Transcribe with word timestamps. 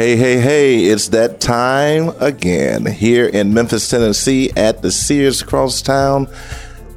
Hey, 0.00 0.16
hey, 0.16 0.40
hey, 0.40 0.84
it's 0.84 1.08
that 1.08 1.42
time 1.42 2.14
again 2.20 2.86
here 2.86 3.26
in 3.26 3.52
Memphis, 3.52 3.90
Tennessee 3.90 4.50
at 4.56 4.80
the 4.80 4.90
Sears 4.90 5.42
Crosstown. 5.42 6.26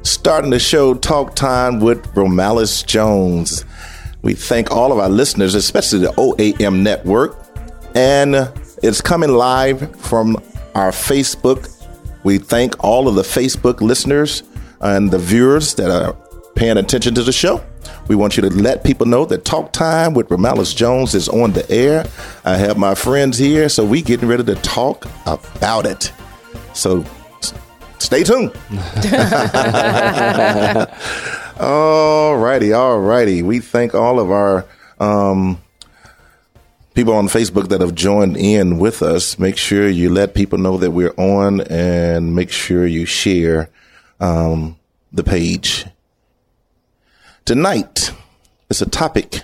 Starting 0.00 0.48
the 0.48 0.58
show 0.58 0.94
Talk 0.94 1.36
Time 1.36 1.80
with 1.80 2.02
Romalis 2.14 2.82
Jones. 2.86 3.66
We 4.22 4.32
thank 4.32 4.70
all 4.70 4.90
of 4.90 4.98
our 4.98 5.10
listeners, 5.10 5.54
especially 5.54 5.98
the 5.98 6.12
OAM 6.12 6.80
network. 6.80 7.36
And 7.94 8.50
it's 8.82 9.02
coming 9.02 9.32
live 9.32 9.94
from 10.00 10.36
our 10.74 10.90
Facebook. 10.90 11.70
We 12.22 12.38
thank 12.38 12.82
all 12.82 13.06
of 13.06 13.16
the 13.16 13.22
Facebook 13.22 13.82
listeners 13.82 14.44
and 14.80 15.10
the 15.10 15.18
viewers 15.18 15.74
that 15.74 15.90
are 15.90 16.16
paying 16.54 16.78
attention 16.78 17.14
to 17.16 17.22
the 17.22 17.32
show. 17.32 17.62
We 18.06 18.16
want 18.16 18.36
you 18.36 18.42
to 18.42 18.50
let 18.50 18.84
people 18.84 19.06
know 19.06 19.24
that 19.26 19.46
Talk 19.46 19.72
Time 19.72 20.12
with 20.12 20.28
Romalis 20.28 20.76
Jones 20.76 21.14
is 21.14 21.28
on 21.28 21.52
the 21.52 21.68
air. 21.70 22.04
I 22.44 22.56
have 22.56 22.76
my 22.76 22.94
friends 22.94 23.38
here, 23.38 23.70
so 23.70 23.84
we 23.84 24.02
getting 24.02 24.28
ready 24.28 24.44
to 24.44 24.54
talk 24.56 25.06
about 25.26 25.86
it. 25.86 26.12
So 26.74 27.02
stay 27.98 28.22
tuned. 28.22 28.52
all 31.58 32.36
righty, 32.36 32.74
all 32.74 33.00
righty. 33.00 33.42
We 33.42 33.60
thank 33.60 33.94
all 33.94 34.20
of 34.20 34.30
our 34.30 34.66
um, 35.00 35.58
people 36.92 37.14
on 37.14 37.28
Facebook 37.28 37.68
that 37.68 37.80
have 37.80 37.94
joined 37.94 38.36
in 38.36 38.78
with 38.78 39.02
us. 39.02 39.38
Make 39.38 39.56
sure 39.56 39.88
you 39.88 40.10
let 40.10 40.34
people 40.34 40.58
know 40.58 40.76
that 40.76 40.90
we're 40.90 41.14
on 41.16 41.62
and 41.62 42.34
make 42.34 42.50
sure 42.50 42.86
you 42.86 43.06
share 43.06 43.70
um, 44.20 44.76
the 45.10 45.24
page 45.24 45.86
tonight 47.44 48.10
is 48.70 48.80
a 48.80 48.88
topic 48.88 49.42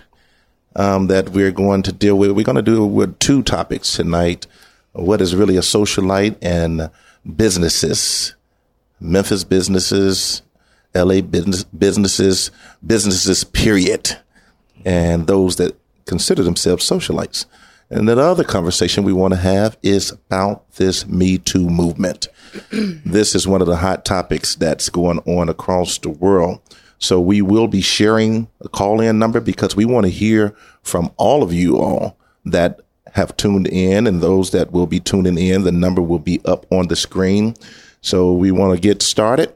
um, 0.75 1.09
that 1.09 1.31
we're 1.31 1.51
going 1.51 1.83
to 1.83 1.93
deal 1.93 2.17
with. 2.17 2.31
We're 2.31 2.45
going 2.45 2.57
to 2.57 2.63
do 2.63 2.87
with 2.87 3.19
two 3.19 3.43
topics 3.43 3.95
tonight. 3.95 4.47
What 4.93 5.21
is 5.21 5.37
really 5.37 5.57
a 5.57 5.61
socialite 5.61 6.37
and 6.41 6.91
businesses, 7.37 8.35
Memphis 9.01 9.45
businesses, 9.45 10.43
LA 10.95 11.21
business, 11.21 11.65
businesses, 11.65 12.51
businesses, 12.85 13.45
period, 13.45 14.17
and 14.85 15.27
those 15.27 15.57
that 15.57 15.77
consider 16.07 16.43
themselves 16.43 16.89
socialites. 16.89 17.45
And 17.91 18.09
the 18.09 18.19
other 18.19 18.45
conversation 18.45 19.05
we 19.05 19.13
want 19.13 19.35
to 19.35 19.41
have 19.41 19.77
is 19.83 20.11
about 20.11 20.71
this 20.73 21.07
Me 21.07 21.39
Too 21.39 21.69
movement. 21.69 22.29
this 22.73 23.35
is 23.35 23.47
one 23.47 23.61
of 23.61 23.67
the 23.67 23.77
hot 23.77 24.05
topics 24.05 24.55
that's 24.55 24.89
going 24.89 25.19
on 25.21 25.49
across 25.49 25.99
the 25.99 26.09
world. 26.09 26.61
So 27.01 27.19
we 27.19 27.43
will 27.43 27.67
be 27.67 27.81
sharing 27.81 28.47
a 28.61 28.69
call 28.69 29.01
in 29.01 29.19
number 29.19 29.41
because 29.41 29.75
we 29.75 29.87
want 29.87 30.05
to 30.05 30.11
hear 30.13 30.55
from 30.83 31.11
all 31.17 31.43
of 31.43 31.53
you 31.53 31.79
all 31.79 32.17
that 32.45 32.81
have 33.15 33.37
tuned 33.37 33.67
in 33.67 34.07
and 34.07 34.21
those 34.21 34.51
that 34.51 34.71
will 34.71 34.87
be 34.87 35.01
tuning 35.01 35.39
in. 35.39 35.65
The 35.65 35.73
number 35.73 36.03
will 36.03 36.19
be 36.19 36.41
up 36.45 36.67
on 36.71 36.89
the 36.89 36.97
screen. 36.97 37.57
So 38.03 38.33
we 38.33 38.51
want 38.51 38.75
to 38.75 38.81
get 38.81 39.03
started. 39.03 39.53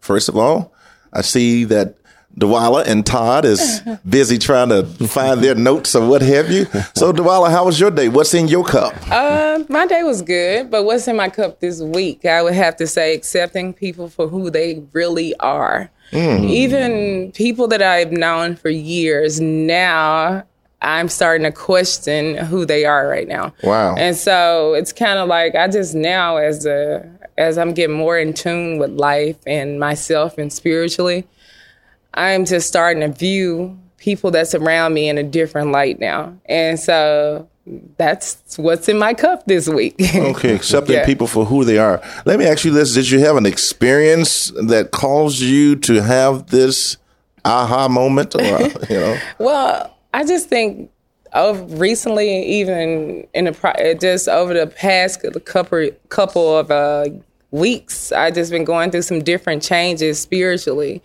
First 0.00 0.28
of 0.28 0.36
all, 0.36 0.74
I 1.12 1.22
see 1.22 1.64
that 1.64 1.96
Dwala 2.38 2.84
and 2.86 3.06
Todd 3.06 3.44
is 3.44 3.80
busy 4.08 4.36
trying 4.36 4.68
to 4.68 4.84
find 5.06 5.42
their 5.42 5.54
notes 5.54 5.94
or 5.94 6.06
what 6.06 6.20
have 6.20 6.50
you. 6.50 6.66
So 6.94 7.12
Dwala, 7.12 7.50
how 7.50 7.64
was 7.64 7.80
your 7.80 7.90
day? 7.90 8.08
What's 8.08 8.34
in 8.34 8.48
your 8.48 8.64
cup? 8.64 8.94
Uh, 9.10 9.64
my 9.68 9.86
day 9.86 10.02
was 10.02 10.20
good, 10.20 10.70
but 10.70 10.84
what's 10.84 11.08
in 11.08 11.16
my 11.16 11.28
cup 11.28 11.60
this 11.60 11.80
week? 11.80 12.24
I 12.24 12.42
would 12.42 12.54
have 12.54 12.76
to 12.76 12.86
say 12.86 13.14
accepting 13.14 13.72
people 13.72 14.08
for 14.08 14.28
who 14.28 14.50
they 14.50 14.84
really 14.92 15.34
are. 15.36 15.90
Mm. 16.12 16.48
Even 16.48 17.32
people 17.32 17.68
that 17.68 17.82
I've 17.82 18.12
known 18.12 18.56
for 18.56 18.68
years 18.68 19.40
now, 19.40 20.44
I'm 20.82 21.08
starting 21.08 21.44
to 21.44 21.52
question 21.52 22.36
who 22.36 22.64
they 22.64 22.84
are 22.84 23.08
right 23.08 23.26
now. 23.26 23.52
Wow. 23.62 23.96
And 23.96 24.16
so 24.16 24.74
it's 24.74 24.92
kind 24.92 25.18
of 25.18 25.28
like 25.28 25.54
I 25.54 25.68
just 25.68 25.94
now, 25.94 26.36
as 26.36 26.66
a 26.66 27.08
as 27.38 27.58
I'm 27.58 27.74
getting 27.74 27.96
more 27.96 28.18
in 28.18 28.32
tune 28.32 28.78
with 28.78 28.90
life 28.90 29.36
and 29.46 29.78
myself 29.80 30.38
and 30.38 30.52
spiritually, 30.52 31.26
I'm 32.14 32.44
just 32.44 32.68
starting 32.68 33.00
to 33.00 33.08
view 33.08 33.78
people 33.98 34.30
that 34.30 34.48
surround 34.48 34.94
me 34.94 35.08
in 35.08 35.18
a 35.18 35.22
different 35.22 35.72
light 35.72 35.98
now. 35.98 36.34
And 36.46 36.78
so 36.78 37.48
that's 37.96 38.56
what's 38.58 38.88
in 38.88 38.98
my 38.98 39.12
cup 39.14 39.44
this 39.46 39.68
week. 39.68 39.96
Okay, 40.14 40.54
accepting 40.54 40.96
Yeah. 40.96 41.04
people 41.06 41.26
for 41.26 41.44
who 41.44 41.64
they 41.64 41.78
are. 41.78 42.00
Let 42.24 42.38
me 42.38 42.46
ask 42.46 42.64
you 42.64 42.70
this: 42.72 42.94
Did 42.94 43.10
you 43.10 43.20
have 43.20 43.36
an 43.36 43.46
experience 43.46 44.52
that 44.62 44.90
caused 44.92 45.40
you 45.40 45.76
to 45.76 46.02
have 46.02 46.46
this 46.48 46.96
aha 47.44 47.88
moment, 47.88 48.34
or 48.34 48.42
you 48.90 49.00
know? 49.00 49.18
Well, 49.38 49.96
I 50.14 50.24
just 50.24 50.48
think 50.48 50.90
of 51.32 51.80
recently, 51.80 52.44
even 52.46 53.26
in 53.34 53.44
the 53.46 53.52
pro- 53.52 53.94
just 53.94 54.28
over 54.28 54.54
the 54.54 54.66
past 54.68 55.22
couple 55.44 55.90
couple 56.08 56.56
of 56.56 56.70
uh, 56.70 57.06
weeks, 57.50 58.12
I 58.12 58.30
just 58.30 58.50
been 58.52 58.64
going 58.64 58.90
through 58.90 59.02
some 59.02 59.22
different 59.22 59.62
changes 59.62 60.20
spiritually, 60.20 61.02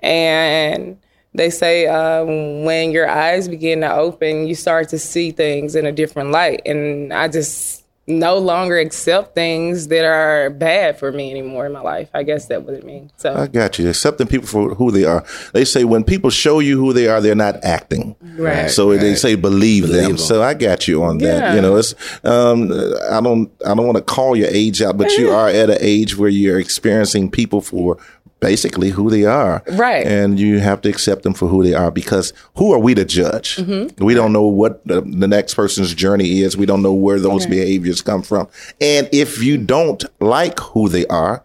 and 0.00 0.96
they 1.34 1.50
say 1.50 1.86
uh, 1.86 2.24
when 2.24 2.92
your 2.92 3.08
eyes 3.08 3.48
begin 3.48 3.80
to 3.80 3.92
open, 3.92 4.46
you 4.46 4.54
start 4.54 4.88
to 4.90 4.98
see 4.98 5.32
things 5.32 5.74
in 5.74 5.84
a 5.84 5.92
different 5.92 6.30
light, 6.30 6.62
and 6.64 7.12
I 7.12 7.28
just 7.28 7.84
no 8.06 8.36
longer 8.36 8.78
accept 8.78 9.34
things 9.34 9.88
that 9.88 10.04
are 10.04 10.50
bad 10.50 10.98
for 10.98 11.10
me 11.10 11.30
anymore 11.30 11.64
in 11.64 11.72
my 11.72 11.80
life. 11.80 12.10
I 12.12 12.22
guess 12.22 12.46
that's 12.46 12.62
what 12.62 12.74
it 12.74 12.84
means. 12.84 13.12
So 13.16 13.34
I 13.34 13.46
got 13.46 13.78
you. 13.78 13.88
Accepting 13.88 14.26
people 14.26 14.46
for 14.46 14.74
who 14.74 14.90
they 14.90 15.04
are. 15.04 15.24
They 15.54 15.64
say 15.64 15.84
when 15.84 16.04
people 16.04 16.28
show 16.28 16.58
you 16.58 16.78
who 16.78 16.92
they 16.92 17.08
are, 17.08 17.20
they're 17.20 17.34
not 17.34 17.64
acting. 17.64 18.14
Right. 18.36 18.70
So 18.70 18.94
they 18.96 19.14
say 19.14 19.36
believe, 19.36 19.88
them. 19.88 20.10
them. 20.10 20.18
So 20.18 20.42
I 20.42 20.54
got 20.54 20.86
you 20.86 21.02
on 21.02 21.18
that. 21.18 21.38
Yeah. 21.42 21.54
You 21.54 21.62
know, 21.62 21.76
it's 21.76 21.94
um, 22.24 22.70
I 23.10 23.20
don't 23.22 23.50
I 23.64 23.74
don't 23.74 23.86
want 23.86 23.96
to 23.96 24.04
call 24.04 24.36
your 24.36 24.48
age 24.50 24.82
out, 24.82 24.98
but 24.98 25.10
you 25.12 25.30
are 25.34 25.48
at 25.48 25.70
an 25.70 25.78
age 25.80 26.16
where 26.16 26.28
you're 26.28 26.60
experiencing 26.60 27.30
people 27.30 27.62
for 27.62 27.98
basically 28.44 28.90
who 28.90 29.08
they 29.08 29.24
are. 29.24 29.62
Right. 29.72 30.06
And 30.06 30.38
you 30.38 30.58
have 30.58 30.82
to 30.82 30.90
accept 30.90 31.22
them 31.22 31.32
for 31.32 31.48
who 31.48 31.64
they 31.64 31.72
are 31.72 31.90
because 31.90 32.34
who 32.56 32.74
are 32.74 32.78
we 32.78 32.94
to 32.94 33.04
judge? 33.04 33.56
Mm-hmm. 33.56 34.04
We 34.04 34.12
don't 34.12 34.34
know 34.34 34.42
what 34.44 34.86
the, 34.86 35.00
the 35.00 35.26
next 35.26 35.54
person's 35.54 35.94
journey 35.94 36.42
is. 36.42 36.54
We 36.54 36.66
don't 36.66 36.82
know 36.82 36.92
where 36.92 37.18
those 37.18 37.46
behaviors 37.46 38.02
come 38.02 38.22
from. 38.22 38.48
And 38.82 39.08
if 39.12 39.42
you 39.42 39.56
don't 39.56 40.04
like 40.20 40.60
who 40.60 40.90
they 40.90 41.06
are, 41.06 41.42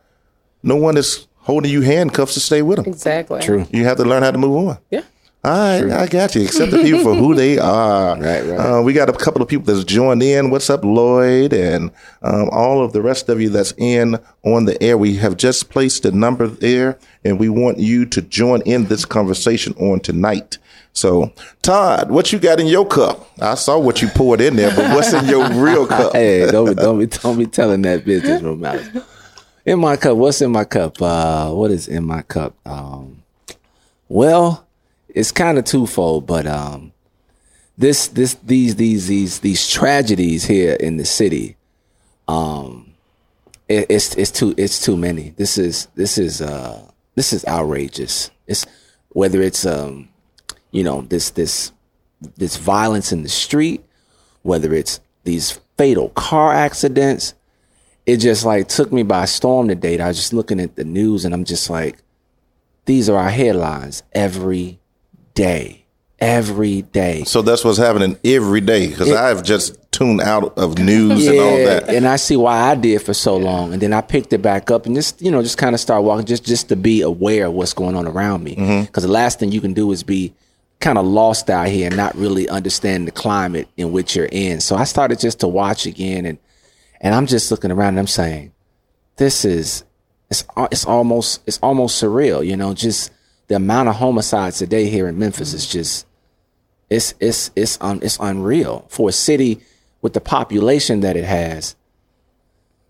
no 0.62 0.76
one 0.76 0.98
is 0.98 1.26
holding 1.38 1.72
you 1.72 1.82
handcuffs 1.82 2.34
to 2.34 2.42
stay 2.42 2.62
with 2.62 2.76
them. 2.78 2.86
exactly 2.86 3.42
True. 3.42 3.66
You 3.72 3.86
have 3.86 3.96
to 3.98 4.04
learn 4.04 4.24
how 4.24 4.32
to 4.32 4.38
move 4.38 4.68
on. 4.68 4.78
Yeah. 4.92 5.04
All 5.42 5.52
right, 5.52 5.90
I 5.90 6.08
got 6.08 6.36
you. 6.36 6.44
Accept 6.44 6.72
the 6.72 6.82
people 6.82 7.02
for 7.02 7.16
who 7.16 7.34
they 7.36 7.58
are. 7.58 8.20
Right, 8.20 8.42
right. 8.42 8.60
Uh, 8.60 8.82
we 8.82 8.92
got 8.92 9.08
a 9.08 9.14
couple 9.14 9.42
of 9.42 9.48
people 9.48 9.74
that's 9.74 9.86
joined 9.86 10.22
in. 10.22 10.50
What's 10.50 10.70
up, 10.70 10.84
Lloyd, 10.84 11.54
and 11.54 11.92
um, 12.22 12.50
all 12.52 12.84
of 12.84 12.92
the 12.92 13.02
rest 13.02 13.30
of 13.30 13.40
you 13.40 13.48
that's 13.48 13.74
in 13.78 14.18
on 14.44 14.66
the 14.66 14.82
air. 14.84 14.98
We 14.98 15.16
have 15.16 15.38
just 15.38 15.70
placed 15.70 16.04
a 16.04 16.12
number 16.12 16.46
there, 16.46 17.00
and 17.24 17.40
we 17.40 17.48
want 17.48 17.78
you 17.80 18.06
to 18.08 18.22
join 18.22 18.62
in 18.64 18.86
this 18.88 19.06
conversation 19.06 19.74
on 19.76 20.02
tonight. 20.02 20.58
So, 20.92 21.32
Todd, 21.62 22.12
what 22.12 22.34
you 22.34 22.40
got 22.40 22.60
in 22.60 22.68
your 22.68 22.86
cup? 22.86 23.30
I 23.42 23.56
saw 23.56 23.80
what 23.80 24.02
you 24.02 24.10
poured 24.10 24.42
in 24.42 24.58
there, 24.58 24.76
but 24.76 24.94
what's 24.94 25.14
in 25.14 25.26
your 25.26 25.50
real 25.54 25.88
cup? 25.88 26.12
Hey, 26.12 26.52
don't 26.52 26.68
be, 26.68 26.76
don't 26.76 27.00
be, 27.00 27.06
don't 27.06 27.38
be 27.38 27.46
telling 27.46 27.82
that 27.84 28.04
business, 28.04 28.42
Romali. 28.42 29.06
In 29.66 29.80
my 29.80 29.96
cup, 29.96 30.18
what's 30.18 30.42
in 30.42 30.52
my 30.52 30.66
cup? 30.66 31.02
Uh, 31.02 31.52
what 31.52 31.72
is 31.72 31.88
in 31.88 32.04
my 32.04 32.24
cup? 32.24 32.56
Um, 32.66 33.24
well, 34.10 34.66
it's 35.20 35.34
kind 35.34 35.58
of 35.58 35.66
twofold, 35.66 36.26
but 36.26 36.48
um, 36.48 36.94
this, 37.78 38.08
this, 38.08 38.36
these, 38.36 38.78
these, 38.78 39.08
these, 39.08 39.40
these 39.42 39.70
tragedies 39.70 40.46
here 40.46 40.76
in 40.76 40.96
the 40.96 41.04
city, 41.04 41.58
um, 42.30 42.94
it, 43.68 43.88
it's, 43.90 44.16
it's 44.16 44.32
too, 44.32 44.56
it's 44.58 44.82
too 44.82 44.96
many. 44.96 45.32
This 45.32 45.58
is, 45.58 45.90
this 45.96 46.18
is, 46.18 46.42
uh, 46.42 46.90
this 47.16 47.34
is 47.34 47.44
outrageous. 47.46 48.32
It's 48.48 48.66
whether 49.10 49.42
it's, 49.42 49.66
um, 49.66 50.08
you 50.72 50.86
know, 50.86 51.02
this, 51.02 51.32
this, 51.32 51.74
this 52.38 52.56
violence 52.56 53.12
in 53.12 53.24
the 53.24 53.30
street, 53.30 53.84
whether 54.44 54.74
it's 54.74 55.02
these 55.26 55.60
fatal 55.78 56.10
car 56.12 56.54
accidents, 56.54 57.34
it 58.06 58.18
just 58.18 58.46
like 58.46 58.70
took 58.70 58.94
me 58.94 59.04
by 59.04 59.26
storm 59.26 59.68
today. 59.68 60.00
I 60.00 60.08
was 60.08 60.18
just 60.18 60.32
looking 60.32 60.62
at 60.62 60.78
the 60.78 60.86
news 60.86 61.26
and 61.26 61.34
I'm 61.34 61.44
just 61.44 61.70
like, 61.70 61.98
these 62.86 63.10
are 63.10 63.18
our 63.18 63.30
headlines 63.30 64.02
every 64.14 64.79
day, 65.40 65.86
every 66.20 66.82
day. 66.82 67.24
So 67.24 67.42
that's 67.42 67.64
what's 67.64 67.78
happening 67.78 68.18
every 68.24 68.62
day 68.62 68.88
because 68.88 69.12
I've 69.12 69.44
just 69.44 69.78
tuned 69.92 70.22
out 70.22 70.58
of 70.58 70.78
news 70.78 71.28
and 71.28 71.40
all 71.40 71.58
that. 71.58 71.90
and 71.90 72.08
I 72.08 72.18
see 72.18 72.36
why 72.36 72.60
I 72.60 72.76
did 72.76 73.02
for 73.02 73.14
so 73.14 73.38
long, 73.38 73.74
and 73.74 73.82
then 73.82 73.94
I 73.94 74.02
picked 74.02 74.34
it 74.34 74.42
back 74.42 74.70
up 74.70 74.86
and 74.86 74.96
just 74.96 75.22
you 75.22 75.32
know 75.32 75.42
just 75.42 75.58
kind 75.58 75.74
of 75.74 75.80
start 75.80 76.04
walking, 76.04 76.26
just 76.26 76.46
just 76.46 76.70
to 76.70 76.76
be 76.76 77.02
aware 77.02 77.46
of 77.46 77.54
what's 77.54 77.74
going 77.74 77.96
on 77.96 78.08
around 78.08 78.44
me. 78.44 78.56
Mm-hmm. 78.56 78.86
Because 78.86 79.04
the 79.04 79.12
last 79.12 79.40
thing 79.40 79.52
you 79.52 79.62
can 79.62 79.74
do 79.74 79.92
is 79.92 80.04
be 80.04 80.34
kind 80.80 80.98
of 80.98 81.06
lost 81.06 81.50
out 81.50 81.68
here 81.68 81.88
and 81.88 81.98
not 81.98 82.16
really 82.16 82.48
understand 82.48 83.08
the 83.08 83.12
climate 83.12 83.68
in 83.76 83.92
which 83.92 84.16
you're 84.16 84.30
in. 84.32 84.62
So 84.62 84.76
I 84.76 84.86
started 84.86 85.20
just 85.20 85.40
to 85.42 85.48
watch 85.48 85.86
again, 85.86 86.26
and 86.26 86.38
and 87.02 87.16
I'm 87.16 87.28
just 87.28 87.50
looking 87.50 87.72
around 87.72 87.90
and 87.90 88.00
I'm 88.00 88.08
saying, 88.08 88.52
this 89.16 89.46
is 89.46 89.84
it's 90.30 90.44
it's 90.72 90.86
almost 90.86 91.42
it's 91.48 91.60
almost 91.60 92.02
surreal, 92.02 92.46
you 92.46 92.58
know, 92.58 92.74
just 92.74 93.12
the 93.50 93.56
amount 93.56 93.90
of 93.90 93.96
homicides 93.96 94.58
today 94.60 94.88
here 94.90 95.08
in 95.08 95.20
Memphis 95.20 95.54
is 95.54 95.68
just 95.68 96.06
it's 96.90 97.14
it's 97.20 97.52
it's 97.56 97.78
un, 97.82 98.00
it's 98.02 98.18
unreal 98.22 98.86
for 98.90 99.10
a 99.10 99.12
city 99.12 99.60
with 100.02 100.14
the 100.14 100.22
population 100.22 101.02
that 101.02 101.18
it 101.18 101.26
has. 101.26 101.76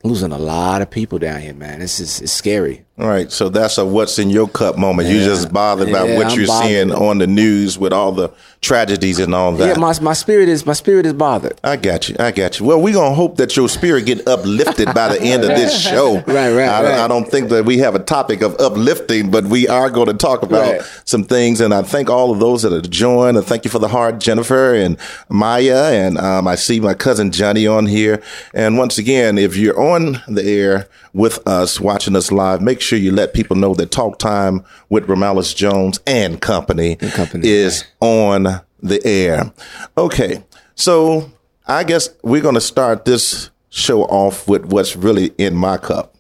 Losing 0.04 0.32
a 0.32 0.38
lot 0.38 0.82
of 0.82 0.90
people 0.90 1.18
down 1.18 1.42
here, 1.42 1.54
man. 1.54 1.80
This 1.80 2.00
is 2.00 2.22
it's 2.22 2.32
scary. 2.32 2.86
All 3.00 3.08
right, 3.08 3.32
so 3.32 3.48
that's 3.48 3.78
a 3.78 3.86
what's 3.86 4.20
in 4.20 4.30
your 4.30 4.48
cup 4.50 4.78
moment. 4.78 5.08
You 5.08 5.20
Yeah. 5.20 5.26
just 5.28 5.54
bothered 5.54 5.88
about 5.88 6.10
what 6.10 6.28
I'm 6.28 6.38
you're 6.38 6.48
bothered. 6.48 6.68
seeing 6.68 6.92
on 6.92 7.20
the 7.20 7.28
news 7.28 7.78
with 7.80 7.94
all 7.94 8.12
the 8.12 8.30
tragedies 8.60 9.20
and 9.20 9.34
all 9.34 9.54
that. 9.54 9.68
Yeah, 9.70 9.78
my 9.80 9.94
my 10.02 10.12
spirit 10.12 10.50
is 10.50 10.66
my 10.66 10.74
spirit 10.74 11.06
is 11.06 11.14
bothered. 11.14 11.54
I 11.64 11.78
got 11.78 12.10
you. 12.10 12.18
I 12.20 12.32
got 12.32 12.60
you. 12.60 12.66
Well, 12.66 12.82
we're 12.82 12.94
gonna 12.96 13.16
hope 13.16 13.38
that 13.38 13.56
your 13.56 13.70
spirit 13.70 14.06
get 14.06 14.28
uplifted 14.28 14.94
by 14.94 15.08
the 15.16 15.22
end 15.22 15.44
of 15.44 15.50
this 15.52 15.80
show. 15.90 16.16
Right, 16.28 16.52
right, 16.52 16.68
I, 16.68 16.84
right. 16.84 17.00
I 17.00 17.08
don't 17.08 17.24
think 17.30 17.48
that 17.52 17.64
we 17.64 17.78
have 17.78 17.96
a 17.96 18.00
topic 18.00 18.42
of 18.42 18.60
uplifting, 18.60 19.32
but 19.32 19.46
we 19.46 19.66
are 19.70 19.90
going 19.90 20.08
to 20.08 20.14
talk 20.14 20.44
about 20.44 20.60
Right. 20.74 20.82
some 21.06 21.24
things. 21.24 21.62
And 21.62 21.74
I 21.74 21.84
thank 21.84 22.10
all 22.10 22.32
of 22.32 22.40
those 22.40 22.64
that 22.64 22.74
have 22.74 22.90
joined. 22.90 23.38
And 23.38 23.46
thank 23.46 23.64
you 23.64 23.72
for 23.72 23.80
the 23.80 23.88
heart, 23.88 24.20
Jennifer 24.20 24.74
and 24.74 24.98
Maya. 25.30 25.92
And 25.94 26.18
um, 26.18 26.48
I 26.50 26.56
see 26.56 26.82
my 26.82 26.96
cousin 26.96 27.32
Johnny 27.32 27.66
on 27.66 27.86
here. 27.86 28.22
And 28.54 28.78
once 28.78 28.98
again, 28.98 29.38
if 29.38 29.56
you're 29.56 29.80
on 29.80 30.22
the 30.28 30.44
air 30.44 30.88
with 31.14 31.40
us, 31.48 31.80
watching 31.80 32.16
us 32.16 32.32
live, 32.32 32.62
make 32.62 32.82
sure 32.82 32.89
you 32.98 33.12
let 33.12 33.34
people 33.34 33.56
know 33.56 33.74
that 33.76 33.92
Talk 33.92 34.20
Time 34.20 34.64
with 34.90 35.08
Romalis 35.08 35.56
Jones 35.56 36.00
and 36.08 36.42
Company, 36.42 36.96
Company, 36.96 37.48
is 37.48 37.84
on 38.00 38.62
the 38.82 39.06
air. 39.06 39.52
Okay, 39.98 40.44
so 40.76 41.32
I 41.68 41.84
guess 41.84 42.10
we're 42.24 42.42
going 42.42 42.56
to 42.56 42.62
start 42.62 43.06
this 43.06 43.50
show 43.70 44.04
off 44.04 44.48
with 44.48 44.66
what's 44.66 44.96
really 44.96 45.28
in 45.38 45.56
my 45.56 45.78
cup. 45.78 46.16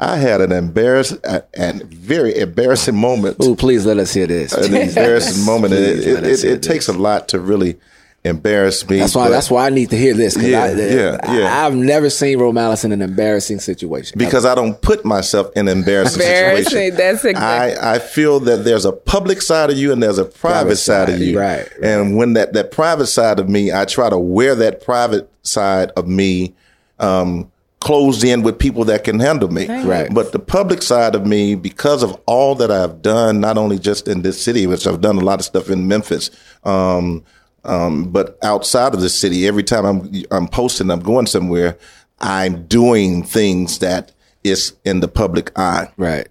I 0.00 0.16
had 0.16 0.40
an 0.40 0.52
embarrass, 0.52 1.12
a- 1.24 1.44
and 1.54 1.82
very 1.84 2.36
embarrassing 2.38 2.96
moment. 2.96 3.36
Oh, 3.40 3.56
please 3.56 3.84
let 3.84 3.98
us 3.98 4.14
hear 4.14 4.26
this. 4.28 4.52
An 4.52 4.72
embarrassing 4.74 5.44
moment. 5.44 5.74
It, 5.74 6.02
Please 6.22 6.44
it, 6.44 6.50
it, 6.50 6.56
it 6.58 6.62
takes 6.62 6.86
a 6.88 6.92
lot 6.92 7.28
to 7.28 7.40
really 7.40 7.76
embarrass 8.24 8.88
me. 8.88 8.98
That's 8.98 9.14
why. 9.14 9.26
but- 9.26 9.30
That's 9.30 9.50
why 9.50 9.66
I 9.66 9.70
need 9.70 9.90
to 9.90 9.96
hear 9.96 10.12
this. 10.14 10.34
'cause 10.34 10.44
Yeah, 10.44 10.64
I, 10.64 10.70
yeah, 10.72 11.18
I, 11.22 11.38
yeah. 11.38 11.64
I've 11.66 11.74
never 11.74 12.10
seen 12.10 12.38
Romalis 12.38 12.84
in 12.84 12.92
an 12.92 13.00
embarrassing 13.00 13.60
situation. 13.60 14.18
because 14.18 14.44
I 14.44 14.54
don't 14.54 14.80
put 14.82 15.04
myself 15.04 15.50
in 15.56 15.68
embarrassing 15.68 16.20
Embarrassing, 16.22 16.64
situations. 16.64 16.96
that's 16.98 17.24
exactly- 17.24 17.78
I, 17.80 17.94
I 17.94 17.98
feel 17.98 18.40
that 18.40 18.64
there's 18.64 18.84
a 18.84 18.92
public 18.92 19.40
side 19.40 19.70
of 19.70 19.78
you 19.78 19.92
and 19.92 20.02
there's 20.02 20.18
a 20.18 20.24
private, 20.24 20.58
Private 20.64 20.76
side, 20.76 21.08
of 21.10 21.20
you. 21.20 21.38
right, 21.38 21.68
And 21.82 22.16
when 22.16 22.32
that, 22.34 22.52
that 22.54 22.70
private 22.72 23.06
side 23.06 23.38
of 23.38 23.48
me, 23.48 23.72
I 23.72 23.84
try 23.84 24.10
to 24.10 24.18
wear 24.18 24.54
that 24.56 24.82
private 24.82 25.30
side 25.42 25.90
of 25.96 26.06
me 26.08 26.54
um, 26.98 27.50
closed 27.80 28.24
in 28.24 28.42
with 28.42 28.58
people 28.58 28.84
that 28.86 29.04
can 29.04 29.20
handle 29.20 29.48
me. 29.48 29.66
Right. 29.68 30.12
But 30.12 30.32
the 30.32 30.40
public 30.40 30.82
side 30.82 31.14
of 31.14 31.24
me, 31.24 31.54
because 31.54 32.02
of 32.02 32.20
all 32.26 32.56
that 32.56 32.72
I've 32.72 33.00
done, 33.00 33.38
not 33.40 33.56
only 33.56 33.78
just 33.78 34.08
in 34.08 34.22
this 34.22 34.42
city, 34.42 34.66
which 34.66 34.86
I've 34.88 35.00
done 35.00 35.16
a 35.16 35.20
lot 35.20 35.38
of 35.38 35.44
stuff 35.46 35.70
in 35.70 35.86
Memphis, 35.86 36.30
um, 36.64 37.22
um, 37.64 38.10
but 38.10 38.38
outside 38.42 38.94
of 38.94 39.00
the 39.00 39.08
city, 39.08 39.46
every 39.46 39.62
time 39.62 39.84
I'm 39.84 40.24
I'm 40.30 40.48
posting, 40.48 40.90
I'm 40.90 41.00
going 41.00 41.26
somewhere, 41.26 41.78
I'm 42.20 42.66
doing 42.66 43.22
things 43.22 43.78
that 43.80 44.12
is 44.44 44.74
in 44.84 45.00
the 45.00 45.08
public 45.08 45.56
eye. 45.58 45.90
right. 45.96 46.28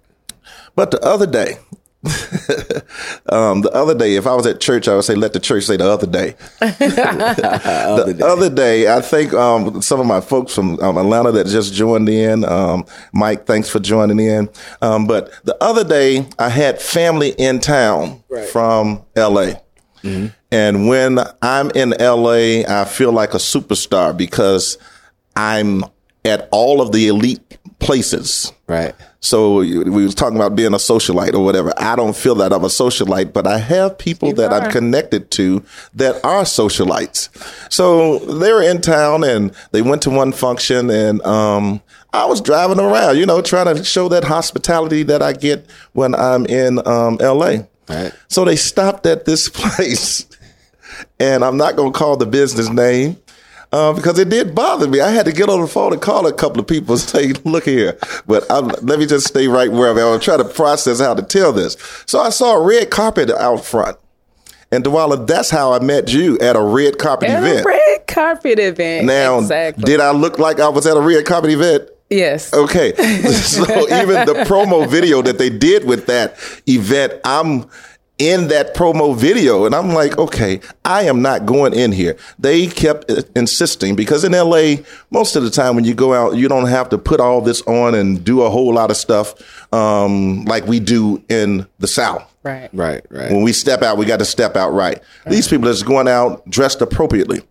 But 0.74 0.92
the 0.92 1.00
other 1.02 1.26
day, 1.26 1.58
um, 3.28 3.62
the 3.62 3.70
other 3.74 3.94
day, 3.94 4.14
if 4.14 4.26
I 4.26 4.34
was 4.34 4.46
at 4.46 4.60
church, 4.60 4.86
I 4.86 4.94
would 4.94 5.04
say, 5.04 5.16
let 5.16 5.32
the 5.32 5.40
church 5.40 5.64
say 5.64 5.76
the 5.76 5.90
other 5.90 6.06
day. 6.06 6.36
the 6.60 8.24
other 8.24 8.48
day, 8.48 8.92
I 8.92 9.00
think 9.00 9.34
um, 9.34 9.82
some 9.82 9.98
of 9.98 10.06
my 10.06 10.20
folks 10.20 10.54
from 10.54 10.78
um, 10.78 10.96
Atlanta 10.96 11.32
that 11.32 11.48
just 11.48 11.74
joined 11.74 12.08
in, 12.08 12.44
um, 12.44 12.86
Mike, 13.12 13.46
thanks 13.46 13.68
for 13.68 13.80
joining 13.80 14.20
in. 14.20 14.48
Um, 14.80 15.08
but 15.08 15.32
the 15.44 15.56
other 15.60 15.82
day, 15.82 16.26
I 16.38 16.48
had 16.48 16.80
family 16.80 17.30
in 17.30 17.58
town 17.58 18.22
from 18.52 19.02
LA. 19.16 19.54
And 20.50 20.88
when 20.88 21.18
I'm 21.42 21.70
in 21.70 21.90
LA, 21.90 22.62
I 22.66 22.84
feel 22.84 23.12
like 23.12 23.34
a 23.34 23.38
superstar 23.38 24.16
because 24.16 24.78
I'm 25.36 25.84
at 26.24 26.48
all 26.50 26.80
of 26.80 26.92
the 26.92 27.08
elite 27.08 27.58
places. 27.78 28.52
Right. 28.66 28.94
So 29.20 29.56
we 29.58 29.84
was 29.84 30.14
talking 30.14 30.36
about 30.36 30.54
being 30.54 30.74
a 30.74 30.78
socialite 30.78 31.34
or 31.34 31.44
whatever. 31.44 31.72
I 31.76 31.96
don't 31.96 32.16
feel 32.16 32.34
that 32.36 32.52
I'm 32.52 32.64
a 32.64 32.68
socialite, 32.68 33.32
but 33.32 33.46
I 33.46 33.58
have 33.58 33.98
people 33.98 34.32
that 34.34 34.52
I'm 34.52 34.70
connected 34.70 35.30
to 35.32 35.64
that 35.94 36.24
are 36.24 36.42
socialites. 36.42 37.28
So 37.72 38.18
they 38.18 38.52
were 38.52 38.62
in 38.62 38.80
town 38.80 39.24
and 39.24 39.52
they 39.72 39.82
went 39.82 40.02
to 40.02 40.10
one 40.10 40.32
function 40.32 40.90
and 40.90 41.20
um, 41.22 41.80
I 42.12 42.26
was 42.26 42.40
driving 42.40 42.78
around, 42.78 43.18
you 43.18 43.26
know, 43.26 43.42
trying 43.42 43.74
to 43.74 43.84
show 43.84 44.08
that 44.08 44.24
hospitality 44.24 45.02
that 45.04 45.22
I 45.22 45.32
get 45.32 45.66
when 45.92 46.14
I'm 46.14 46.46
in 46.46 46.86
um, 46.86 47.16
LA. 47.20 47.64
Right. 47.88 48.12
So 48.28 48.44
they 48.44 48.56
stopped 48.56 49.06
at 49.06 49.24
this 49.24 49.48
place, 49.52 50.26
and 51.20 51.44
I'm 51.44 51.56
not 51.56 51.76
going 51.76 51.92
to 51.92 51.98
call 51.98 52.16
the 52.16 52.26
business 52.26 52.68
name 52.68 53.16
uh, 53.72 53.92
because 53.92 54.18
it 54.18 54.28
did 54.28 54.54
bother 54.54 54.88
me. 54.88 55.00
I 55.00 55.10
had 55.10 55.26
to 55.26 55.32
get 55.32 55.48
on 55.48 55.60
the 55.60 55.66
phone 55.66 55.92
and 55.92 56.00
call 56.00 56.26
a 56.26 56.32
couple 56.32 56.60
of 56.60 56.66
people 56.66 56.94
and 56.94 57.00
say, 57.14 57.32
"Look 57.44 57.64
here," 57.64 57.98
but 58.26 58.44
I'm, 58.50 58.68
let 58.82 58.98
me 58.98 59.06
just 59.06 59.26
stay 59.28 59.48
right 59.48 59.70
where 59.70 59.90
I'm. 59.90 59.98
at. 59.98 60.04
I'm 60.04 60.20
trying 60.20 60.38
to 60.38 60.48
process 60.48 61.00
how 61.00 61.14
to 61.14 61.22
tell 61.22 61.52
this. 61.52 61.76
So 62.06 62.20
I 62.20 62.30
saw 62.30 62.56
a 62.56 62.62
red 62.66 62.90
carpet 62.90 63.30
out 63.30 63.64
front, 63.64 63.96
and 64.72 64.84
Dwala, 64.84 65.26
that's 65.26 65.50
how 65.50 65.72
I 65.72 65.80
met 65.80 66.12
you 66.12 66.38
at 66.38 66.56
a 66.56 66.62
red 66.62 66.98
carpet 66.98 67.28
At 67.30 67.42
event. 67.42 67.66
a 67.66 67.68
red 67.68 68.06
carpet 68.06 68.58
event. 68.58 69.06
now, 69.06 69.38
exactly. 69.38 69.84
did 69.84 70.00
I 70.00 70.12
look 70.12 70.38
like 70.38 70.60
I 70.60 70.68
was 70.68 70.86
at 70.86 70.96
a 70.96 71.00
red 71.00 71.24
carpet 71.26 71.50
event? 71.50 71.88
yes. 72.10 72.54
Okay. 72.54 72.94
so 73.32 73.62
even 74.00 74.24
the 74.26 74.32
promo 74.48 74.88
video 74.88 75.20
that 75.20 75.36
they 75.36 75.50
did 75.50 75.84
with 75.84 76.06
that 76.06 76.36
event, 76.66 77.12
I'm 77.24 77.66
in 78.18 78.48
that 78.48 78.74
promo 78.74 79.16
video 79.16 79.64
and 79.64 79.74
I'm 79.74 79.90
like, 79.90 80.18
okay, 80.18 80.60
I 80.84 81.04
am 81.04 81.22
not 81.22 81.46
going 81.46 81.72
in 81.72 81.92
here. 81.92 82.16
They 82.38 82.66
kept 82.66 83.10
insisting 83.36 83.94
because 83.94 84.24
in 84.24 84.32
LA, 84.32 84.82
most 85.10 85.36
of 85.36 85.44
the 85.44 85.50
time 85.50 85.76
when 85.76 85.84
you 85.84 85.94
go 85.94 86.12
out, 86.12 86.36
you 86.36 86.48
don't 86.48 86.66
have 86.66 86.88
to 86.90 86.98
put 86.98 87.20
all 87.20 87.40
this 87.40 87.62
on 87.62 87.94
and 87.94 88.24
do 88.24 88.42
a 88.42 88.50
whole 88.50 88.74
lot 88.74 88.90
of 88.90 88.96
stuff 88.96 89.34
um, 89.72 90.44
like 90.46 90.66
we 90.66 90.80
do 90.80 91.22
in 91.28 91.66
the 91.78 91.86
South. 91.86 92.24
Right. 92.42 92.68
Right. 92.72 93.04
Right. 93.08 93.30
When 93.30 93.42
we 93.42 93.52
step 93.52 93.82
out, 93.82 93.98
we 93.98 94.06
got 94.06 94.18
to 94.18 94.24
step 94.24 94.56
out 94.56 94.70
right. 94.70 95.00
These 95.26 95.48
people 95.48 95.68
are 95.68 95.72
just 95.72 95.86
going 95.86 96.08
out 96.08 96.48
dressed 96.50 96.82
appropriately. 96.82 97.42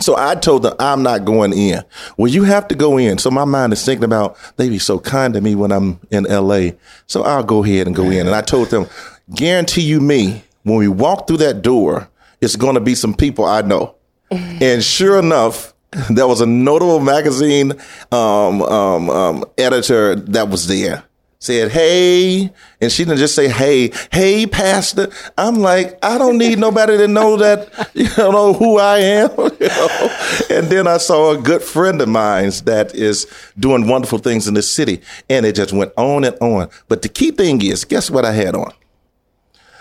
So 0.00 0.14
I 0.16 0.36
told 0.36 0.62
them 0.62 0.74
I'm 0.78 1.02
not 1.02 1.24
going 1.24 1.52
in. 1.52 1.82
Well, 2.16 2.30
you 2.30 2.44
have 2.44 2.68
to 2.68 2.76
go 2.76 2.98
in. 2.98 3.18
So 3.18 3.30
my 3.30 3.44
mind 3.44 3.72
is 3.72 3.84
thinking 3.84 4.04
about 4.04 4.36
they 4.56 4.68
be 4.68 4.78
so 4.78 5.00
kind 5.00 5.34
to 5.34 5.40
me 5.40 5.56
when 5.56 5.72
I'm 5.72 5.98
in 6.10 6.24
LA. 6.24 6.70
So 7.06 7.22
I'll 7.22 7.42
go 7.42 7.64
ahead 7.64 7.88
and 7.88 7.96
go 7.96 8.04
in. 8.04 8.26
And 8.26 8.34
I 8.36 8.42
told 8.42 8.70
them, 8.70 8.86
guarantee 9.34 9.82
you 9.82 10.00
me, 10.00 10.42
when 10.62 10.76
we 10.76 10.88
walk 10.88 11.26
through 11.26 11.38
that 11.38 11.62
door, 11.62 12.08
it's 12.40 12.56
going 12.56 12.74
to 12.74 12.80
be 12.80 12.94
some 12.94 13.14
people 13.14 13.44
I 13.44 13.62
know. 13.62 13.94
and 14.30 14.82
sure 14.82 15.18
enough, 15.18 15.74
there 16.10 16.26
was 16.26 16.40
a 16.40 16.46
notable 16.46 17.00
magazine 17.00 17.72
um, 18.12 18.62
um, 18.62 19.10
um, 19.10 19.44
editor 19.56 20.14
that 20.16 20.48
was 20.48 20.66
there. 20.66 21.04
Said, 21.40 21.70
hey, 21.70 22.50
and 22.80 22.90
she 22.90 23.04
didn't 23.04 23.18
just 23.18 23.36
say, 23.36 23.48
hey, 23.48 23.92
hey, 24.10 24.44
pastor. 24.44 25.08
I'm 25.38 25.60
like, 25.60 25.96
I 26.02 26.18
don't 26.18 26.36
need 26.36 26.58
nobody 26.58 26.96
to 26.96 27.06
know 27.06 27.36
that, 27.36 27.90
you 27.94 28.08
know, 28.18 28.52
who 28.54 28.78
I 28.78 28.98
am. 28.98 29.30
you 29.38 29.68
know? 29.68 30.16
And 30.50 30.66
then 30.66 30.88
I 30.88 30.96
saw 30.96 31.30
a 31.30 31.40
good 31.40 31.62
friend 31.62 32.00
of 32.00 32.08
mine 32.08 32.50
that 32.64 32.92
is 32.92 33.28
doing 33.56 33.86
wonderful 33.86 34.18
things 34.18 34.48
in 34.48 34.54
this 34.54 34.68
city. 34.68 35.00
And 35.30 35.46
it 35.46 35.54
just 35.54 35.72
went 35.72 35.92
on 35.96 36.24
and 36.24 36.36
on. 36.40 36.70
But 36.88 37.02
the 37.02 37.08
key 37.08 37.30
thing 37.30 37.62
is, 37.62 37.84
guess 37.84 38.10
what 38.10 38.24
I 38.24 38.32
had 38.32 38.56
on? 38.56 38.72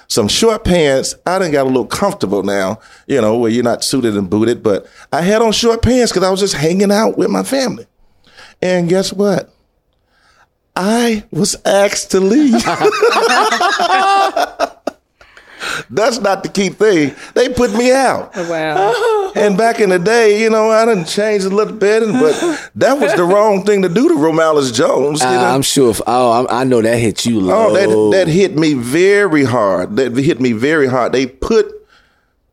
Some 0.08 0.28
short 0.28 0.64
pants. 0.64 1.16
I 1.26 1.40
done 1.40 1.52
got 1.52 1.66
a 1.66 1.70
little 1.70 1.86
comfortable 1.86 2.44
now, 2.44 2.80
you 3.08 3.22
know, 3.22 3.38
where 3.38 3.52
you're 3.52 3.64
not 3.64 3.84
suited 3.84 4.16
and 4.16 4.30
booted, 4.30 4.64
but 4.64 4.88
I 5.12 5.22
had 5.22 5.42
on 5.42 5.52
short 5.52 5.82
pants 5.82 6.12
because 6.12 6.28
I 6.28 6.32
was 6.32 6.40
just 6.40 6.56
hanging 6.56 6.92
out 6.92 7.18
with 7.18 7.30
my 7.30 7.44
family. 7.44 7.88
And 8.62 8.90
guess 8.90 9.14
what? 9.14 9.54
I 10.76 11.24
was 11.32 11.56
asked 11.66 12.12
to 12.12 12.20
leave. 12.20 12.54
That's 15.90 16.20
not 16.20 16.44
the 16.44 16.50
key 16.50 16.70
thing. 16.70 17.16
They 17.34 17.50
put 17.50 17.74
me 17.74 17.92
out. 17.92 18.36
Wow. 18.36 19.32
And 19.36 19.58
back 19.58 19.80
in 19.80 19.90
the 19.90 20.00
day, 20.00 20.42
you 20.42 20.50
know, 20.50 20.70
I 20.72 20.86
didn't 20.86 21.06
change 21.06 21.44
a 21.44 21.50
little 21.50 21.76
bit, 21.76 22.02
but 22.14 22.72
that 22.76 23.00
was 23.00 23.14
the 23.16 23.24
wrong 23.24 23.64
thing 23.66 23.82
to 23.84 23.90
do 23.90 24.08
to 24.10 24.16
Romalis 24.16 24.74
Jones. 24.74 25.22
You 25.22 25.28
know? 25.28 25.46
I'm 25.46 25.62
sure. 25.62 25.92
If, 25.92 26.02
oh, 26.08 26.32
I'm, 26.32 26.48
I 26.50 26.64
know 26.64 26.82
that 26.82 26.98
hit 26.98 27.26
you 27.26 27.40
low. 27.40 27.70
Oh, 27.70 28.12
that 28.12 28.18
that 28.18 28.32
hit 28.32 28.56
me 28.58 28.74
very 28.74 29.44
hard. 29.44 29.96
That 29.96 30.16
hit 30.16 30.42
me 30.42 30.54
very 30.54 30.88
hard. 30.88 31.12
They 31.12 31.26
put 31.26 31.78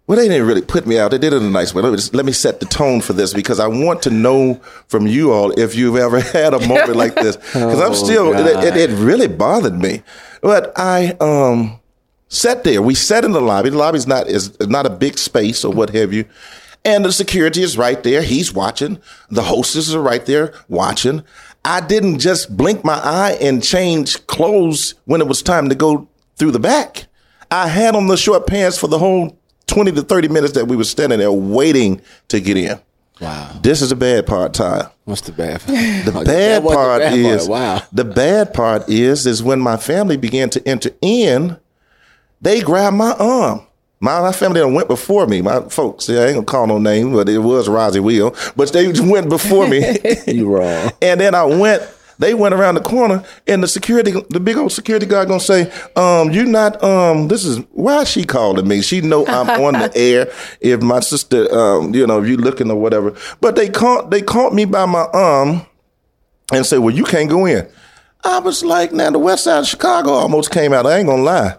well, 0.07 0.19
they 0.19 0.29
didn't 0.29 0.47
really 0.47 0.61
put 0.61 0.87
me 0.87 0.99
out. 0.99 1.13
They 1.13 1.19
did 1.19 1.33
it 1.33 1.37
in 1.37 1.45
a 1.45 1.51
nice 1.51 1.75
way. 1.75 1.81
Let 1.81 1.91
me, 1.91 1.97
just, 1.97 2.15
let 2.15 2.27
me 2.27 2.33
set 2.33 2.61
the 2.61 2.67
tone 2.67 3.01
for 3.01 3.15
this 3.15 3.33
because 3.33 3.59
I 3.59 3.69
want 3.69 4.03
to 4.03 4.11
know 4.11 4.61
from 4.87 5.07
you 5.07 5.33
all 5.33 5.51
if 5.59 5.75
you've 5.75 5.97
ever 5.97 6.21
had 6.33 6.53
a 6.53 6.67
moment 6.67 6.97
like 6.97 7.15
this. 7.15 7.37
Because 7.37 7.81
I'm 7.81 7.93
Oh, 7.95 7.95
still, 7.95 8.35
it, 8.35 8.77
it, 8.77 8.91
it 8.91 8.95
really 8.99 9.29
bothered 9.29 9.81
me. 9.81 10.03
But 10.43 10.73
I 10.77 11.17
um 11.21 11.81
sat 12.35 12.65
there. 12.65 12.83
We 12.83 12.95
sat 12.95 13.25
in 13.25 13.33
the 13.33 13.41
lobby. 13.41 13.71
The 13.71 13.79
lobby's 13.79 14.07
not 14.07 14.27
is 14.29 14.59
not 14.61 14.87
a 14.87 14.91
big 14.91 15.19
space 15.19 15.65
or 15.65 15.73
what 15.73 15.91
have 15.91 16.13
you. 16.13 16.25
And 16.85 17.05
the 17.05 17.13
security 17.13 17.63
is 17.63 17.79
right 17.79 18.03
there. 18.03 18.23
He's 18.23 18.53
watching. 18.53 18.99
The 19.31 19.43
hostesses 19.43 19.95
are 19.95 20.03
right 20.03 20.25
there 20.27 20.53
watching. 20.69 21.23
I 21.65 21.81
didn't 21.81 22.19
just 22.19 22.55
blink 22.55 22.85
my 22.85 23.01
eye 23.03 23.39
and 23.41 23.63
change 23.63 24.27
clothes 24.27 24.95
when 25.07 25.23
it 25.23 25.27
was 25.27 25.43
time 25.43 25.71
to 25.71 25.75
go 25.75 26.09
through 26.37 26.51
the 26.51 26.61
back. 26.61 27.07
I 27.51 27.69
had 27.69 27.95
on 27.95 28.09
the 28.09 28.19
short 28.19 28.47
pants 28.47 28.77
for 28.77 28.89
the 28.89 28.99
whole 28.99 29.39
20 29.67 29.93
to 29.93 30.03
30 30.03 30.29
minutes 30.29 30.53
that 30.55 30.67
we 30.67 30.77
were 30.77 30.85
standing 30.85 31.21
there 31.21 31.33
waiting 31.33 32.03
to 32.29 32.41
get 32.41 32.59
in. 32.59 32.79
Wow. 33.21 33.61
This 33.63 33.81
is 33.81 33.91
the 33.91 33.97
bad 33.97 34.27
part, 34.27 34.55
Ty. 34.55 34.91
What's 35.05 35.23
the 35.23 35.33
bad? 35.33 35.61
part? 35.61 35.79
The 36.05 36.23
bad 36.27 36.65
was 36.65 36.73
the 36.73 36.77
part 36.77 37.01
bad 37.01 37.19
is 37.19 37.49
wow. 37.49 37.83
the 37.93 38.05
bad 38.05 38.53
part 38.53 38.89
is 38.89 39.27
is 39.27 39.43
when 39.43 39.61
my 39.61 39.77
family 39.77 40.17
began 40.17 40.51
to 40.51 40.69
enter 40.69 40.91
in, 41.01 41.57
they 42.41 42.61
grabbed 42.61 42.97
my 42.97 43.13
arm. 43.13 43.63
My, 44.01 44.21
my 44.21 44.33
family 44.33 44.61
done 44.61 44.75
went 44.75 44.89
before 44.89 45.27
me. 45.27 45.41
My 45.41 45.61
folks, 45.63 46.09
yeah, 46.09 46.21
I 46.21 46.27
ain't 46.27 46.35
gonna 46.35 46.45
call 46.45 46.67
no 46.67 46.79
name, 46.79 47.13
but 47.15 47.29
it 47.29 47.39
was 47.39 47.69
Rosie 47.69 48.01
Wheel. 48.01 48.35
But 48.55 48.73
they 48.73 48.91
just 48.93 49.03
went 49.11 49.29
before 49.29 49.67
me. 49.69 49.99
You 50.27 50.55
wrong. 50.55 50.91
And 51.01 51.21
then 51.21 51.35
I 51.35 51.45
went, 51.45 51.83
they 52.19 52.35
went 52.35 52.55
around 52.55 52.75
the 52.75 52.81
corner 52.81 53.25
and 53.47 53.63
the 53.63 53.69
security, 53.69 54.13
the 54.31 54.41
big 54.41 54.57
old 54.57 54.73
security 54.73 55.07
guard 55.07 55.29
gonna 55.29 55.41
say, 55.41 55.73
um, 55.97 56.31
you 56.33 56.45
not, 56.45 56.83
um, 56.83 57.29
this 57.29 57.45
is, 57.45 57.59
why 57.73 58.03
is 58.03 58.11
she 58.11 58.25
calling 58.25 58.69
me? 58.69 58.83
She 58.83 59.01
know 59.01 59.27
I'm 59.27 59.49
on 59.65 59.75
the 59.75 59.91
air. 59.97 60.31
If 60.61 60.83
my 60.83 61.01
sister, 61.01 61.53
um, 61.55 61.95
you 61.95 62.07
know, 62.07 62.23
if 62.23 62.29
you 62.29 62.37
looking 62.37 62.71
or 62.71 62.77
whatever. 62.77 63.15
But 63.41 63.57
they 63.57 63.69
caught, 63.69 64.11
they 64.11 64.23
caught 64.23 64.53
me 64.53 64.65
by 64.65 64.87
my 64.87 65.07
arm 65.13 65.63
and 66.53 66.67
said, 66.67 66.81
well, 66.81 66.95
you 66.95 67.05
can't 67.05 67.31
go 67.31 67.47
in. 67.47 67.67
I 68.23 68.39
was 68.39 68.65
like, 68.65 68.93
now 68.93 69.11
the 69.11 69.19
west 69.19 69.45
side 69.45 69.59
of 69.61 69.67
Chicago 69.67 70.13
almost 70.13 70.51
came 70.51 70.73
out. 70.73 70.87
I 70.87 70.99
ain't 70.99 71.09
gonna 71.09 71.23
lie. 71.23 71.57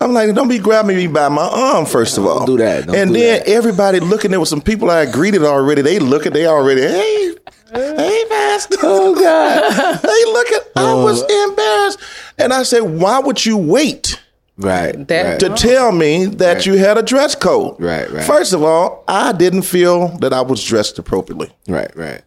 I'm 0.00 0.12
like, 0.12 0.34
don't 0.34 0.48
be 0.48 0.58
grabbing 0.58 0.96
me 0.96 1.06
by 1.06 1.28
my 1.28 1.46
arm, 1.46 1.86
first 1.86 2.18
of 2.18 2.26
all. 2.26 2.46
do 2.46 2.56
that. 2.58 2.86
Don't 2.86 2.96
and 2.96 3.12
do 3.12 3.20
then 3.20 3.40
that. 3.40 3.48
everybody 3.48 4.00
looking, 4.00 4.30
there 4.30 4.40
was 4.40 4.50
some 4.50 4.60
people 4.60 4.90
I 4.90 5.00
had 5.00 5.12
greeted 5.12 5.42
already. 5.42 5.82
They 5.82 5.98
looking, 5.98 6.32
they 6.32 6.46
already, 6.46 6.82
hey, 6.82 7.34
hey, 7.72 8.24
Pastor. 8.28 8.76
Oh, 8.82 9.14
God. 9.14 10.02
they 10.02 10.32
looking. 10.32 10.72
I 10.76 10.90
oh. 10.92 11.04
was 11.04 11.22
embarrassed. 11.22 11.98
And 12.38 12.52
I 12.52 12.62
said, 12.64 12.80
why 12.80 13.20
would 13.20 13.44
you 13.44 13.56
wait? 13.56 14.20
Right. 14.56 15.06
That- 15.08 15.24
right. 15.24 15.40
to 15.40 15.48
tell 15.50 15.92
me 15.92 16.26
that 16.26 16.66
you 16.66 16.76
had 16.78 16.98
a 16.98 17.02
dress 17.02 17.34
code. 17.34 17.80
Right, 17.80 18.10
right. 18.10 18.24
First 18.24 18.52
of 18.52 18.62
all, 18.62 19.04
I 19.08 19.32
didn't 19.32 19.62
feel 19.62 20.08
that 20.18 20.32
I 20.32 20.42
was 20.42 20.64
dressed 20.64 20.98
appropriately. 20.98 21.50
right. 21.68 21.94
Right. 21.96 22.22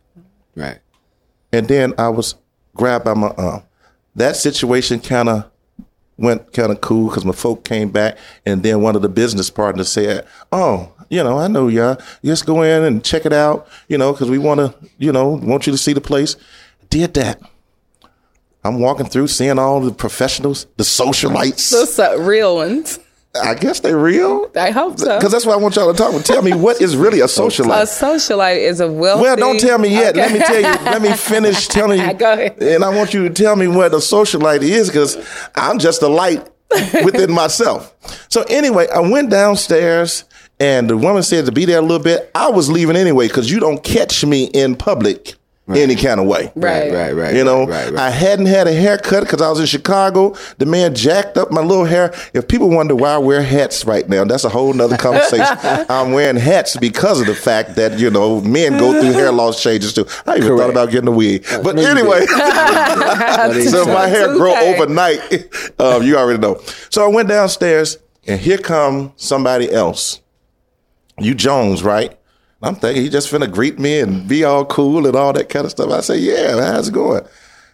Right. 0.56 0.80
And 1.54 1.68
then 1.68 1.94
I 1.98 2.10
was 2.10 2.36
grabbed 2.76 3.06
by 3.06 3.14
my 3.14 3.30
arm. 3.30 3.64
That 4.16 4.36
situation 4.36 5.00
kind 5.00 5.30
of 5.30 5.52
went 6.18 6.52
kind 6.54 6.72
of 6.72 6.82
cool 6.82 7.10
because 7.10 7.26
my 7.26 7.34
folk 7.34 7.64
came 7.64 7.90
back, 7.90 8.18
and 8.46 8.64
then 8.64 8.82
one 8.82 8.96
of 8.96 9.02
the 9.02 9.10
business 9.10 9.50
partners 9.50 9.90
said, 9.90 10.26
"Oh, 10.52 10.92
you 11.10 11.24
know, 11.24 11.40
I 11.40 11.48
know 11.48 11.68
y'all. 11.68 11.98
Just 12.24 12.46
go 12.46 12.62
in 12.64 12.84
and 12.84 13.04
check 13.04 13.26
it 13.26 13.34
out, 13.34 13.68
you 13.88 13.98
know, 13.98 14.12
because 14.12 14.30
we 14.30 14.38
want 14.38 14.60
to, 14.60 14.76
you 14.98 15.12
know, 15.12 15.30
want 15.30 15.68
you 15.68 15.72
to 15.72 15.78
see 15.78 15.94
the 15.94 16.02
place." 16.02 16.36
Did 16.90 17.14
that. 17.16 17.42
I'm 18.64 18.80
walking 18.80 19.06
through, 19.06 19.28
seeing 19.28 19.60
all 19.60 19.80
the 19.80 19.94
professionals, 19.94 20.68
the 20.78 20.84
socialites. 20.84 21.72
the 21.96 22.12
are 22.12 22.22
real 22.22 22.56
ones. 22.56 23.00
I 23.36 23.54
guess 23.54 23.82
they 23.82 23.94
real. 23.94 24.50
I 24.56 24.72
hope 24.72 24.98
so. 25.00 25.18
Because 25.18 25.32
that's 25.32 25.46
what 25.46 25.54
I 25.54 25.62
want 25.62 25.76
y'all 25.76 25.92
to 25.92 25.98
talk 25.98 26.12
about. 26.12 26.26
Tell 26.26 26.42
me 26.42 26.54
what 26.54 26.82
is 26.82 26.96
really 26.98 27.20
a 27.20 27.26
socialite. 27.26 27.82
A 27.82 27.86
socialite. 27.86 28.58
is 28.58 28.80
a 28.80 28.92
wealthy. 28.92 29.22
Well, 29.22 29.36
don't 29.36 29.60
tell 29.60 29.78
me 29.78 29.90
yet. 29.90 30.16
Let 30.16 30.32
me 30.32 30.40
tell 30.40 30.56
you. 30.56 30.86
Let 30.86 31.02
me 31.02 31.14
finish 31.14 31.68
telling 31.68 32.00
you. 32.00 32.14
Go 32.14 32.34
ahead. 32.34 32.62
And 32.62 32.84
I 32.84 32.96
want 32.96 33.14
you 33.14 33.28
to 33.28 33.34
tell 33.34 33.56
me 33.56 33.68
what 33.68 33.94
a 33.94 33.98
socialite 33.98 34.62
is 34.62 34.88
because 34.90 35.18
I'm 35.56 35.78
just 35.80 36.02
a 36.02 36.08
light 36.08 36.48
within 37.04 37.32
myself. 37.44 37.94
So 38.30 38.44
anyway, 38.50 38.88
I 38.94 39.00
went 39.00 39.30
downstairs 39.30 40.24
and 40.60 40.90
the 40.90 40.98
woman 40.98 41.22
said 41.22 41.46
to 41.46 41.52
be 41.52 41.66
there 41.66 41.80
a 41.80 41.82
little 41.82 42.04
bit. 42.04 42.32
I 42.34 42.50
was 42.50 42.70
leaving 42.70 42.96
anyway 42.96 43.28
because 43.28 43.52
you 43.52 43.60
don't 43.60 43.84
catch 43.84 44.26
me 44.26 44.46
in 44.46 44.76
public 44.76 45.36
any 45.70 45.96
kind 45.96 46.20
of 46.20 46.28
way. 46.28 46.52
Right. 46.56 46.92
Right. 46.94 47.12
Right. 47.12 47.36
You 47.36 47.44
know, 47.44 47.66
Right. 47.68 47.92
Right. 47.92 47.96
I 48.00 48.10
hadn't 48.10 48.46
had 48.46 48.68
a 48.68 48.74
haircut 48.74 49.24
because 49.24 49.42
I 49.42 49.50
was 49.50 49.60
in 49.60 49.66
Chicago. 49.66 50.36
The 50.60 50.66
man 50.66 50.96
jacked 50.96 51.38
up 51.38 51.52
my 51.52 51.62
little 51.62 51.84
hair. 51.86 52.14
If 52.34 52.48
people 52.48 52.70
wonder 52.70 52.96
why 52.96 53.14
I 53.14 53.18
wear 53.18 53.42
hats 53.44 53.84
right 53.86 54.08
now, 54.08 54.24
that's 54.24 54.46
a 54.46 54.50
whole 54.50 54.74
nother 54.74 54.96
conversation. 54.98 55.46
I'm 55.90 56.14
wearing 56.14 56.38
hats 56.38 56.78
because 56.78 57.20
of 57.20 57.28
the 57.28 57.36
fact 57.36 57.76
that, 57.76 58.00
you 58.00 58.10
know, 58.10 58.40
men 58.42 58.78
go 58.78 58.94
through 59.00 59.12
hair 59.12 59.32
loss 59.32 59.62
changes 59.62 59.94
too. 59.94 60.06
I 60.26 60.38
even 60.38 60.58
thought 60.58 60.70
about 60.70 60.90
getting 60.92 61.10
a 61.10 61.12
wig. 61.12 61.46
But 61.64 61.76
no, 61.76 61.82
anyway, 61.82 62.26
so 62.28 63.82
if 63.82 63.88
my 63.88 64.08
hair 64.08 64.28
grow 64.36 64.52
Okay. 64.52 64.74
overnight, 64.76 65.20
um, 65.80 66.04
you 66.04 66.16
already 66.18 66.40
know. 66.40 66.62
So 66.90 67.04
I 67.04 67.08
went 67.08 67.28
downstairs 67.30 67.98
and 68.26 68.40
here 68.40 68.58
come 68.58 69.12
somebody 69.18 69.72
else. 69.72 70.22
You 71.20 71.34
Jones, 71.36 71.84
right? 71.84 72.17
I'm 72.62 72.76
thinking 72.76 73.04
he 73.04 73.10
just 73.10 73.32
finna 73.32 73.52
greet 73.52 73.78
me 73.78 74.00
and 74.00 74.28
be 74.28 74.44
all 74.44 74.66
cool 74.66 75.06
and 75.06 75.16
all 75.16 75.34
that 75.34 75.50
kind 75.50 75.66
of 75.66 75.72
stuff. 75.72 75.92
I 75.92 76.02
say, 76.02 76.18
yeah, 76.18 76.56
man, 76.56 76.74
how's 76.74 76.88
it 76.88 76.94
going? 76.94 77.24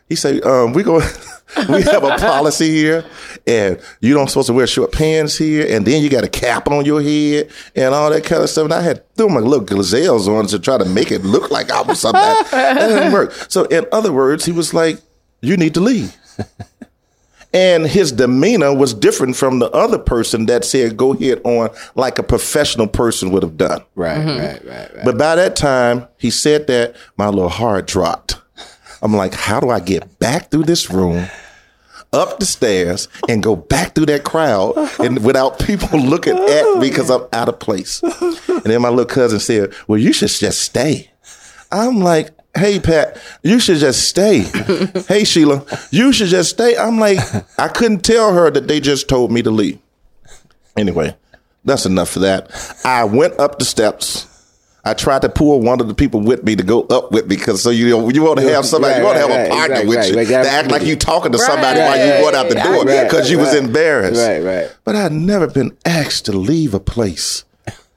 He 0.10 0.16
say, 0.16 0.42
um, 0.42 0.74
we 0.74 0.84
go, 0.84 0.96
we 1.70 1.82
have 1.84 2.04
a 2.04 2.18
policy 2.18 2.70
here 2.70 3.06
and 3.48 3.80
you 4.02 4.14
don't 4.14 4.28
supposed 4.28 4.48
to 4.48 4.54
wear 4.54 4.68
short 4.68 4.92
pants 4.92 5.38
here. 5.38 5.66
And 5.70 5.86
then 5.86 6.04
you 6.04 6.10
got 6.10 6.26
a 6.26 6.30
cap 6.30 6.68
on 6.68 6.84
your 6.84 7.02
head 7.02 7.50
and 7.76 7.96
all 7.96 8.10
that 8.10 8.26
kind 8.26 8.44
of 8.44 8.50
stuff. 8.50 8.66
And 8.66 8.74
I 8.74 8.82
had 8.82 9.16
threw 9.16 9.30
my 9.30 9.40
little 9.40 9.66
gazelles 9.66 10.28
on 10.28 10.48
to 10.48 10.60
try 10.60 10.78
to 10.78 10.86
make 10.86 11.12
it 11.12 11.24
look 11.24 11.50
like 11.50 11.72
I 11.72 11.82
was 11.82 12.02
something. 12.02 12.22
That, 12.52 12.76
didn't 12.78 13.14
work. 13.14 13.32
So 13.48 13.64
in 13.66 13.86
other 13.94 14.12
words, 14.12 14.46
he 14.46 14.52
was 14.52 14.74
like, 14.74 15.00
you 15.42 15.56
need 15.56 15.74
to 15.76 15.82
leave. 15.82 16.16
And 17.54 17.86
his 17.86 18.12
demeanor 18.12 18.74
was 18.74 18.96
different 18.96 19.36
from 19.36 19.60
the 19.60 19.70
other 19.72 20.00
person 20.00 20.48
that 20.48 20.66
said, 20.66 20.98
go 20.98 21.14
ahead 21.14 21.40
on 21.44 21.70
like 21.94 22.18
a 22.18 22.24
professional 22.24 22.88
person 22.88 23.32
would 23.32 23.44
have 23.44 23.58
done. 23.58 23.84
Right. 23.94 24.18
Mm-hmm. 24.18 24.40
Right. 24.40 24.66
Right. 24.66 24.96
Right. 24.96 25.06
But 25.06 25.18
by 25.20 25.36
that 25.36 25.56
time, 25.56 26.08
he 26.18 26.32
said 26.32 26.66
that 26.68 26.96
my 27.16 27.28
little 27.28 27.50
heart 27.50 27.86
dropped. 27.86 28.40
I'm 29.04 29.14
like, 29.16 29.34
how 29.36 29.60
do 29.60 29.70
I 29.70 29.80
get 29.82 30.18
back 30.18 30.50
through 30.50 30.64
this 30.64 30.90
room, 30.90 31.28
up 32.12 32.40
the 32.40 32.46
stairs, 32.46 33.08
and 33.28 33.44
go 33.44 33.56
back 33.56 33.94
through 33.94 34.06
that 34.08 34.24
crowd 34.24 34.74
and 35.00 35.24
without 35.24 35.60
people 35.60 36.00
looking 36.00 36.38
at 36.38 36.78
me 36.78 36.90
because 36.90 37.12
I'm 37.12 37.28
out 37.34 37.50
of 37.50 37.60
place? 37.60 38.02
And 38.02 38.64
then 38.64 38.82
my 38.82 38.90
little 38.90 39.06
cousin 39.06 39.40
said, 39.40 39.74
well, 39.88 40.00
you 40.00 40.14
should 40.14 40.30
just 40.30 40.62
stay. 40.62 41.12
I'm 41.72 42.00
like, 42.00 42.30
hey, 42.56 42.80
Pat, 42.80 43.18
you 43.42 43.60
should 43.60 43.78
just 43.78 44.08
stay. 44.08 44.40
hey, 45.08 45.24
Sheila, 45.24 45.66
you 45.92 46.14
should 46.14 46.28
just 46.28 46.52
stay. 46.52 46.78
I'm 46.78 47.00
like, 47.00 47.20
I 47.60 47.68
couldn't 47.68 48.02
tell 48.04 48.34
her 48.34 48.52
that 48.52 48.68
they 48.68 48.80
just 48.80 49.08
told 49.10 49.32
me 49.32 49.42
to 49.42 49.52
leave. 49.52 49.80
Anyway, 50.78 51.16
that's 51.66 51.86
enough 51.86 52.10
for 52.10 52.20
that. 52.20 52.52
I 52.84 53.04
went 53.04 53.40
up 53.40 53.60
the 53.60 53.66
steps. 53.66 54.28
I 54.86 54.94
tried 54.94 55.22
to 55.22 55.30
pull 55.30 55.62
one 55.62 55.80
of 55.80 55.88
the 55.88 55.94
people 55.94 56.20
with 56.20 56.44
me 56.44 56.58
to 56.58 56.64
go 56.64 56.82
up 56.84 57.10
with 57.14 57.28
me 57.28 57.38
because 57.38 57.64
so 57.64 57.70
you 57.70 57.90
know, 57.90 58.10
you 58.10 58.22
want 58.22 58.40
to 58.40 58.50
have 58.52 58.66
somebody, 58.66 59.00
you 59.00 59.06
want 59.06 59.16
to 59.16 59.22
have 59.22 59.30
right, 59.30 59.48
a 59.48 59.50
partner 59.50 59.76
right, 59.78 59.88
with 59.88 59.98
right, 59.98 60.10
you 60.10 60.16
right, 60.18 60.28
to 60.28 60.36
act 60.50 60.72
like 60.72 60.82
you 60.82 60.98
talking 60.98 61.32
to 61.32 61.38
somebody 61.38 61.80
while 61.80 61.96
you 61.98 62.12
Right. 62.12 62.22
going 62.22 62.36
out 62.36 62.50
the 62.50 62.56
door 62.56 62.84
because 62.84 63.32
you 63.32 63.38
was 63.40 63.54
embarrassed. 63.54 64.20
Right, 64.20 64.40
right. 64.44 64.76
But 64.84 64.98
I'd 64.98 65.14
never 65.14 65.48
been 65.48 65.78
asked 65.86 66.26
to 66.26 66.34
leave 66.34 66.74
a 66.74 66.82
place. 66.82 67.46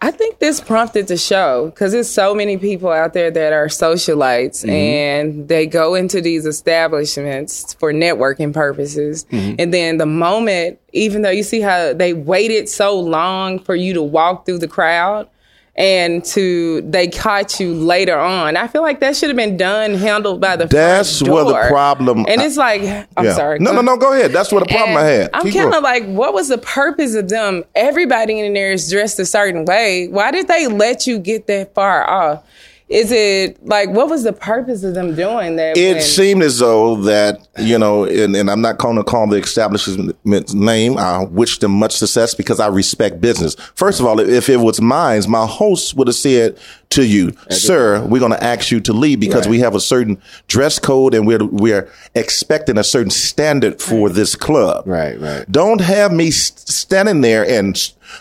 I 0.02 0.10
think 0.10 0.38
this 0.40 0.60
prompted 0.60 1.08
the 1.08 1.16
show 1.16 1.70
because 1.70 1.92
there's 1.92 2.10
so 2.10 2.34
many 2.34 2.58
people 2.58 2.90
out 2.90 3.14
there 3.14 3.30
that 3.30 3.52
are 3.52 3.66
socialites 3.66 4.62
Mm-hmm. 4.62 4.70
and 4.70 5.48
they 5.48 5.66
go 5.66 5.94
into 5.94 6.20
these 6.20 6.44
establishments 6.46 7.74
for 7.74 7.92
networking 7.92 8.52
purposes. 8.52 9.24
Mm-hmm. 9.32 9.56
And 9.58 9.72
then 9.74 9.96
the 9.96 10.06
moment, 10.06 10.78
even 10.92 11.22
though 11.22 11.30
you 11.30 11.42
see 11.42 11.60
how 11.60 11.92
they 11.92 12.12
waited 12.12 12.68
so 12.68 12.98
long 12.98 13.58
for 13.58 13.74
you 13.74 13.94
to 13.94 14.02
walk 14.02 14.44
through 14.46 14.58
the 14.58 14.68
crowd 14.68 15.28
and 15.78 16.24
to 16.24 16.80
they 16.82 17.08
caught 17.08 17.60
you 17.60 17.74
later 17.74 18.18
on, 18.18 18.56
I 18.56 18.66
feel 18.66 18.82
like 18.82 19.00
that 19.00 19.14
should 19.16 19.28
have 19.28 19.36
been 19.36 19.56
done, 19.56 19.94
handled 19.94 20.40
by 20.40 20.56
the 20.56 20.66
That's 20.66 21.22
where 21.22 21.44
the 21.44 21.66
problem- 21.68 22.24
And 22.28 22.40
it's 22.40 22.56
like, 22.56 22.82
I'm 23.16 23.24
Yeah. 23.26 23.34
sorry. 23.34 23.58
No, 23.58 23.72
no, 23.72 23.82
no. 23.82 23.96
Go 23.96 24.12
ahead. 24.12 24.32
That's 24.32 24.50
what 24.52 24.60
the 24.60 24.74
problem 24.74 24.96
I 24.96 25.00
And 25.10 25.20
had. 25.22 25.30
I'm 25.34 25.52
kind 25.52 25.74
of 25.74 25.82
like, 25.82 26.04
what 26.06 26.32
was 26.34 26.48
the 26.48 26.58
purpose 26.58 27.14
of 27.14 27.28
them? 27.28 27.64
Everybody 27.74 28.40
in 28.40 28.54
there 28.54 28.72
is 28.72 28.90
dressed 28.90 29.18
a 29.18 29.26
certain 29.26 29.64
way. 29.64 30.08
Why 30.08 30.30
did 30.30 30.48
they 30.48 30.66
let 30.66 31.06
you 31.06 31.18
get 31.18 31.46
that 31.48 31.74
far 31.74 32.08
off? 32.08 32.42
Is 32.88 33.10
it 33.10 33.64
like 33.66 33.90
what 33.90 34.08
was 34.08 34.22
the 34.22 34.32
purpose 34.32 34.84
of 34.84 34.94
them 34.94 35.14
doing 35.16 35.56
that? 35.56 35.76
It 35.76 35.94
when- 35.94 36.02
seemed 36.02 36.42
as 36.42 36.60
though 36.60 36.96
that, 37.02 37.46
you 37.58 37.78
know, 37.78 38.04
and, 38.04 38.36
and 38.36 38.48
I'm 38.48 38.60
not 38.60 38.78
going 38.78 38.96
to 38.96 39.02
call 39.02 39.26
the 39.26 39.36
establishment's 39.36 40.54
name. 40.54 40.96
I 40.96 41.24
wish 41.24 41.58
them 41.58 41.72
much 41.72 41.96
success 41.96 42.34
because 42.34 42.60
I 42.60 42.68
respect 42.68 43.20
business. 43.20 43.56
First 43.74 43.98
of 43.98 44.06
all, 44.06 44.20
if 44.20 44.48
it 44.48 44.58
was 44.58 44.80
mine, 44.80 45.22
my 45.28 45.46
host 45.46 45.96
would 45.96 46.06
have 46.06 46.14
said 46.16 46.58
to 46.90 47.04
you, 47.06 47.32
sir, 47.50 48.04
we're 48.06 48.20
going 48.20 48.32
to 48.32 48.42
ask 48.42 48.70
you 48.70 48.80
to 48.80 48.92
leave 48.92 49.20
because 49.20 49.48
we 49.48 49.58
have 49.60 49.74
a 49.74 49.80
certain 49.80 50.20
dress 50.48 50.78
code 50.78 51.14
and 51.14 51.26
we're, 51.26 51.44
we're 51.44 51.90
expecting 52.14 52.78
a 52.78 52.84
certain 52.84 53.10
standard 53.10 53.80
for 53.80 54.08
this 54.08 54.34
club. 54.34 54.86
Right, 54.86 55.20
right. 55.20 55.50
Don't 55.50 55.80
have 55.80 56.12
me 56.12 56.30
standing 56.30 57.20
there 57.20 57.48
and 57.48 57.76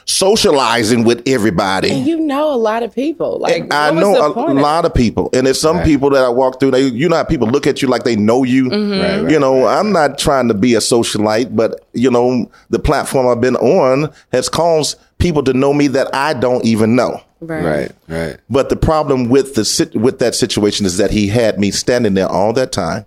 socializing 0.06 1.04
with 1.04 1.22
everybody. 1.28 1.90
you 1.90 2.20
know 2.20 2.54
a 2.54 2.56
lot 2.56 2.84
of 2.84 2.94
people. 2.94 3.40
Like 3.40 3.72
I 3.72 3.92
know 3.92 4.16
a 4.16 4.32
of 4.32 4.58
lot 4.58 4.86
of 4.86 4.94
people, 4.94 5.30
and 5.34 5.46
there's 5.46 5.60
some 5.60 5.84
people 5.84 6.10
that 6.12 6.24
I 6.24 6.30
walk 6.30 6.60
through. 6.60 6.72
They, 6.72 6.88
you 6.88 7.10
know, 7.10 7.18
how 7.18 7.24
people 7.24 7.48
look 7.48 7.68
at 7.68 7.82
you 7.82 7.88
like 7.88 8.04
they 8.04 8.16
know 8.16 8.44
you. 8.44 8.70
Mm-hmm. 8.70 9.30
you 9.30 9.40
know, 9.40 9.68
I'm 9.68 9.92
not 9.92 10.18
trying 10.18 10.48
to 10.48 10.54
be 10.54 10.76
a 10.76 10.80
socialite, 10.80 11.56
but 11.56 11.86
you 11.94 12.12
know, 12.12 12.50
the 12.70 12.80
platform 12.80 13.28
I've 13.28 13.42
been 13.42 13.56
on 13.58 14.12
has 14.32 14.50
caused 14.50 15.00
people 15.18 15.44
to 15.44 15.54
know 15.54 15.74
me 15.74 15.88
that 15.88 16.14
I 16.14 16.34
don't 16.34 16.66
even 16.66 16.96
know. 16.96 17.22
Right, 17.48 17.92
right. 18.08 18.38
But 18.50 18.70
the 18.70 18.76
problem 18.76 19.30
with 19.30 19.56
the 19.56 19.66
sit- 19.66 19.96
with 19.96 20.20
that 20.20 20.36
situation 20.36 20.86
is 20.86 20.98
that 20.98 21.12
he 21.12 21.28
had 21.28 21.60
me 21.60 21.72
standing 21.72 22.14
there 22.14 22.30
all 22.30 22.54
that 22.54 22.72
time. 22.72 23.06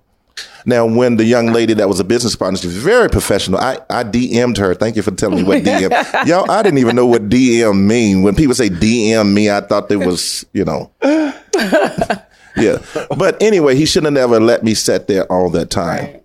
Now, 0.67 0.87
when 0.87 1.17
the 1.17 1.25
young 1.25 1.47
lady 1.47 1.73
that 1.75 1.89
was 1.89 2.01
a 2.01 2.05
business 2.05 2.37
partner, 2.37 2.59
she's 2.59 2.77
very 2.77 3.09
professional. 3.09 3.59
I, 3.59 3.79
I 3.89 4.05
DM'd 4.05 4.59
her. 4.59 4.75
Thank 4.75 4.97
you 4.97 5.03
for 5.03 5.11
telling 5.11 5.39
me 5.39 5.43
what 5.45 5.63
DM. 5.63 6.27
Y'all, 6.27 6.51
I 6.51 6.63
didn't 6.63 6.79
even 6.79 6.97
know 6.97 7.07
what 7.07 7.29
DM 7.29 7.87
mean. 7.87 8.23
When 8.23 8.35
people 8.35 8.55
say 8.55 8.69
DM 8.69 9.33
me, 9.33 9.51
I 9.51 9.61
thought 9.61 9.89
there 9.89 9.99
was, 9.99 10.45
you 10.53 10.65
know. 10.65 10.91
yeah. 11.03 12.79
But 13.17 13.41
anyway, 13.41 13.77
he 13.77 13.87
should 13.87 14.05
have 14.05 14.13
never 14.13 14.41
let 14.41 14.63
me 14.63 14.75
sit 14.75 15.07
there 15.07 15.25
all 15.33 15.49
that 15.51 15.71
time. 15.71 16.21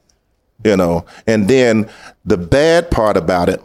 You 0.64 0.78
know. 0.78 1.06
And 1.26 1.48
then 1.48 1.90
the 2.26 2.38
bad 2.38 2.92
part 2.92 3.18
about 3.18 3.50
it, 3.50 3.62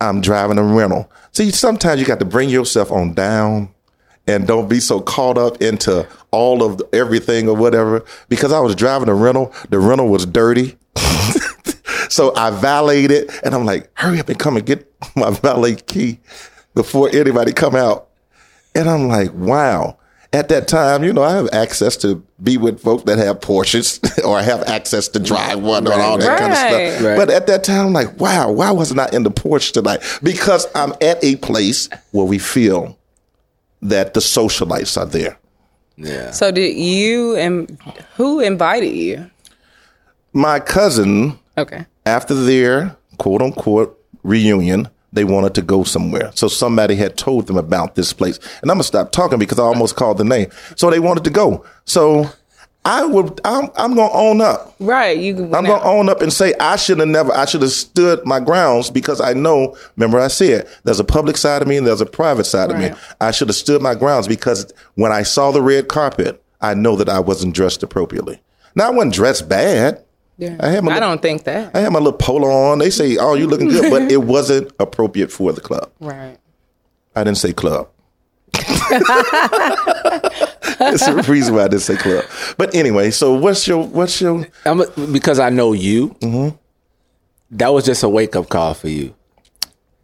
I'm 0.00 0.20
driving 0.20 0.58
a 0.58 0.62
rental. 0.62 1.10
See, 1.32 1.50
sometimes 1.50 2.00
you 2.00 2.06
got 2.06 2.18
to 2.18 2.24
bring 2.24 2.48
yourself 2.48 2.90
on 2.90 3.14
down 3.14 3.71
and 4.26 4.46
don't 4.46 4.68
be 4.68 4.80
so 4.80 5.00
caught 5.00 5.38
up 5.38 5.60
into 5.60 6.06
all 6.30 6.62
of 6.62 6.78
the, 6.78 6.88
everything 6.92 7.48
or 7.48 7.56
whatever. 7.56 8.04
Because 8.28 8.52
I 8.52 8.60
was 8.60 8.74
driving 8.74 9.08
a 9.08 9.14
rental, 9.14 9.52
the 9.70 9.78
rental 9.78 10.08
was 10.08 10.26
dirty. 10.26 10.76
so 12.08 12.34
I 12.36 12.50
valeted 12.50 13.30
and 13.42 13.54
I'm 13.54 13.64
like, 13.64 13.90
hurry 13.94 14.20
up 14.20 14.28
and 14.28 14.38
come 14.38 14.56
and 14.56 14.66
get 14.66 14.90
my 15.16 15.30
valet 15.30 15.76
key 15.76 16.20
before 16.74 17.08
anybody 17.12 17.52
come 17.52 17.74
out. 17.74 18.08
And 18.74 18.88
I'm 18.88 19.08
like, 19.08 19.32
wow. 19.34 19.98
At 20.34 20.48
that 20.48 20.66
time, 20.66 21.04
you 21.04 21.12
know, 21.12 21.22
I 21.22 21.32
have 21.32 21.50
access 21.52 21.94
to 21.98 22.24
be 22.42 22.56
with 22.56 22.80
folks 22.80 23.02
that 23.02 23.18
have 23.18 23.40
Porsches 23.40 24.00
or 24.24 24.38
I 24.38 24.40
have 24.40 24.62
access 24.62 25.08
to 25.08 25.18
drive 25.18 25.60
one 25.60 25.86
or 25.86 25.92
all 25.92 26.16
that 26.16 26.38
kind 26.38 26.52
of 26.52 26.58
stuff. 26.58 27.04
Right. 27.04 27.16
But 27.18 27.28
at 27.28 27.46
that 27.48 27.64
time, 27.64 27.88
I'm 27.88 27.92
like, 27.92 28.18
wow, 28.18 28.50
why 28.50 28.70
wasn't 28.70 29.00
I 29.00 29.10
in 29.12 29.24
the 29.24 29.30
Porsche 29.30 29.72
tonight? 29.72 30.00
Because 30.22 30.66
I'm 30.74 30.94
at 31.02 31.22
a 31.22 31.36
place 31.36 31.90
where 32.12 32.24
we 32.24 32.38
feel 32.38 32.96
that 33.82 34.14
the 34.14 34.20
socialites 34.20 34.96
are 35.00 35.06
there. 35.06 35.38
Yeah. 35.96 36.30
So 36.30 36.50
did 36.50 36.76
you 36.76 37.36
and 37.36 37.78
who 38.16 38.40
invited 38.40 38.94
you? 38.94 39.30
My 40.32 40.60
cousin, 40.60 41.38
Okay. 41.58 41.84
after 42.06 42.34
their 42.34 42.96
quote 43.18 43.42
unquote 43.42 43.98
reunion, 44.22 44.88
they 45.12 45.24
wanted 45.24 45.54
to 45.54 45.62
go 45.62 45.84
somewhere. 45.84 46.30
So 46.34 46.48
somebody 46.48 46.94
had 46.96 47.18
told 47.18 47.46
them 47.46 47.58
about 47.58 47.96
this 47.96 48.14
place. 48.14 48.38
And 48.62 48.70
I'm 48.70 48.76
gonna 48.76 48.84
stop 48.84 49.12
talking 49.12 49.38
because 49.38 49.58
I 49.58 49.64
almost 49.64 49.94
called 49.96 50.16
the 50.16 50.24
name. 50.24 50.46
So 50.76 50.90
they 50.90 51.00
wanted 51.00 51.24
to 51.24 51.30
go. 51.30 51.64
So 51.84 52.30
I 52.84 53.04
would 53.04 53.40
I'm 53.44 53.68
I'm 53.76 53.94
gonna 53.94 54.12
own 54.12 54.40
up. 54.40 54.74
Right. 54.80 55.16
You 55.16 55.36
I'm 55.36 55.54
out. 55.54 55.66
gonna 55.66 55.84
own 55.84 56.08
up 56.08 56.20
and 56.20 56.32
say 56.32 56.52
I 56.58 56.74
should 56.76 56.98
have 56.98 57.06
never 57.08 57.32
I 57.32 57.44
should 57.44 57.62
have 57.62 57.70
stood 57.70 58.26
my 58.26 58.40
grounds 58.40 58.90
because 58.90 59.20
I 59.20 59.34
know, 59.34 59.76
remember 59.96 60.18
I 60.18 60.26
said 60.28 60.66
there's 60.82 60.98
a 60.98 61.04
public 61.04 61.36
side 61.36 61.62
of 61.62 61.68
me 61.68 61.76
and 61.76 61.86
there's 61.86 62.00
a 62.00 62.06
private 62.06 62.44
side 62.44 62.70
of 62.72 62.78
me. 62.78 62.90
I 63.20 63.30
should 63.30 63.48
have 63.48 63.56
stood 63.56 63.82
my 63.82 63.94
grounds 63.94 64.26
because 64.26 64.72
when 64.96 65.12
I 65.12 65.22
saw 65.22 65.52
the 65.52 65.62
red 65.62 65.86
carpet, 65.88 66.42
I 66.60 66.74
know 66.74 66.96
that 66.96 67.08
I 67.08 67.20
wasn't 67.20 67.54
dressed 67.54 67.84
appropriately. 67.84 68.40
Now 68.74 68.88
I 68.88 68.90
wasn't 68.90 69.14
dressed 69.14 69.48
bad. 69.48 70.02
Yeah. 70.38 70.56
I 70.58 70.70
had 70.70 70.82
my 70.82 70.90
I 70.90 70.94
little- 70.94 71.10
don't 71.10 71.22
think 71.22 71.44
that. 71.44 71.76
I 71.76 71.80
had 71.80 71.92
my 71.92 71.98
little 72.00 72.18
polo 72.18 72.48
on. 72.50 72.78
They 72.80 72.90
say, 72.90 73.16
"Oh, 73.16 73.34
you 73.34 73.46
looking 73.46 73.68
good," 73.68 73.90
but 73.90 74.02
it 74.10 74.22
wasn't 74.24 74.72
appropriate 74.80 75.30
for 75.30 75.52
the 75.52 75.60
club. 75.60 75.90
Right. 76.00 76.36
I 77.14 77.22
didn't 77.22 77.38
say 77.38 77.52
club. 77.52 77.88
It's 80.92 81.06
the 81.06 81.24
reason 81.30 81.54
why 81.54 81.64
I 81.64 81.68
didn't 81.68 81.82
say 81.82 81.96
club. 81.96 82.24
But 82.56 82.74
anyway, 82.74 83.10
so 83.10 83.34
what's 83.34 83.66
your 83.66 83.84
what's 83.86 84.20
your 84.20 84.46
I'm 84.64 84.80
a, 84.80 84.86
because 85.12 85.38
I 85.38 85.50
know 85.50 85.72
you. 85.72 86.10
Mm-hmm. 86.20 86.56
That 87.52 87.68
was 87.68 87.84
just 87.84 88.02
a 88.02 88.08
wake 88.08 88.34
up 88.36 88.48
call 88.48 88.74
for 88.74 88.88
you. 88.88 89.14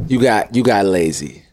You 0.07 0.21
got 0.21 0.55
you 0.55 0.63
got 0.63 0.87
lazy, 0.87 1.45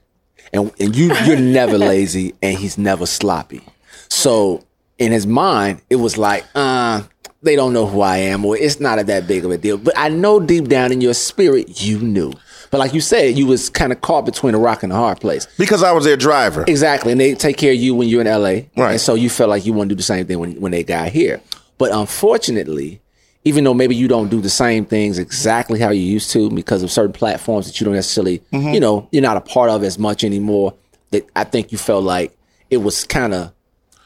and 0.54 0.72
and 0.80 0.96
you 0.96 1.14
you're 1.26 1.40
never 1.40 1.78
lazy, 1.94 2.34
and 2.42 2.58
he's 2.58 2.78
never 2.78 3.06
sloppy. 3.06 3.62
So 4.10 4.64
in 4.98 5.12
his 5.12 5.28
mind, 5.28 5.82
it 5.90 5.98
was 5.98 6.18
like, 6.18 6.46
uh, 6.56 7.04
they 7.42 7.56
don't 7.56 7.74
know 7.74 7.86
who 7.86 8.02
I 8.02 8.18
am, 8.18 8.46
or 8.46 8.58
it's 8.58 8.80
not 8.80 9.04
that 9.06 9.28
big 9.28 9.46
of 9.46 9.52
a 9.52 9.58
deal. 9.58 9.78
But 9.78 9.94
I 9.98 10.10
know 10.10 10.40
deep 10.40 10.68
down 10.68 10.92
in 10.92 11.02
your 11.02 11.14
spirit, 11.14 11.82
you 11.82 12.00
knew. 12.00 12.34
But 12.76 12.80
like 12.80 12.94
you 12.94 13.00
said, 13.02 13.38
you 13.38 13.46
was 13.46 13.70
kind 13.70 13.92
of 13.94 14.02
caught 14.02 14.26
between 14.26 14.54
a 14.54 14.60
rock 14.60 14.84
and 14.84 14.92
a 14.92 14.96
hard 14.96 15.22
place. 15.22 15.48
because 15.58 15.82
I 15.82 15.92
was 15.94 16.04
their 16.04 16.18
driver. 16.18 16.66
Exactly, 16.68 17.14
and 17.14 17.22
they 17.22 17.34
take 17.36 17.56
care 17.58 17.72
of 17.72 17.78
you 17.80 17.96
when 17.96 18.10
you're 18.10 18.22
in 18.22 18.28
LA, 18.28 18.50
Right. 18.76 18.92
And 18.92 19.00
so 19.02 19.14
you 19.16 19.30
felt 19.30 19.50
like 19.50 19.66
you 19.66 19.72
want 19.74 19.88
to 19.90 19.96
do 19.96 19.98
the 19.98 20.04
same 20.04 20.26
thing 20.28 20.40
when 20.40 20.60
when 20.60 20.72
they 20.74 20.84
got 20.84 21.10
here. 21.10 21.40
But 21.78 21.92
unfortunately, 21.94 23.00
even 23.44 23.64
though 23.64 23.74
maybe 23.74 23.96
you 23.96 24.08
don't 24.08 24.30
do 24.30 24.42
the 24.42 24.50
same 24.50 24.86
things 24.86 25.18
exactly 25.20 25.80
how 25.80 25.92
you 25.92 26.02
used 26.02 26.32
to 26.32 26.50
because 26.50 26.84
of 26.84 26.92
certain 26.92 27.14
platforms 27.14 27.68
that 27.68 27.80
you 27.80 27.86
don't 27.86 27.94
necessarily, 27.96 28.40
Mm-hmm. 28.52 28.74
you 28.74 28.80
know, 28.80 29.08
you're 29.12 29.22
not 29.22 29.38
a 29.38 29.42
part 29.42 29.70
of 29.70 29.84
as 29.84 29.98
much 30.00 30.24
anymore. 30.24 30.74
That 31.12 31.26
I 31.36 31.44
think 31.46 31.72
you 31.72 31.78
felt 31.78 32.04
like 32.04 32.36
it 32.70 32.78
was 32.78 33.04
kind 33.06 33.34
of 33.34 33.52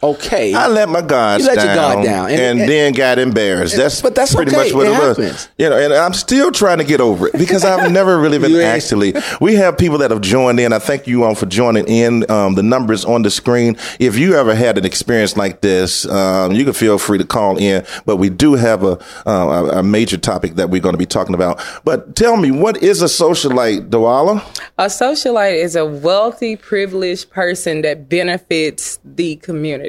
okay. 0.02 0.54
I 0.54 0.68
let 0.68 0.90
my 0.90 1.02
guards 1.02 1.44
You 1.44 1.50
let 1.50 1.56
down, 1.58 1.66
your 1.66 1.76
guard 1.76 2.06
down. 2.06 2.30
and, 2.30 2.40
And- 2.40 2.60
and- 2.62 2.70
then 2.70 2.94
got 2.94 3.20
embarrassed. 3.20 3.76
That's 3.76 4.02
but 4.02 4.16
that's 4.16 4.34
pretty 4.34 4.52
okay. 4.52 4.66
much 4.66 4.74
what 4.74 4.88
It 4.88 4.94
it, 4.94 5.18
was. 5.18 5.50
You 5.58 5.70
know, 5.70 5.78
and 5.78 5.94
I'm 5.94 6.14
still 6.14 6.52
trying 6.52 6.78
to 6.80 6.84
get 6.84 7.02
over 7.02 7.28
it 7.28 7.34
because 7.34 7.66
I've 7.66 7.92
never 8.00 8.20
really 8.20 8.38
been 8.40 8.56
actually. 8.62 9.14
We 9.42 9.56
have 9.56 9.78
people 9.78 9.98
that 10.00 10.12
have 10.12 10.22
joined 10.22 10.60
in. 10.60 10.74
I 10.74 10.80
thank 10.80 11.08
you 11.08 11.24
all 11.24 11.36
for 11.36 11.46
joining 11.46 11.86
in. 11.88 12.30
Um, 12.32 12.56
the 12.56 12.64
numbers 12.64 13.04
on 13.06 13.24
the 13.24 13.30
screen. 13.30 13.78
If 14.00 14.18
you 14.18 14.36
ever 14.36 14.56
had 14.56 14.78
an 14.78 14.86
experience 14.86 15.36
like 15.38 15.62
this, 15.62 16.06
um, 16.08 16.52
you 16.54 16.64
can 16.64 16.74
feel 16.74 16.98
free 16.98 17.18
to 17.18 17.26
call 17.26 17.58
in. 17.58 17.86
But 18.06 18.18
we 18.18 18.30
do 18.30 18.54
have 18.54 18.84
a 18.84 18.98
uh, 19.26 19.32
a- 19.74 19.80
a 19.80 19.84
major 19.84 20.18
topic 20.18 20.56
that 20.56 20.70
we're 20.70 20.82
going 20.82 20.94
to 20.94 20.98
be 21.00 21.06
talking 21.06 21.36
about. 21.36 21.62
But 21.84 22.16
tell 22.16 22.38
me, 22.38 22.52
what 22.52 22.82
is 22.84 23.02
a 23.02 23.06
socialite, 23.06 23.90
Dwala? 23.90 24.42
A 24.78 24.86
socialite 24.86 25.62
is 25.62 25.76
a 25.76 25.86
wealthy, 25.86 26.56
privileged 26.56 27.30
person 27.30 27.82
that 27.82 28.08
benefits 28.10 29.00
the 29.04 29.36
community. 29.38 29.89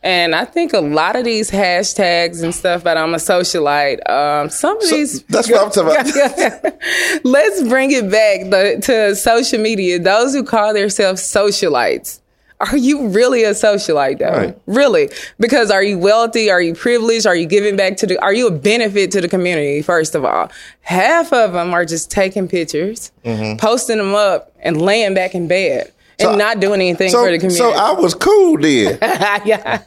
And 0.00 0.32
I 0.32 0.44
think 0.44 0.72
a 0.74 0.80
lot 0.80 1.16
of 1.16 1.24
these 1.24 1.50
hashtags 1.50 2.42
and 2.44 2.54
stuff 2.54 2.84
that 2.84 2.96
I'm 2.96 3.14
a 3.14 3.16
socialite, 3.16 4.08
um, 4.08 4.48
some 4.48 4.76
of 4.76 4.88
these. 4.88 5.22
that's 5.24 5.50
what 5.50 5.64
I'm 5.64 5.70
talking 5.72 6.12
about. 6.12 6.80
Let's 7.24 7.62
bring 7.68 7.90
it 7.90 8.08
back 8.08 8.48
the, 8.48 8.80
to 8.84 9.16
social 9.16 9.58
media. 9.60 9.98
Those 9.98 10.34
who 10.34 10.44
call 10.44 10.72
themselves 10.72 11.20
socialites. 11.22 12.20
Are 12.60 12.76
you 12.76 13.08
really 13.08 13.44
a 13.44 13.50
socialite 13.50 14.18
though? 14.18 14.30
Right. 14.30 14.58
Really? 14.66 15.10
Because 15.38 15.70
are 15.70 15.82
you 15.82 15.98
wealthy? 15.98 16.50
Are 16.50 16.60
you 16.60 16.74
privileged? 16.74 17.26
Are 17.26 17.36
you 17.36 17.46
giving 17.46 17.76
back 17.76 17.96
to 17.98 18.06
the, 18.06 18.18
are 18.18 18.32
you 18.34 18.48
a 18.48 18.50
benefit 18.52 19.10
to 19.12 19.20
the 19.20 19.28
community? 19.28 19.80
First 19.82 20.14
of 20.16 20.24
all, 20.24 20.50
half 20.80 21.32
of 21.32 21.52
them 21.52 21.72
are 21.72 21.84
just 21.84 22.10
taking 22.10 22.48
pictures, 22.48 23.12
Mm-hmm. 23.24 23.58
posting 23.58 23.98
them 23.98 24.14
up 24.14 24.52
and 24.60 24.80
laying 24.80 25.14
back 25.14 25.34
in 25.36 25.46
bed 25.48 25.92
and 26.18 26.30
So- 26.30 26.36
not 26.36 26.60
doing 26.60 26.80
anything 26.80 27.10
So, 27.10 27.24
for 27.24 27.30
the 27.30 27.38
community. 27.38 27.58
so 27.58 27.70
I 27.70 27.92
was 27.92 28.14
cool 28.14 28.58
then. 28.58 28.98
yeah. 29.44 29.82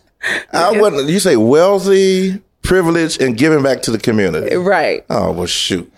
I 0.53 0.79
wasn't. 0.79 1.09
You 1.09 1.19
say 1.19 1.35
wealthy, 1.35 2.41
privileged, 2.61 3.21
and 3.21 3.35
giving 3.37 3.63
back 3.63 3.81
to 3.83 3.91
the 3.91 3.97
community. 3.97 4.55
Right. 4.55 5.03
Oh 5.09 5.31
well, 5.31 5.47
shoot. 5.47 5.91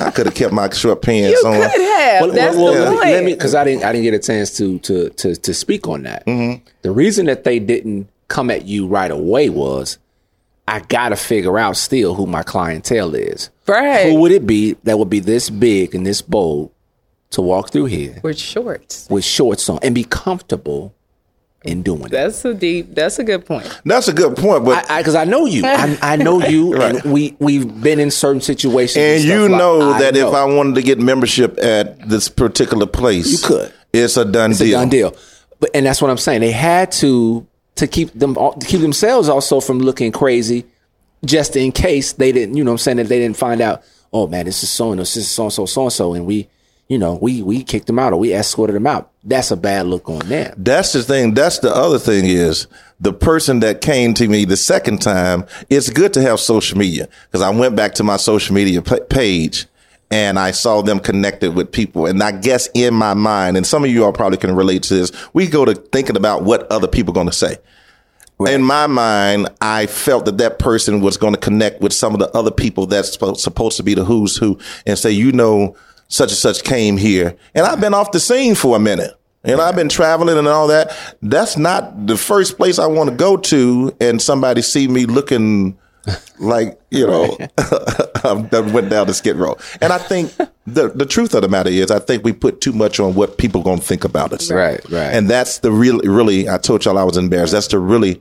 I 0.00 0.12
could 0.12 0.26
have 0.26 0.34
kept 0.36 0.52
my 0.52 0.70
short 0.70 1.02
pants 1.02 1.40
You 1.42 1.48
on. 1.48 1.54
You 1.60 1.68
could 1.68 1.80
have. 1.80 2.20
Well, 2.22 2.32
That's 2.32 2.56
well, 2.56 2.72
the 2.72 2.80
well, 2.80 2.92
point. 2.98 3.10
Let 3.10 3.24
me, 3.24 3.34
because 3.34 3.56
I 3.56 3.64
didn't, 3.64 3.82
I 3.84 3.90
didn't 3.90 4.04
get 4.04 4.14
a 4.14 4.20
chance 4.20 4.56
to 4.58 4.78
to 4.80 5.08
to 5.10 5.34
to 5.34 5.52
speak 5.54 5.88
on 5.88 6.04
that. 6.04 6.24
Mm-hmm. 6.26 6.64
The 6.82 6.90
reason 6.92 7.26
that 7.26 7.42
they 7.42 7.58
didn't 7.58 8.08
come 8.28 8.48
at 8.50 8.64
you 8.64 8.86
right 8.86 9.10
away 9.10 9.48
was, 9.50 9.98
I 10.68 10.78
got 10.80 11.08
to 11.08 11.16
figure 11.16 11.58
out 11.58 11.76
still 11.76 12.14
who 12.14 12.26
my 12.26 12.44
clientele 12.44 13.16
is. 13.16 13.50
Right. 13.66 14.06
Who 14.12 14.20
would 14.20 14.30
it 14.30 14.46
be 14.46 14.74
that 14.84 15.00
would 15.00 15.10
be 15.10 15.18
this 15.18 15.50
big 15.50 15.96
and 15.96 16.06
this 16.06 16.22
bold 16.22 16.70
to 17.30 17.42
walk 17.42 17.70
through 17.70 17.86
here 17.86 18.20
With 18.22 18.38
shorts. 18.38 19.06
with 19.10 19.24
shorts 19.24 19.68
on 19.68 19.78
and 19.82 19.94
be 19.94 20.04
comfortable 20.04 20.94
in 21.64 21.82
doing 21.82 22.02
it? 22.04 22.10
That's 22.10 22.44
a 22.44 22.54
deep. 22.54 22.94
That's 22.94 23.18
a 23.18 23.24
good 23.24 23.44
point. 23.44 23.80
That's 23.84 24.08
a 24.08 24.12
good 24.12 24.36
point, 24.36 24.64
but 24.64 24.88
I, 24.90 25.00
because 25.00 25.14
I, 25.14 25.24
know 25.24 25.44
you, 25.44 25.62
I, 25.66 25.98
I 26.00 26.16
know 26.16 26.40
you, 26.48 26.74
Right. 26.74 26.94
and 27.04 27.12
we 27.12 27.36
we've 27.38 27.82
been 27.82 27.98
in 28.00 28.10
certain 28.10 28.40
situations, 28.40 28.96
and 28.96 29.20
stuff 29.20 29.32
you 29.32 29.48
like- 29.48 29.58
know 29.58 29.90
I 29.92 29.98
that 30.00 30.14
know. 30.14 30.28
if 30.28 30.34
I 30.34 30.44
wanted 30.44 30.76
to 30.76 30.82
get 30.82 30.98
membership 31.00 31.58
at 31.62 32.08
this 32.08 32.28
particular 32.28 32.86
place, 32.86 33.30
You 33.30 33.38
could. 33.46 33.72
It's 33.92 34.16
a 34.16 34.24
done 34.24 34.52
It's 34.52 34.60
a 34.60 34.64
deal. 34.64 34.78
done 34.78 34.88
deal. 34.88 35.16
But 35.60 35.70
and 35.74 35.86
that's 35.86 36.00
what 36.00 36.10
I'm 36.10 36.18
saying. 36.18 36.40
They 36.42 36.52
had 36.52 36.92
to 36.92 37.46
to 37.76 37.86
keep 37.86 38.12
them 38.12 38.34
to 38.34 38.66
keep 38.66 38.80
themselves 38.80 39.28
also 39.28 39.60
from 39.60 39.80
looking 39.80 40.12
crazy, 40.12 40.64
just 41.24 41.56
in 41.56 41.72
case 41.72 42.12
they 42.12 42.30
didn't, 42.32 42.56
you 42.56 42.62
know, 42.64 42.70
what 42.70 42.74
I'm 42.74 42.78
saying 42.78 42.96
that 42.98 43.08
they 43.08 43.18
didn't 43.18 43.36
find 43.36 43.60
out. 43.60 43.82
Oh 44.12 44.26
man, 44.28 44.46
this 44.46 44.62
is 44.62 44.70
so 44.70 44.92
and 44.92 45.00
this 45.00 45.16
is 45.16 45.28
so 45.30 45.44
and 45.44 45.52
so 45.52 45.66
so 45.66 45.82
and 45.82 45.92
so, 45.92 46.14
and 46.14 46.24
we, 46.26 46.48
you 46.88 46.96
know, 46.96 47.18
we 47.20 47.42
we 47.42 47.62
kicked 47.62 47.86
them 47.86 47.98
out 47.98 48.14
or 48.14 48.18
we 48.18 48.34
escorted 48.34 48.74
them 48.74 48.86
out. 48.86 49.10
That's 49.22 49.50
a 49.50 49.56
bad 49.56 49.86
look 49.86 50.08
on 50.08 50.20
them. 50.20 50.54
That's 50.56 50.94
the 50.94 51.02
thing. 51.02 51.34
That's 51.34 51.58
the 51.58 51.74
other 51.74 51.98
thing 51.98 52.24
is 52.24 52.66
the 52.98 53.12
person 53.12 53.60
that 53.60 53.82
came 53.82 54.14
to 54.14 54.26
me 54.26 54.46
the 54.46 54.56
second 54.56 55.02
time. 55.02 55.44
It's 55.68 55.90
good 55.90 56.14
to 56.14 56.22
have 56.22 56.40
social 56.40 56.78
media 56.78 57.08
because 57.26 57.42
I 57.42 57.50
went 57.50 57.76
back 57.76 57.94
to 57.96 58.04
my 58.04 58.16
social 58.16 58.54
media 58.54 58.80
pa- 58.80 59.04
page 59.10 59.66
and 60.10 60.38
I 60.38 60.52
saw 60.52 60.80
them 60.80 60.98
connected 60.98 61.54
with 61.54 61.70
people. 61.70 62.06
And 62.06 62.22
I 62.22 62.32
guess 62.32 62.70
in 62.72 62.94
my 62.94 63.12
mind, 63.12 63.58
and 63.58 63.66
some 63.66 63.84
of 63.84 63.90
you 63.90 64.04
all 64.04 64.12
probably 64.12 64.38
can 64.38 64.56
relate 64.56 64.84
to 64.84 64.94
this, 64.94 65.12
we 65.34 65.46
go 65.46 65.66
to 65.66 65.74
thinking 65.74 66.16
about 66.16 66.44
what 66.44 66.70
other 66.72 66.88
people 66.88 67.12
are 67.12 67.14
going 67.14 67.26
to 67.26 67.32
say. 67.32 67.58
In 68.46 68.62
my 68.62 68.86
mind, 68.86 69.48
I 69.60 69.86
felt 69.86 70.24
that 70.26 70.38
that 70.38 70.60
person 70.60 71.00
was 71.00 71.16
going 71.16 71.34
to 71.34 71.40
connect 71.40 71.80
with 71.80 71.92
some 71.92 72.14
of 72.14 72.20
the 72.20 72.30
other 72.36 72.52
people 72.52 72.86
that's 72.86 73.12
supposed 73.12 73.76
to 73.76 73.82
be 73.82 73.94
the 73.94 74.04
who's 74.04 74.36
who 74.36 74.58
and 74.86 74.96
say, 74.96 75.10
you 75.10 75.32
know, 75.32 75.76
such 76.08 76.30
and 76.30 76.38
such 76.38 76.64
came 76.64 76.96
here. 76.96 77.36
And 77.54 77.66
I've 77.66 77.80
been 77.80 77.94
off 77.94 78.12
the 78.12 78.20
scene 78.20 78.54
for 78.54 78.76
a 78.76 78.80
minute. 78.80 79.14
And 79.44 79.60
I've 79.60 79.76
been 79.76 79.88
traveling 79.88 80.36
and 80.36 80.48
all 80.48 80.66
that. 80.66 80.90
That's 81.22 81.56
not 81.56 82.06
the 82.06 82.16
first 82.16 82.56
place 82.56 82.78
I 82.78 82.86
want 82.86 83.08
to 83.08 83.16
go 83.16 83.36
to 83.36 83.96
and 84.00 84.20
somebody 84.20 84.62
see 84.62 84.88
me 84.88 85.06
looking 85.06 85.78
like, 86.38 86.78
you 86.90 87.06
know, 87.06 87.36
that 87.56 88.70
went 88.74 88.90
down 88.90 89.06
the 89.06 89.14
skid 89.14 89.36
row. 89.36 89.56
And 89.80 89.92
I 89.92 89.98
think 89.98 90.36
the 90.66 90.88
the 90.88 91.06
truth 91.06 91.34
of 91.34 91.42
the 91.42 91.48
matter 91.48 91.70
is 91.70 91.90
I 91.90 91.98
think 91.98 92.24
we 92.24 92.32
put 92.32 92.60
too 92.60 92.72
much 92.72 92.98
on 93.00 93.14
what 93.14 93.38
people 93.38 93.62
going 93.62 93.78
to 93.78 93.84
think 93.84 94.04
about 94.04 94.32
us. 94.32 94.50
Right, 94.50 94.82
right. 94.90 95.14
And 95.14 95.30
that's 95.30 95.60
the 95.60 95.70
real 95.70 95.98
really 96.00 96.48
I 96.48 96.58
told 96.58 96.84
y'all 96.84 96.98
I 96.98 97.04
was 97.04 97.16
embarrassed. 97.16 97.52
That's 97.52 97.68
the 97.68 97.78
really 97.78 98.20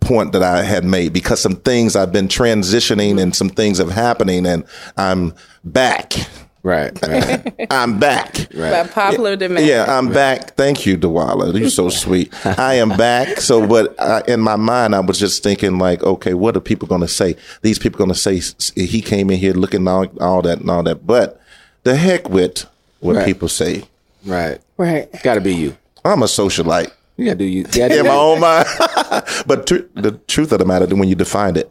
point 0.00 0.32
that 0.32 0.42
I 0.42 0.62
had 0.62 0.84
made 0.84 1.12
because 1.12 1.40
some 1.40 1.56
things 1.56 1.94
I've 1.94 2.12
been 2.12 2.28
transitioning 2.28 3.20
and 3.20 3.36
some 3.36 3.50
things 3.50 3.78
have 3.78 3.90
happening 3.90 4.46
and 4.46 4.64
I'm 4.96 5.34
back. 5.62 6.14
Right, 6.62 6.92
right. 7.08 7.66
I'm 7.70 7.98
back. 7.98 8.48
By 8.54 8.86
popular 8.86 9.34
demand. 9.34 9.64
Yeah, 9.66 9.86
I'm 9.88 10.10
back. 10.12 10.56
Thank 10.56 10.84
you, 10.84 10.98
Dwala. 10.98 11.58
You're 11.58 11.70
so 11.70 11.88
sweet. 11.88 12.34
I 12.44 12.74
am 12.74 12.90
back. 12.90 13.40
So, 13.40 13.66
but 13.66 13.98
I, 13.98 14.22
in 14.28 14.40
my 14.40 14.56
mind, 14.56 14.94
I 14.94 15.00
was 15.00 15.18
just 15.18 15.42
thinking, 15.42 15.78
like, 15.78 16.02
okay, 16.02 16.34
what 16.34 16.56
are 16.56 16.60
people 16.60 16.86
going 16.86 17.00
to 17.00 17.08
say? 17.08 17.36
These 17.62 17.78
people 17.78 17.96
going 17.96 18.12
to 18.12 18.14
say 18.14 18.42
he 18.76 19.00
came 19.00 19.30
in 19.30 19.38
here 19.38 19.54
looking 19.54 19.88
all, 19.88 20.06
all 20.20 20.42
that 20.42 20.60
and 20.60 20.70
all 20.70 20.82
that. 20.82 21.06
But 21.06 21.40
the 21.84 21.96
heck 21.96 22.28
with 22.28 22.66
what 23.00 23.16
Right. 23.16 23.24
people 23.24 23.48
say. 23.48 23.84
right. 24.26 24.60
Right. 24.76 25.08
Got 25.22 25.34
to 25.36 25.40
be 25.40 25.54
you. 25.54 25.76
I'm 26.04 26.22
a 26.22 26.26
socialite 26.26 26.90
You 27.16 27.24
got 27.26 27.32
to 27.32 27.38
do 27.38 27.44
you. 27.44 27.64
You 27.72 27.84
in 27.84 28.04
my 28.06 28.10
own 28.14 28.40
mind. 28.40 28.66
but 29.46 29.66
tr- 29.66 29.86
the 29.94 30.18
truth 30.26 30.52
of 30.52 30.58
the 30.58 30.64
matter, 30.66 30.86
when 30.94 31.08
you 31.08 31.14
define 31.14 31.56
it, 31.56 31.70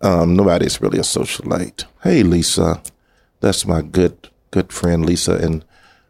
um, 0.00 0.34
nobody's 0.36 0.80
really 0.80 0.98
a 0.98 1.02
socialite. 1.02 1.84
Hey, 2.02 2.22
Lisa, 2.22 2.82
that's 3.44 3.66
my 3.66 3.82
good 3.82 4.28
good 4.50 4.72
friend 4.72 5.04
Lisa 5.04 5.36
and 5.36 5.64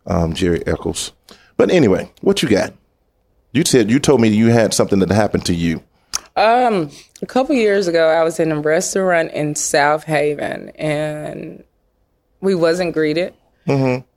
um, 0.07 0.35
Jerry 0.35 0.67
Eccles. 0.67 1.13
But 1.57 1.71
anyway, 1.71 2.11
what 2.21 2.43
you 2.43 2.49
got? 2.49 2.73
You 3.53 3.65
said 3.65 3.91
you 3.91 3.99
told 3.99 4.21
me 4.21 4.29
you 4.29 4.49
had 4.49 4.75
something 4.75 4.99
that 5.01 5.11
happened 5.11 5.47
to 5.47 5.55
you. 5.55 5.83
A 7.23 7.27
couple 7.27 7.55
years 7.55 7.87
ago, 7.87 8.09
I 8.09 8.23
was 8.25 8.41
in 8.41 8.51
a 8.51 8.61
restaurant 8.61 9.31
in 9.33 9.55
South 9.55 10.05
Haven, 10.05 10.71
and 10.71 11.63
we 12.41 12.55
wasn't 12.55 12.93
greeted. 12.93 13.35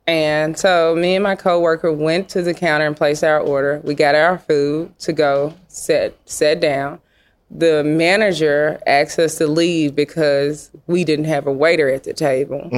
And 0.06 0.58
so 0.58 0.94
me 0.96 1.14
and 1.14 1.22
my 1.22 1.36
coworker 1.36 1.92
went 1.92 2.28
to 2.30 2.42
the 2.42 2.54
counter 2.54 2.86
and 2.86 2.96
placed 2.96 3.22
our 3.22 3.40
order. 3.40 3.80
We 3.84 3.94
got 3.94 4.14
our 4.14 4.38
food 4.38 4.98
to 5.00 5.12
go, 5.12 5.54
sat 5.68 6.14
sat 6.24 6.60
down. 6.60 7.00
The 7.50 7.82
manager 7.82 8.78
asked 8.86 9.18
us 9.18 9.36
to 9.38 9.46
leave 9.46 9.94
because 9.94 10.70
we 10.86 11.02
didn't 11.02 11.24
have 11.24 11.46
a 11.46 11.52
waiter 11.52 11.88
at 11.88 12.04
the 12.04 12.12
table. 12.12 12.68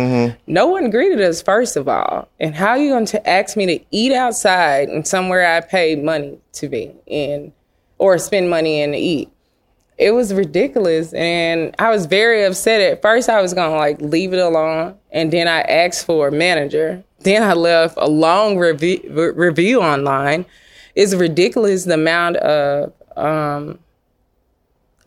No 0.46 0.66
one 0.68 0.90
greeted 0.90 1.20
us, 1.20 1.42
first 1.42 1.76
of 1.76 1.88
all. 1.88 2.28
And 2.38 2.54
how 2.54 2.70
are 2.70 2.78
you 2.78 2.90
going 2.90 3.06
to 3.06 3.28
ask 3.28 3.56
me 3.56 3.66
to 3.66 3.85
eat 3.90 4.12
outside 4.12 4.88
and 4.88 5.06
somewhere 5.06 5.44
I 5.44 5.61
paid 5.61 6.04
money 6.04 6.38
to 6.52 6.68
be 6.68 6.92
in 7.06 7.52
or 7.98 8.16
spend 8.18 8.48
money 8.48 8.80
in 8.80 8.92
to 8.92 8.98
eat? 8.98 9.30
it 10.00 10.12
was 10.12 10.33
ridiculous 10.33 11.12
and 11.12 11.74
i 11.78 11.90
was 11.90 12.06
very 12.06 12.42
upset 12.44 12.80
at 12.80 13.02
first 13.02 13.28
i 13.28 13.40
was 13.40 13.52
gonna 13.52 13.76
like 13.76 14.00
leave 14.00 14.33
it 14.33 14.38
alone 14.38 14.96
and 15.12 15.30
then 15.30 15.46
i 15.46 15.61
asked 15.61 16.06
for 16.06 16.28
a 16.28 16.33
manager 16.33 17.04
then 17.18 17.42
i 17.42 17.52
left 17.52 17.94
a 17.98 18.09
long 18.09 18.56
review, 18.56 18.98
re- 19.11 19.33
review 19.33 19.80
online 19.83 20.46
it's 20.94 21.14
ridiculous 21.14 21.85
the 21.85 21.94
amount 21.94 22.37
of 22.38 22.92
um, 23.16 23.78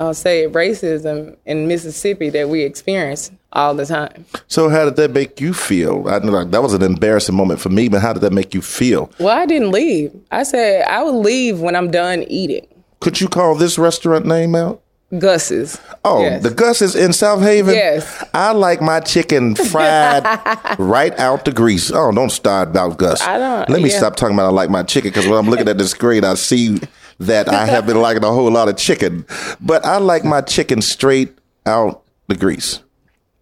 i'll 0.04 0.14
say 0.14 0.48
racism 0.48 1.36
in 1.46 1.68
mississippi 1.68 2.30
that 2.30 2.50
we 2.50 2.62
experience 2.62 3.32
all 3.54 3.74
the 3.76 3.86
time 3.86 4.26
So 4.48 4.70
how 4.70 4.86
did 4.86 4.96
that 4.98 5.12
make 5.12 5.40
you 5.40 5.54
feel? 5.54 6.08
I 6.10 6.20
know 6.20 6.44
that 6.44 6.62
was 6.64 6.74
an 6.74 6.82
embarrassing 6.84 7.36
moment 7.36 7.60
for 7.60 7.70
me, 7.70 7.88
but 7.88 8.02
how 8.02 8.14
did 8.14 8.22
that 8.22 8.34
make 8.34 8.54
you 8.54 8.62
feel? 8.62 9.12
well 9.20 9.38
i 9.38 9.46
didn't 9.46 9.72
leave 9.72 10.12
i 10.32 10.44
said 10.44 10.86
i 10.88 11.02
will 11.04 11.20
leave 11.22 11.60
when 11.60 11.76
i'm 11.76 11.90
done 11.92 12.24
eating 12.28 12.66
Could 13.00 13.20
you 13.22 13.28
call 13.28 13.56
this 13.56 13.78
restaurant 13.78 14.26
name 14.26 14.56
out? 14.56 14.82
gus's 15.20 15.80
Oh, 16.06 16.22
Yes. 16.22 16.44
the 16.44 16.50
Gus's 16.50 16.96
in 16.98 17.14
South 17.14 17.42
Haven. 17.42 17.76
Yes. 17.76 18.04
I 18.34 18.52
like 18.52 18.82
my 18.82 19.00
chicken 19.00 19.56
fried 19.56 20.24
right 20.80 21.18
out 21.18 21.46
the 21.46 21.52
grease. 21.54 21.92
Oh, 21.94 22.12
don't 22.12 22.30
start 22.32 22.70
about 22.70 22.98
Gus. 22.98 23.22
I 23.22 23.38
don't- 23.38 23.70
Let 23.70 23.82
me 23.82 23.90
yeah. 23.90 24.00
stop 24.00 24.16
talking 24.18 24.36
about 24.36 24.48
I 24.48 24.50
like 24.52 24.70
my 24.70 24.84
chicken 24.84 25.12
because 25.12 25.26
when 25.28 25.38
I'm 25.40 25.50
looking 25.50 25.70
at 25.70 25.78
this 25.78 25.92
screen, 25.92 26.26
I 26.26 26.34
see 26.34 26.80
that 27.24 27.50
I 27.50 27.66
have 27.66 27.86
been 27.86 28.02
liking 28.02 28.24
a 28.24 28.32
whole 28.32 28.50
lot 28.52 28.70
of 28.70 28.78
chicken, 28.78 29.26
but 29.60 29.86
I 29.86 29.98
like 29.98 30.24
my 30.24 30.42
chicken 30.42 30.82
straight 30.82 31.38
out 31.66 32.04
the 32.28 32.36
grease. 32.36 32.80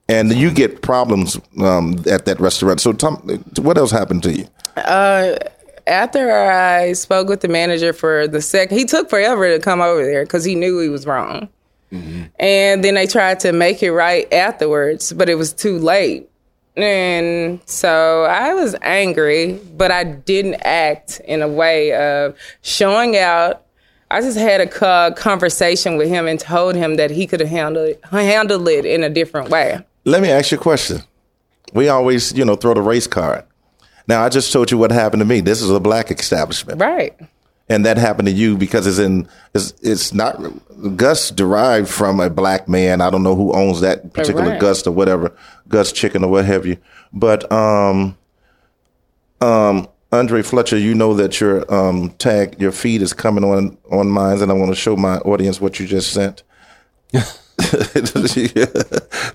And 0.09 0.33
you 0.33 0.51
get 0.51 0.81
problems 0.81 1.39
um, 1.61 2.03
at 2.09 2.25
that 2.25 2.39
restaurant. 2.39 2.81
So, 2.81 2.91
Tom, 2.91 3.15
what 3.61 3.77
else 3.77 3.91
happened 3.91 4.23
to 4.23 4.33
you? 4.33 4.47
after 5.87 6.31
I 6.31 6.93
spoke 6.93 7.27
with 7.27 7.41
the 7.41 7.47
manager 7.47 7.93
for 7.93 8.27
the 8.27 8.41
second, 8.41 8.77
he 8.77 8.85
took 8.85 9.09
forever 9.09 9.55
to 9.55 9.59
come 9.59 9.81
over 9.81 10.03
there 10.03 10.23
because 10.23 10.43
he 10.43 10.55
knew 10.55 10.79
he 10.79 10.89
was 10.89 11.05
wrong. 11.05 11.49
And 12.39 12.83
then 12.83 12.95
they 12.95 13.05
tried 13.05 13.41
to 13.41 13.51
make 13.51 13.83
it 13.83 13.91
right 13.91 14.31
afterwards, 14.31 15.11
but 15.11 15.29
it 15.29 15.35
was 15.35 15.51
too 15.51 15.77
late. 15.77 16.29
And 16.77 17.59
so 17.65 18.23
I 18.23 18.53
was 18.53 18.75
angry, 18.81 19.59
but 19.75 19.91
I 19.91 20.05
didn't 20.05 20.61
act 20.63 21.19
in 21.25 21.41
a 21.41 21.47
way 21.47 21.93
of 21.93 22.37
showing 22.61 23.17
out. 23.17 23.65
I 24.11 24.21
just 24.21 24.37
had 24.37 24.61
a 24.61 24.67
co- 24.67 25.13
conversation 25.15 25.97
with 25.97 26.09
him 26.09 26.27
and 26.27 26.39
told 26.39 26.75
him 26.75 26.95
that 26.97 27.11
he 27.11 27.25
could 27.27 27.39
have 27.39 27.49
handled 27.49 27.95
handled 28.11 28.67
it 28.67 28.85
in 28.85 29.03
a 29.03 29.09
different 29.09 29.49
way. 29.49 29.79
Let 30.05 30.21
me 30.21 30.29
ask 30.29 30.51
you 30.51 30.57
a 30.57 30.61
question. 30.61 31.01
We 31.73 31.87
always, 31.89 32.33
you 32.33 32.43
know, 32.45 32.55
throw 32.55 32.73
the 32.73 32.81
race 32.81 33.07
card. 33.07 33.45
Now, 34.07 34.23
I 34.23 34.29
just 34.29 34.51
told 34.51 34.71
you 34.71 34.77
what 34.77 34.91
happened 34.91 35.21
to 35.21 35.25
me. 35.25 35.39
This 35.41 35.61
is 35.61 35.69
a 35.69 35.79
black 35.79 36.11
establishment. 36.11 36.81
Right. 36.81 37.15
and 37.69 37.85
that 37.85 37.97
happened 37.97 38.25
to 38.27 38.33
you 38.33 38.57
because 38.57 38.85
it's 38.87 38.97
in 38.99 39.27
it's, 39.53 39.73
it's 39.81 40.11
not 40.13 40.35
Gus 40.97 41.29
derived 41.31 41.87
from 41.87 42.19
a 42.19 42.29
black 42.29 42.67
man. 42.67 42.99
I 42.99 43.09
don't 43.09 43.23
know 43.23 43.35
who 43.35 43.53
owns 43.53 43.79
that 43.81 44.11
particular 44.13 44.49
Right. 44.51 44.59
Gus 44.59 44.85
or 44.85 44.91
whatever 44.91 45.33
Gus 45.69 45.91
Chicken 45.93 46.23
or 46.25 46.29
what 46.31 46.43
have 46.45 46.65
you. 46.65 46.77
But 47.13 47.49
um 47.51 48.17
um 49.39 49.87
Andre 50.11 50.41
Fletcher, 50.41 50.77
you 50.77 50.93
know 50.93 51.13
that 51.13 51.39
your 51.39 51.71
um 51.73 52.09
tag 52.17 52.59
your 52.59 52.71
feed 52.71 53.01
is 53.01 53.13
coming 53.13 53.43
on 53.43 53.77
on 53.89 54.09
mine, 54.09 54.41
and 54.41 54.51
I 54.51 54.53
want 54.53 54.71
to 54.71 54.75
show 54.75 54.95
my 54.95 55.17
audience 55.19 55.61
what 55.61 55.79
you 55.79 55.87
just 55.87 56.13
sent. 56.13 56.43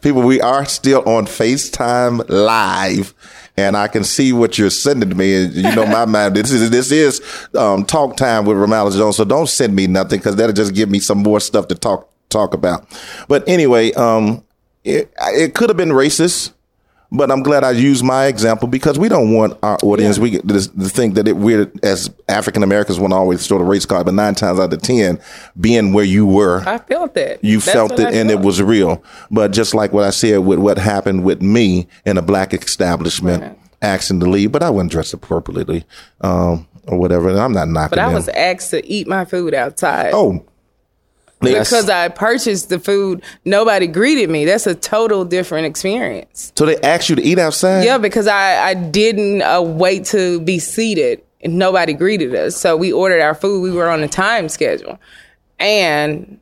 People, 0.02 0.22
we 0.22 0.40
are 0.40 0.64
still 0.64 1.08
on 1.08 1.26
FaceTime 1.26 2.28
live, 2.28 3.14
and 3.56 3.76
I 3.76 3.88
can 3.88 4.04
see 4.04 4.32
what 4.32 4.58
you're 4.58 4.70
sending 4.70 5.16
me. 5.16 5.44
You 5.44 5.74
know, 5.74 5.86
my 5.86 6.04
mind, 6.04 6.34
this 6.34 6.50
is 6.50 6.70
this 6.70 6.90
is 6.90 7.22
um, 7.54 7.84
talk 7.84 8.16
time 8.16 8.44
with 8.44 8.56
Romalis 8.56 8.96
Jones. 8.96 9.16
So 9.16 9.24
don't 9.24 9.48
send 9.48 9.74
me 9.74 9.86
nothing 9.86 10.18
because 10.18 10.36
that'll 10.36 10.54
just 10.54 10.74
give 10.74 10.90
me 10.90 10.98
some 10.98 11.18
more 11.18 11.40
stuff 11.40 11.68
to 11.68 11.74
talk 11.74 12.10
talk 12.28 12.52
about. 12.52 12.86
But 13.28 13.48
anyway, 13.48 13.92
um, 13.92 14.44
it, 14.84 15.12
it 15.18 15.54
could 15.54 15.70
have 15.70 15.76
been 15.76 15.90
racist. 15.90 16.52
But 17.12 17.30
I'm 17.30 17.42
glad 17.42 17.62
I 17.62 17.70
used 17.70 18.04
my 18.04 18.26
example 18.26 18.66
because 18.66 18.98
we 18.98 19.08
don't 19.08 19.32
want 19.32 19.56
our 19.62 19.78
audience 19.84 20.18
we 20.18 20.30
get 20.30 20.46
this, 20.48 20.66
to 20.66 20.88
think 20.88 21.14
that 21.14 21.28
it, 21.28 21.36
we're 21.36 21.70
as 21.84 22.10
African 22.28 22.62
Americans 22.64 22.98
want 22.98 23.12
to 23.12 23.16
always 23.16 23.46
throw 23.46 23.58
the 23.58 23.64
race 23.64 23.86
card. 23.86 24.06
But 24.06 24.14
nine 24.14 24.34
times 24.34 24.58
out 24.58 24.72
of 24.72 24.82
ten, 24.82 25.20
being 25.60 25.92
where 25.92 26.04
you 26.04 26.26
were, 26.26 26.62
I 26.66 26.78
felt 26.78 27.14
that. 27.14 27.42
you 27.44 27.60
That's 27.60 27.72
felt 27.72 27.92
it 27.92 28.08
I 28.08 28.10
and 28.10 28.30
it 28.30 28.40
was 28.40 28.60
real. 28.60 29.02
But 29.30 29.52
just 29.52 29.72
like 29.72 29.92
what 29.92 30.02
I 30.04 30.10
said 30.10 30.38
with 30.38 30.58
what 30.58 30.78
happened 30.78 31.22
with 31.24 31.40
me 31.42 31.86
in 32.04 32.18
a 32.18 32.22
black 32.22 32.52
establishment, 32.52 33.42
Right. 33.42 33.58
asking 33.82 34.20
to 34.20 34.26
leave, 34.26 34.50
but 34.50 34.62
I 34.64 34.70
wasn't 34.70 34.90
dressed 34.90 35.14
appropriately 35.14 35.84
um, 36.22 36.66
or 36.88 36.98
whatever. 36.98 37.28
And 37.28 37.38
I'm 37.38 37.52
not 37.52 37.68
knocking 37.68 37.90
But 37.90 37.98
I 38.00 38.06
them. 38.06 38.14
was 38.14 38.28
asked 38.30 38.70
to 38.70 38.84
eat 38.84 39.06
my 39.06 39.24
food 39.24 39.54
outside. 39.54 40.10
oh, 40.12 40.44
That's- 41.40 41.68
because 41.70 41.88
I 41.90 42.08
purchased 42.08 42.68
the 42.70 42.78
food, 42.78 43.22
nobody 43.44 43.86
greeted 43.86 44.30
me. 44.30 44.44
That's 44.46 44.66
a 44.66 44.74
total 44.74 45.24
different 45.24 45.66
experience. 45.66 46.52
so 46.56 46.64
they 46.66 46.76
asked 46.78 47.08
you 47.10 47.16
to 47.16 47.22
eat 47.22 47.38
outside? 47.38 47.84
Yeah, 47.84 47.98
because 47.98 48.26
I, 48.26 48.70
I 48.70 48.74
didn't 48.74 49.42
uh, 49.42 49.60
wait 49.62 50.04
to 50.06 50.40
be 50.40 50.58
seated 50.58 51.20
and 51.42 51.58
nobody 51.58 51.92
greeted 51.92 52.34
us. 52.34 52.56
So 52.56 52.76
we 52.76 52.90
ordered 52.92 53.20
our 53.20 53.34
food. 53.34 53.60
We 53.62 53.70
were 53.70 53.88
on 53.88 54.02
a 54.02 54.08
time 54.08 54.48
schedule. 54.48 54.98
and 55.58 56.38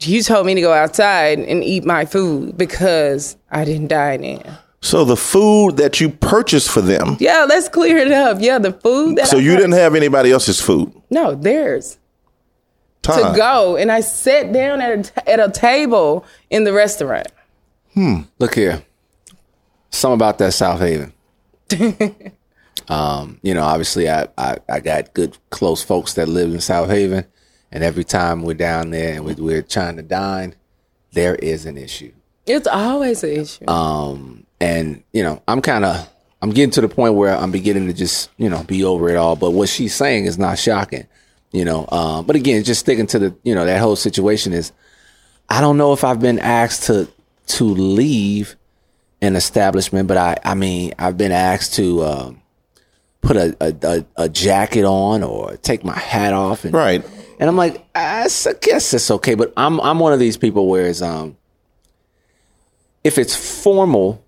you 0.00 0.22
told 0.22 0.46
me 0.46 0.54
to 0.54 0.60
go 0.60 0.72
outside 0.72 1.40
and 1.40 1.64
eat 1.64 1.84
my 1.84 2.04
food 2.04 2.56
because 2.56 3.36
I 3.50 3.64
didn't 3.64 3.88
dine 3.88 4.22
in. 4.22 4.42
So 4.80 5.04
the 5.04 5.16
food 5.16 5.76
that 5.78 6.00
you 6.00 6.08
purchased 6.08 6.70
for 6.70 6.80
them. 6.80 7.16
Yeah, 7.18 7.44
let's 7.48 7.68
clear 7.68 7.96
it 7.96 8.12
up. 8.12 8.38
Yeah, 8.40 8.58
the 8.60 8.72
food 8.72 9.16
that 9.16 9.26
So 9.26 9.38
I 9.38 9.40
you 9.40 9.56
didn't 9.56 9.72
have 9.72 9.96
anybody 9.96 10.30
else's 10.30 10.60
food. 10.60 10.92
no 11.10 11.34
theirs 11.34 11.98
Time. 13.02 13.32
to 13.32 13.38
go, 13.38 13.76
and 13.76 13.90
I 13.90 14.00
sat 14.00 14.52
down 14.52 14.80
at 14.80 14.98
a 14.98 15.02
t- 15.02 15.30
at 15.30 15.40
a 15.40 15.50
table 15.50 16.26
in 16.50 16.64
the 16.64 16.72
restaurant. 16.72 17.28
Hmm. 17.94 18.22
Look 18.38 18.54
here. 18.54 18.82
Something 19.90 20.16
about 20.16 20.38
that 20.38 20.52
South 20.52 20.80
Haven. 20.80 21.12
um, 22.88 23.38
you 23.42 23.54
know, 23.54 23.62
obviously 23.62 24.08
I, 24.10 24.28
I, 24.36 24.58
I 24.68 24.80
got 24.80 25.14
good 25.14 25.38
close 25.50 25.82
folks 25.82 26.14
that 26.14 26.28
live 26.28 26.52
in 26.52 26.60
South 26.60 26.90
Haven. 26.90 27.24
And 27.70 27.84
every 27.84 28.04
time 28.04 28.42
we're 28.42 28.54
down 28.54 28.90
there 28.90 29.14
and 29.14 29.24
we, 29.24 29.34
we're 29.34 29.62
trying 29.62 29.96
to 29.96 30.02
dine, 30.02 30.54
there 31.12 31.34
is 31.34 31.66
an 31.66 31.76
issue. 31.76 32.12
It's 32.46 32.66
always 32.66 33.22
an 33.22 33.30
issue. 33.30 33.68
Um, 33.68 34.46
and 34.60 35.02
you 35.12 35.22
know, 35.22 35.42
I'm 35.46 35.60
kind 35.60 35.84
of 35.84 36.08
I'm 36.40 36.50
getting 36.50 36.70
to 36.72 36.80
the 36.80 36.88
point 36.88 37.14
where 37.14 37.36
I'm 37.36 37.50
beginning 37.50 37.86
to 37.88 37.92
just 37.92 38.30
you 38.38 38.48
know 38.48 38.62
be 38.64 38.84
over 38.84 39.08
it 39.10 39.16
all. 39.16 39.36
But 39.36 39.50
what 39.50 39.68
she's 39.68 39.94
saying 39.94 40.24
is 40.24 40.38
not 40.38 40.58
shocking, 40.58 41.06
you 41.52 41.64
know. 41.64 41.86
Um, 41.90 42.26
but 42.26 42.36
again, 42.36 42.62
just 42.64 42.80
sticking 42.80 43.06
to 43.08 43.18
the 43.18 43.36
you 43.42 43.54
know 43.54 43.64
that 43.64 43.80
whole 43.80 43.96
situation 43.96 44.52
is, 44.52 44.72
I 45.48 45.60
don't 45.60 45.76
know 45.78 45.92
if 45.92 46.04
I've 46.04 46.20
been 46.20 46.38
asked 46.38 46.84
to 46.84 47.08
to 47.48 47.64
leave 47.64 48.56
an 49.22 49.36
establishment, 49.36 50.08
but 50.08 50.16
I 50.16 50.36
I 50.44 50.54
mean 50.54 50.92
I've 50.98 51.16
been 51.16 51.32
asked 51.32 51.74
to 51.74 52.04
um, 52.04 52.42
put 53.20 53.36
a, 53.36 53.56
a 53.60 53.74
a 53.82 54.04
a 54.24 54.28
jacket 54.28 54.84
on 54.84 55.22
or 55.22 55.56
take 55.56 55.84
my 55.84 55.98
hat 55.98 56.32
off 56.32 56.64
and 56.64 56.74
Right. 56.74 57.04
and 57.40 57.48
I'm 57.48 57.56
like, 57.56 57.84
I 57.94 58.28
guess 58.60 58.92
it's 58.94 59.10
okay, 59.10 59.34
but 59.34 59.52
I'm 59.56 59.80
I'm 59.80 59.98
one 59.98 60.12
of 60.12 60.18
these 60.18 60.36
people 60.36 60.68
where 60.68 60.86
it's 60.86 61.02
um, 61.02 61.36
if 63.04 63.16
it's 63.18 63.34
formal, 63.34 64.22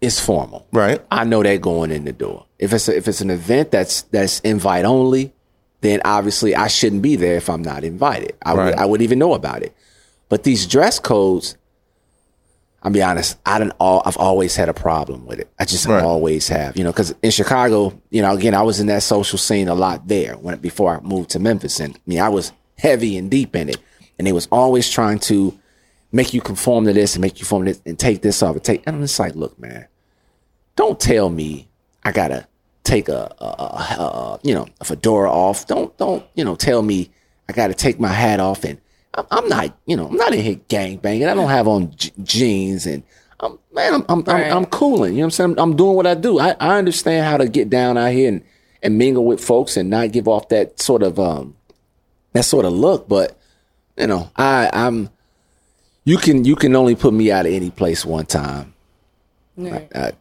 it's 0.00 0.20
formal. 0.20 0.66
Right. 0.72 1.00
I 1.10 1.24
know 1.24 1.42
that 1.42 1.60
going 1.60 1.90
in 1.90 2.04
the 2.04 2.12
door. 2.12 2.46
If 2.58 2.72
it's 2.72 2.88
a, 2.88 2.96
if 2.96 3.06
it's 3.08 3.20
an 3.20 3.30
event 3.30 3.70
that's 3.70 4.02
that's 4.02 4.40
invite 4.40 4.84
only, 4.84 5.32
then 5.80 6.00
obviously 6.04 6.54
I 6.56 6.66
shouldn't 6.68 7.02
be 7.02 7.16
there 7.16 7.36
if 7.36 7.48
I'm 7.48 7.62
not 7.62 7.84
invited. 7.84 8.34
I 8.44 8.54
Right. 8.54 8.64
would 8.66 8.74
I 8.74 8.84
would 8.86 9.02
even 9.02 9.18
know 9.18 9.34
about 9.34 9.62
it. 9.62 9.74
But 10.28 10.42
these 10.42 10.66
dress 10.66 10.98
codes, 10.98 11.56
I'll 12.82 12.90
be 12.92 13.02
honest, 13.02 13.36
I 13.44 13.58
don't 13.58 13.72
all 13.80 14.02
I've 14.04 14.16
always 14.16 14.54
had 14.56 14.68
a 14.68 14.74
problem 14.74 15.26
with 15.26 15.38
it. 15.40 15.48
I 15.58 15.64
just 15.64 15.86
Right. 15.86 16.02
always 16.02 16.48
have, 16.48 16.76
you 16.76 16.84
know, 16.84 16.90
because 16.92 17.14
in 17.22 17.30
Chicago, 17.30 17.92
you 18.10 18.22
know, 18.22 18.32
again, 18.34 18.54
I 18.54 18.62
was 18.62 18.78
in 18.80 18.86
that 18.86 19.02
social 19.02 19.38
scene 19.38 19.68
a 19.68 19.74
lot 19.74 20.06
there 20.08 20.34
when 20.36 20.58
before 20.58 20.96
I 20.96 21.00
moved 21.00 21.30
to 21.30 21.38
Memphis, 21.38 21.80
and 21.80 21.94
I 21.96 22.00
mean, 22.06 22.20
I 22.20 22.28
was 22.28 22.52
heavy 22.76 23.16
and 23.18 23.30
deep 23.30 23.56
in 23.56 23.68
it, 23.68 23.78
and 24.18 24.26
they 24.26 24.32
was 24.32 24.46
always 24.52 24.88
trying 24.90 25.18
to 25.20 25.58
make 26.12 26.32
you 26.32 26.40
conform 26.40 26.84
to 26.86 26.92
this 26.92 27.14
and 27.14 27.22
make 27.22 27.34
you 27.34 27.40
conform 27.44 27.66
to 27.66 27.72
this 27.72 27.82
and 27.84 27.98
take 27.98 28.22
this 28.22 28.42
off 28.42 28.54
and 28.54 28.64
take. 28.64 28.82
And 28.86 28.96
I'm 28.96 29.02
just 29.02 29.18
like, 29.18 29.34
look, 29.34 29.58
man, 29.58 29.86
don't 30.76 30.98
tell 31.00 31.28
me 31.30 31.68
I 32.04 32.12
gotta 32.12 32.46
take 32.88 33.08
a, 33.08 33.34
a, 33.38 33.44
a, 33.44 34.02
a 34.02 34.40
you 34.42 34.54
know 34.54 34.66
a 34.80 34.84
fedora 34.84 35.30
off. 35.30 35.66
Don't 35.66 35.96
don't 35.98 36.24
you 36.34 36.44
know 36.44 36.56
tell 36.56 36.82
me 36.82 37.10
I 37.48 37.52
gotta 37.52 37.74
take 37.74 38.00
my 38.00 38.08
hat 38.08 38.40
off 38.40 38.64
and 38.64 38.80
I'm, 39.14 39.26
I'm 39.30 39.48
not 39.48 39.76
you 39.86 39.96
know 39.96 40.08
I'm 40.08 40.16
not 40.16 40.32
in 40.34 40.40
here 40.40 40.58
gang 40.68 40.96
banging. 40.96 41.28
I 41.28 41.34
don't 41.34 41.50
have 41.50 41.68
on 41.68 41.94
j- 41.96 42.12
jeans 42.22 42.86
and 42.86 43.02
I'm 43.40 43.58
man 43.72 43.94
I'm 43.94 44.04
I'm, 44.08 44.22
Right. 44.24 44.50
I'm 44.50 44.58
I'm 44.58 44.64
cooling. 44.66 45.12
You 45.12 45.18
know 45.18 45.24
what 45.24 45.26
I'm 45.26 45.30
saying? 45.32 45.50
I'm, 45.52 45.58
I'm 45.58 45.76
doing 45.76 45.94
what 45.96 46.06
I 46.06 46.14
do. 46.14 46.38
I, 46.40 46.56
I 46.58 46.78
understand 46.78 47.26
how 47.26 47.36
to 47.36 47.48
get 47.48 47.70
down 47.70 47.98
out 47.98 48.12
here 48.12 48.28
and 48.28 48.42
and 48.82 48.96
mingle 48.96 49.24
with 49.24 49.40
folks 49.44 49.76
and 49.76 49.90
not 49.90 50.12
give 50.12 50.26
off 50.28 50.48
that 50.48 50.80
sort 50.80 51.02
of 51.02 51.18
um 51.20 51.56
that 52.32 52.44
sort 52.44 52.64
of 52.64 52.72
look. 52.72 53.08
But 53.08 53.38
you 53.96 54.06
know 54.06 54.30
I 54.36 54.70
I'm 54.72 55.10
you 56.04 56.16
can 56.16 56.44
you 56.46 56.56
can 56.56 56.74
only 56.74 56.94
put 56.96 57.12
me 57.12 57.30
out 57.30 57.44
of 57.44 57.52
any 57.52 57.70
place 57.70 58.04
one 58.06 58.24
time. 58.26 58.72
Right. 59.56 59.88
I, 59.94 59.98
I 60.00 60.12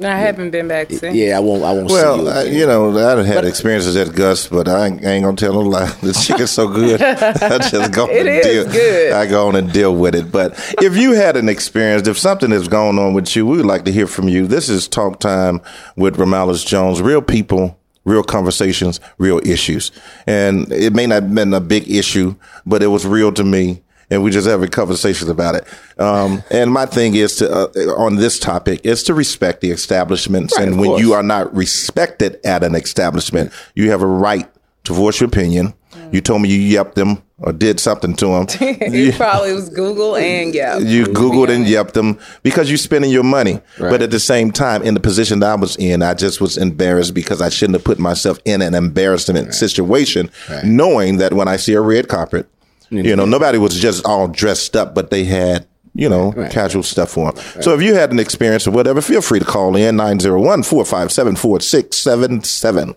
haven't 0.00 0.50
been 0.50 0.68
back 0.68 0.90
since. 0.90 1.16
yeah, 1.16 1.38
I 1.38 1.40
won't. 1.40 1.62
I 1.64 1.72
won't 1.72 1.88
see 1.88 1.94
Well, 1.94 2.22
you. 2.22 2.28
I, 2.28 2.42
you 2.44 2.66
know, 2.66 2.90
I 2.90 3.14
done 3.14 3.24
had 3.24 3.44
experiences 3.46 3.96
at 3.96 4.14
Gus, 4.14 4.46
but 4.46 4.68
I 4.68 4.88
ain't, 4.88 5.04
I 5.04 5.12
ain't 5.12 5.24
gonna 5.24 5.36
tell 5.36 5.54
no 5.54 5.60
lie. 5.60 5.86
The 6.02 6.12
chicken's 6.12 6.50
so 6.50 6.68
good. 6.68 7.00
I 7.02 7.58
just 7.68 7.92
go 7.92 8.06
It 8.06 8.26
and 8.26 8.28
is 8.28 8.46
deal. 8.46 8.70
good. 8.72 9.12
I 9.12 9.26
go 9.26 9.48
on 9.48 9.56
and 9.56 9.72
deal 9.72 9.96
with 9.96 10.14
it. 10.14 10.30
But 10.30 10.52
if 10.82 10.96
you 10.96 11.12
had 11.12 11.36
an 11.38 11.48
experience, 11.48 12.06
if 12.06 12.18
something 12.18 12.52
is 12.52 12.68
going 12.68 12.98
on 12.98 13.14
with 13.14 13.34
you, 13.34 13.46
we 13.46 13.56
would 13.56 13.66
like 13.66 13.84
to 13.86 13.92
hear 13.92 14.06
from 14.06 14.28
you. 14.28 14.46
This 14.46 14.68
is 14.68 14.86
Talk 14.86 15.18
Time 15.18 15.62
with 15.96 16.16
Romalis 16.18 16.66
Jones. 16.66 17.00
Real 17.00 17.22
people, 17.22 17.78
real 18.04 18.22
conversations, 18.22 19.00
real 19.16 19.40
issues. 19.46 19.92
And 20.26 20.70
it 20.72 20.92
may 20.92 21.06
not 21.06 21.22
have 21.22 21.34
been 21.34 21.54
a 21.54 21.60
big 21.60 21.90
issue, 21.90 22.34
but 22.66 22.82
it 22.82 22.88
was 22.88 23.06
real 23.06 23.32
to 23.32 23.44
me. 23.44 23.82
And 24.10 24.22
we 24.22 24.30
just 24.30 24.46
having 24.46 24.70
conversations 24.70 25.28
about 25.28 25.56
it. 25.56 25.66
Um, 25.98 26.44
and 26.50 26.72
my 26.72 26.86
thing 26.86 27.16
is 27.16 27.36
to, 27.36 27.50
uh, 27.50 27.66
on 27.96 28.16
this 28.16 28.38
topic 28.38 28.80
is 28.84 29.02
to 29.04 29.14
respect 29.14 29.60
the 29.62 29.70
establishments. 29.70 30.56
Right, 30.56 30.68
and 30.68 30.78
when 30.78 30.90
course. 30.90 31.02
you 31.02 31.12
are 31.14 31.24
not 31.24 31.54
respected 31.54 32.38
at 32.44 32.62
an 32.62 32.74
establishment, 32.76 33.52
you 33.74 33.90
have 33.90 34.02
a 34.02 34.06
right 34.06 34.48
to 34.84 34.92
voice 34.92 35.20
your 35.20 35.28
opinion. 35.28 35.74
You 36.12 36.20
told 36.20 36.42
me 36.42 36.54
you 36.54 36.76
yepped 36.76 36.94
them 36.94 37.22
or 37.38 37.52
did 37.52 37.80
something 37.80 38.14
to 38.16 38.26
them. 38.26 38.46
you 38.92 39.12
probably 39.12 39.52
was 39.52 39.68
Google 39.68 40.16
and 40.16 40.54
yep. 40.54 40.82
You 40.82 41.04
Googled 41.06 41.48
and 41.48 41.66
yepped 41.66 41.92
them 41.92 42.18
because 42.42 42.70
you're 42.70 42.78
spending 42.78 43.10
your 43.10 43.24
money. 43.24 43.60
But 43.78 44.02
at 44.02 44.10
the 44.10 44.20
same 44.20 44.52
time, 44.52 44.82
in 44.82 44.94
the 44.94 45.00
position 45.00 45.40
that 45.40 45.50
I 45.50 45.54
was 45.56 45.76
in, 45.76 46.02
I 46.02 46.14
just 46.14 46.40
was 46.40 46.56
embarrassed 46.56 47.14
because 47.14 47.42
I 47.42 47.48
shouldn't 47.48 47.76
have 47.76 47.84
put 47.84 47.98
myself 47.98 48.38
in 48.44 48.62
an 48.62 48.74
embarrassment 48.74 49.54
situation, 49.54 50.30
knowing 50.64 51.18
that 51.18 51.32
when 51.32 51.48
I 51.48 51.56
see 51.56 51.74
a 51.74 51.80
red 51.80 52.08
carpet, 52.08 52.48
you 52.90 53.16
know, 53.16 53.24
nobody 53.24 53.58
was 53.58 53.78
just 53.78 54.04
all 54.04 54.28
dressed 54.28 54.76
up, 54.76 54.94
but 54.94 55.10
they 55.10 55.24
had, 55.24 55.66
you 55.94 56.08
know, 56.08 56.32
casual 56.50 56.82
stuff 56.82 57.10
for 57.10 57.28
on. 57.28 57.36
So 57.62 57.74
if 57.74 57.82
you 57.82 57.94
had 57.94 58.12
an 58.12 58.18
experience 58.18 58.66
or 58.66 58.70
whatever, 58.70 59.00
feel 59.00 59.22
free 59.22 59.38
to 59.40 59.44
call 59.44 59.76
in 59.76 59.96
901 59.96 60.62
457 60.62 61.36
4677. 61.36 62.94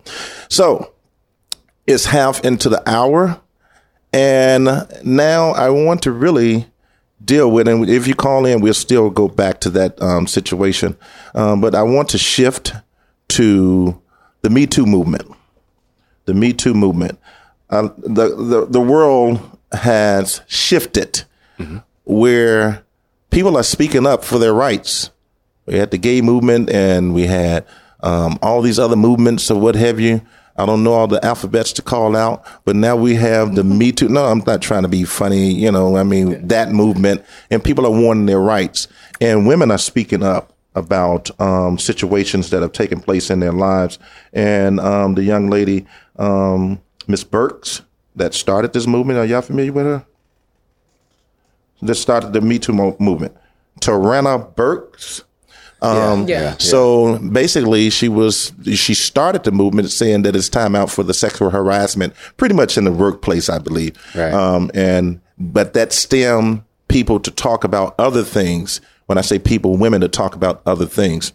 So 0.48 0.92
it's 1.86 2.06
half 2.06 2.44
into 2.44 2.68
the 2.68 2.88
hour. 2.88 3.40
And 4.12 4.86
now 5.04 5.50
I 5.50 5.70
want 5.70 6.02
to 6.02 6.12
really 6.12 6.66
deal 7.24 7.50
with, 7.50 7.68
and 7.68 7.88
if 7.88 8.08
you 8.08 8.14
call 8.14 8.44
in, 8.46 8.60
we'll 8.60 8.74
still 8.74 9.10
go 9.10 9.28
back 9.28 9.60
to 9.60 9.70
that 9.70 10.00
um, 10.02 10.26
situation. 10.26 10.96
Um, 11.34 11.60
but 11.60 11.74
I 11.74 11.82
want 11.82 12.08
to 12.10 12.18
shift 12.18 12.72
to 13.28 14.00
the 14.42 14.50
Me 14.50 14.66
Too 14.66 14.86
movement. 14.86 15.30
The 16.24 16.34
Me 16.34 16.52
Too 16.52 16.74
movement. 16.74 17.18
Uh, 17.68 17.88
the, 17.98 18.34
the 18.34 18.66
the 18.68 18.80
world 18.80 19.58
has 19.72 20.40
shifted 20.46 21.24
where 22.04 22.82
people 23.30 23.56
are 23.56 23.62
speaking 23.62 24.06
up 24.06 24.24
for 24.24 24.38
their 24.38 24.54
rights. 24.54 25.10
We 25.66 25.76
had 25.76 25.90
the 25.90 25.98
gay 25.98 26.20
movement, 26.20 26.70
and 26.70 27.14
we 27.14 27.26
had 27.26 27.66
um, 28.02 28.38
all 28.42 28.62
these 28.62 28.78
other 28.78 28.96
movements 28.96 29.50
or 29.50 29.60
what 29.60 29.74
have 29.74 30.00
you. 30.00 30.22
I 30.56 30.66
don't 30.66 30.82
know 30.82 30.92
all 30.92 31.06
the 31.06 31.24
alphabets 31.24 31.72
to 31.74 31.82
call 31.82 32.16
out, 32.16 32.44
but 32.64 32.76
now 32.76 32.96
we 32.96 33.14
have 33.14 33.54
the 33.54 33.64
Me 33.64 33.92
Too. 33.92 34.08
No, 34.08 34.26
I'm 34.26 34.42
not 34.46 34.60
trying 34.60 34.82
to 34.82 34.88
be 34.88 35.04
funny. 35.04 35.52
You 35.52 35.70
know, 35.70 35.96
I 35.96 36.02
mean 36.02 36.48
that 36.48 36.72
movement, 36.72 37.24
and 37.50 37.62
people 37.62 37.86
are 37.86 37.90
wanting 37.90 38.26
their 38.26 38.40
rights, 38.40 38.88
and 39.20 39.46
women 39.46 39.70
are 39.70 39.78
speaking 39.78 40.22
up 40.22 40.52
about 40.74 41.30
um, 41.40 41.78
situations 41.78 42.50
that 42.50 42.62
have 42.62 42.72
taken 42.72 43.00
place 43.00 43.30
in 43.30 43.40
their 43.40 43.52
lives. 43.52 43.98
And 44.32 44.80
um, 44.80 45.14
the 45.14 45.24
young 45.24 45.48
lady, 45.48 45.86
um, 46.16 46.80
Miss 47.06 47.24
Burks, 47.24 47.82
that 48.16 48.34
started 48.34 48.72
this 48.72 48.86
movement. 48.86 49.18
Are 49.18 49.24
y'all 49.24 49.40
familiar 49.42 49.72
with 49.72 49.86
her? 49.86 50.06
That 51.82 51.94
started 51.94 52.32
the 52.32 52.40
Me 52.40 52.58
Too 52.58 52.72
mo- 52.72 52.96
movement. 52.98 53.36
Tarana 53.80 54.54
Burks. 54.54 55.24
Um, 55.82 56.28
Yeah. 56.28 56.56
So 56.58 57.18
basically, 57.18 57.88
she 57.88 58.08
was 58.08 58.52
she 58.74 58.92
started 58.92 59.44
the 59.44 59.52
movement 59.52 59.90
saying 59.90 60.22
that 60.22 60.36
it's 60.36 60.50
time 60.50 60.76
out 60.76 60.90
for 60.90 61.02
the 61.02 61.14
sexual 61.14 61.48
harassment, 61.50 62.12
pretty 62.36 62.54
much 62.54 62.76
in 62.76 62.84
the 62.84 62.92
workplace, 62.92 63.48
I 63.48 63.58
believe. 63.58 63.96
Right. 64.14 64.32
Um, 64.32 64.70
and 64.74 65.20
but 65.38 65.72
that 65.72 65.92
stemmed 65.92 66.64
people 66.88 67.18
to 67.20 67.30
talk 67.30 67.64
about 67.64 67.94
other 67.98 68.22
things. 68.24 68.80
When 69.06 69.16
I 69.16 69.22
say 69.22 69.38
people, 69.38 69.76
women 69.78 70.02
to 70.02 70.08
talk 70.08 70.34
about 70.36 70.60
other 70.66 70.86
things 70.86 71.32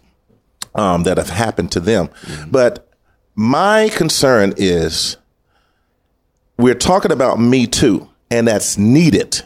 um, 0.76 1.02
that 1.02 1.16
have 1.18 1.28
happened 1.30 1.72
to 1.72 1.80
them. 1.80 2.08
But 2.48 2.88
my 3.34 3.88
concern 3.90 4.54
is 4.56 5.16
we're 6.58 6.74
talking 6.74 7.12
about 7.12 7.38
Me 7.38 7.66
Too, 7.66 8.08
and 8.30 8.48
that's 8.48 8.78
needed 8.78 9.42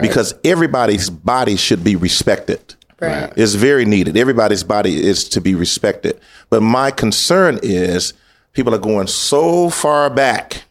because 0.00 0.34
everybody's 0.44 1.10
body 1.10 1.56
should 1.56 1.82
be 1.82 1.96
respected. 1.96 2.74
Right. 3.00 3.32
It's 3.36 3.54
very 3.54 3.84
needed. 3.84 4.16
Everybody's 4.16 4.62
body 4.62 5.02
is 5.02 5.28
to 5.30 5.40
be 5.40 5.54
respected. 5.54 6.20
But 6.50 6.62
my 6.62 6.90
concern 6.90 7.58
is 7.62 8.12
people 8.52 8.74
are 8.74 8.78
going 8.78 9.06
so 9.06 9.70
far 9.70 10.10
back 10.10 10.64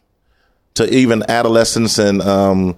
to 0.74 0.88
even 0.94 1.28
adolescence 1.28 1.98
and 1.98 2.22
um, 2.22 2.76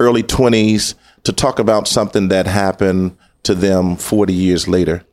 early 0.00 0.22
20s 0.22 0.94
to 1.24 1.32
talk 1.32 1.58
about 1.58 1.86
something 1.86 2.28
that 2.28 2.46
happened 2.46 3.16
to 3.42 3.54
them 3.54 3.96
40 3.96 4.32
years 4.32 4.66
later 4.66 5.04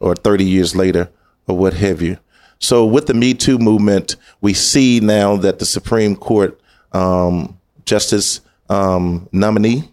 or 0.00 0.14
30 0.14 0.44
years 0.44 0.74
later 0.74 1.10
or 1.46 1.56
what 1.56 1.74
have 1.74 2.00
you. 2.00 2.18
So 2.60 2.84
with 2.86 3.06
the 3.06 3.14
Me 3.14 3.34
Too 3.34 3.58
movement, 3.58 4.16
we 4.40 4.54
see 4.54 5.00
now 5.00 5.36
that 5.36 5.58
the 5.58 5.66
Supreme 5.66 6.16
Court 6.16 6.58
um, 6.92 7.58
Justice 7.84 8.40
um, 8.68 9.28
nominee. 9.32 9.90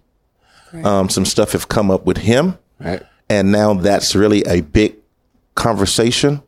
Um, 0.84 1.08
some 1.08 1.24
stuff 1.24 1.54
have 1.54 1.70
come 1.70 1.90
up 1.90 2.06
with 2.06 2.18
him, 2.18 2.58
Right. 2.82 3.02
and 3.30 3.50
now 3.50 3.76
that's 3.76 4.14
really 4.14 4.42
a 4.46 4.60
big 4.60 4.96
conversation. 5.56 6.42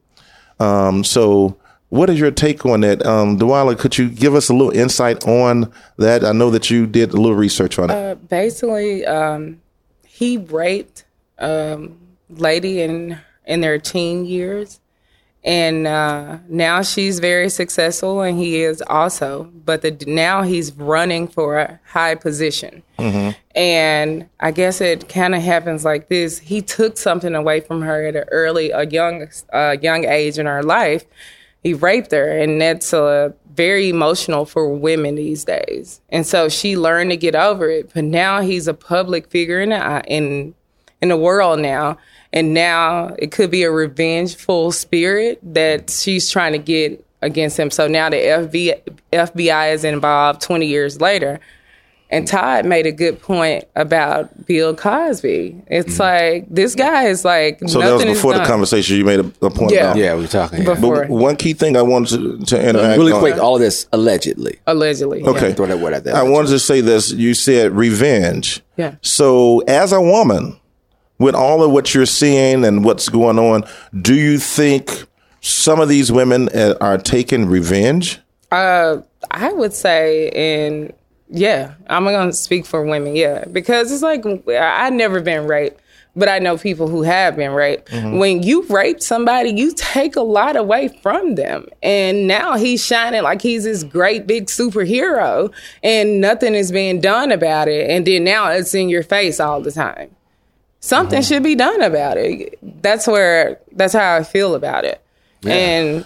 Um, 0.59 1.05
so, 1.05 1.55
what 1.89 2.09
is 2.09 2.19
your 2.19 2.31
take 2.31 2.65
on 2.65 2.81
that, 2.81 3.05
um, 3.05 3.39
Dwala? 3.39 3.79
Could 3.79 3.97
you 3.97 4.09
give 4.09 4.35
us 4.35 4.49
a 4.49 4.53
little 4.53 4.71
insight 4.77 5.25
on 5.25 5.71
that? 5.97 6.25
I 6.25 6.33
know 6.33 6.49
that 6.49 6.69
you 6.69 6.85
did 6.87 7.13
a 7.13 7.15
little 7.15 7.37
research 7.37 7.79
on 7.79 7.89
it. 7.89 8.27
basically 8.27 9.05
um, 9.05 9.61
he 10.05 10.37
raped 10.37 11.05
um, 11.39 11.97
lady 12.29 12.81
in 12.81 13.17
in 13.45 13.61
their 13.61 13.79
teen 13.79 14.25
years 14.25 14.81
and 15.47 15.87
uh, 15.87 16.39
now 16.49 16.81
she's 16.81 17.19
very 17.19 17.49
successful 17.49 18.21
and 18.21 18.37
he 18.37 18.63
is 18.63 18.83
also 18.87 19.45
but 19.63 19.81
the, 19.81 19.91
now 20.05 20.41
he's 20.41 20.73
running 20.73 21.25
for 21.25 21.57
a 21.57 21.79
high 21.85 22.15
position. 22.15 22.83
And 23.55 24.29
i 24.41 24.51
guess 24.51 24.81
it 24.81 25.07
kind 25.07 25.33
of 25.33 25.41
happens 25.41 25.85
like 25.85 26.09
this. 26.09 26.37
He 26.37 26.61
took 26.61 26.97
something 26.97 27.33
away 27.33 27.61
from 27.61 27.81
her 27.81 28.05
at 28.05 28.17
an 28.17 28.25
early 28.29 28.71
a 28.71 28.85
young 28.85 29.27
uh, 29.53 29.77
young 29.81 30.03
age 30.03 30.37
in 30.37 30.45
her 30.45 30.61
life. 30.61 31.05
He 31.63 31.73
raped 31.73 32.11
her 32.11 32.37
and 32.37 32.61
that's 32.61 32.93
uh, 32.93 33.29
very 33.55 33.87
emotional 33.87 34.45
for 34.45 34.67
women 34.67 35.15
these 35.15 35.45
days. 35.45 36.01
And 36.09 36.27
so 36.27 36.49
she 36.49 36.75
learned 36.75 37.11
to 37.11 37.17
get 37.17 37.35
over 37.35 37.69
it 37.69 37.93
but 37.93 38.03
now 38.03 38.41
he's 38.41 38.67
a 38.67 38.73
public 38.73 39.29
figure 39.29 39.61
in 39.61 39.69
the, 39.69 40.03
in 40.07 40.55
in 41.01 41.07
the 41.07 41.17
world 41.17 41.59
now 41.59 41.97
and 42.37 42.53
now 42.53 43.15
it 43.19 43.31
could 43.31 43.49
be 43.51 43.63
a 43.63 43.71
revengeful 43.71 44.71
spirit 44.71 45.39
that 45.43 45.89
she's 45.89 46.29
trying 46.29 46.51
to 46.53 46.59
get 46.59 47.03
against 47.21 47.57
him 47.59 47.71
so 47.71 47.87
now 47.87 48.09
the 48.09 48.17
FBI, 48.17 48.81
FBI 49.11 49.73
is 49.73 49.83
involved 49.83 50.41
20 50.41 50.65
years 50.67 51.01
later 51.01 51.39
and 52.09 52.25
Todd 52.25 52.65
made 52.65 52.85
a 52.85 52.91
good 52.93 53.21
point 53.21 53.65
about 53.75 54.45
Bill 54.45 54.73
Cosby. 54.73 55.61
It's 55.67 55.99
like 55.99 56.45
this 56.49 56.73
guy 56.73 57.03
is 57.07 57.25
like 57.25 57.55
Mm-hmm. 57.57 57.67
So 57.67 57.79
that 57.79 57.85
was 57.91 57.93
nothing 57.95 58.07
is 58.13 58.17
before 58.17 58.33
the 58.33 58.45
conversation 58.45 58.95
you 58.95 59.03
made 59.03 59.19
a, 59.19 59.25
a 59.45 59.49
point 59.49 59.73
Yeah. 59.73 59.85
about. 59.91 59.97
Yeah, 59.97 60.15
we 60.15 60.21
were 60.21 60.27
talking. 60.27 60.59
Yeah. 60.59 60.73
Before. 60.75 61.01
But 61.01 61.09
one 61.09 61.35
key 61.35 61.51
thing 61.53 61.75
I 61.75 61.81
wanted 61.81 62.17
to, 62.39 62.45
to 62.55 62.69
interact 62.69 62.97
Really 62.97 63.11
on- 63.11 63.19
quick, 63.19 63.37
all 63.39 63.59
this 63.59 63.87
allegedly. 63.91 64.57
allegedly. 64.67 65.21
yeah. 65.21 65.29
Okay. 65.31 65.51
Throw 65.53 65.65
that 65.65 65.79
word 65.79 65.95
out 65.95 66.05
there. 66.05 66.15
I 66.15 66.23
wanted 66.23 66.47
to 66.51 66.59
say 66.59 66.79
this. 66.79 67.11
You 67.11 67.33
said 67.33 67.73
revenge. 67.73 68.61
Yeah. 68.77 68.95
So, 69.01 69.59
as 69.67 69.91
a 69.91 69.99
woman, 69.99 70.57
with 71.19 71.35
all 71.35 71.63
of 71.63 71.71
what 71.71 71.93
you're 71.93 72.05
seeing 72.05 72.63
and 72.63 72.83
what's 72.83 73.09
going 73.09 73.39
on, 73.39 73.63
do 74.01 74.15
you 74.15 74.37
think 74.37 75.05
some 75.41 75.79
of 75.79 75.89
these 75.89 76.11
women 76.11 76.49
uh, 76.49 76.75
are 76.81 76.97
taking 76.97 77.45
revenge? 77.47 78.19
Uh, 78.51 79.01
I 79.31 79.51
would 79.51 79.73
say, 79.73 80.29
and 80.29 80.93
yeah, 81.29 81.73
I'm 81.87 82.05
gonna 82.05 82.33
speak 82.33 82.65
for 82.65 82.83
women, 82.83 83.15
yeah, 83.15 83.45
because 83.51 83.91
it's 83.91 84.03
like 84.03 84.25
I've 84.47 84.93
never 84.93 85.19
been 85.19 85.47
raped, 85.47 85.81
but 86.15 86.29
I 86.29 86.39
know 86.39 86.57
people 86.57 86.87
who 86.87 87.01
have 87.01 87.35
been 87.35 87.51
raped. 87.51 87.91
When 87.91 88.41
you 88.43 88.63
rape 88.63 89.01
somebody, 89.01 89.49
you 89.49 89.73
take 89.73 90.15
a 90.15 90.21
lot 90.21 90.55
away 90.55 90.87
from 91.01 91.35
them, 91.35 91.67
and 91.83 92.27
now 92.27 92.55
he's 92.55 92.83
shining 92.85 93.23
like 93.23 93.41
he's 93.41 93.65
this 93.65 93.83
great 93.83 94.25
big 94.27 94.45
superhero, 94.45 95.51
and 95.83 96.21
nothing 96.21 96.55
is 96.55 96.71
being 96.71 97.01
done 97.01 97.31
about 97.33 97.67
it, 97.67 97.89
and 97.89 98.07
then 98.07 98.23
now 98.23 98.49
it's 98.49 98.73
in 98.73 98.87
your 98.87 99.03
face 99.03 99.39
all 99.41 99.59
the 99.59 99.71
time. 99.71 100.09
Something 100.87 101.21
should 101.21 101.43
be 101.43 101.55
done 101.55 101.81
about 101.81 102.17
it. 102.17 102.57
That's 102.81 103.07
where 103.07 103.59
that's 103.73 103.93
how 103.93 104.15
I 104.15 104.23
feel 104.23 104.55
about 104.55 104.85
it, 104.85 105.01
and. 105.45 106.05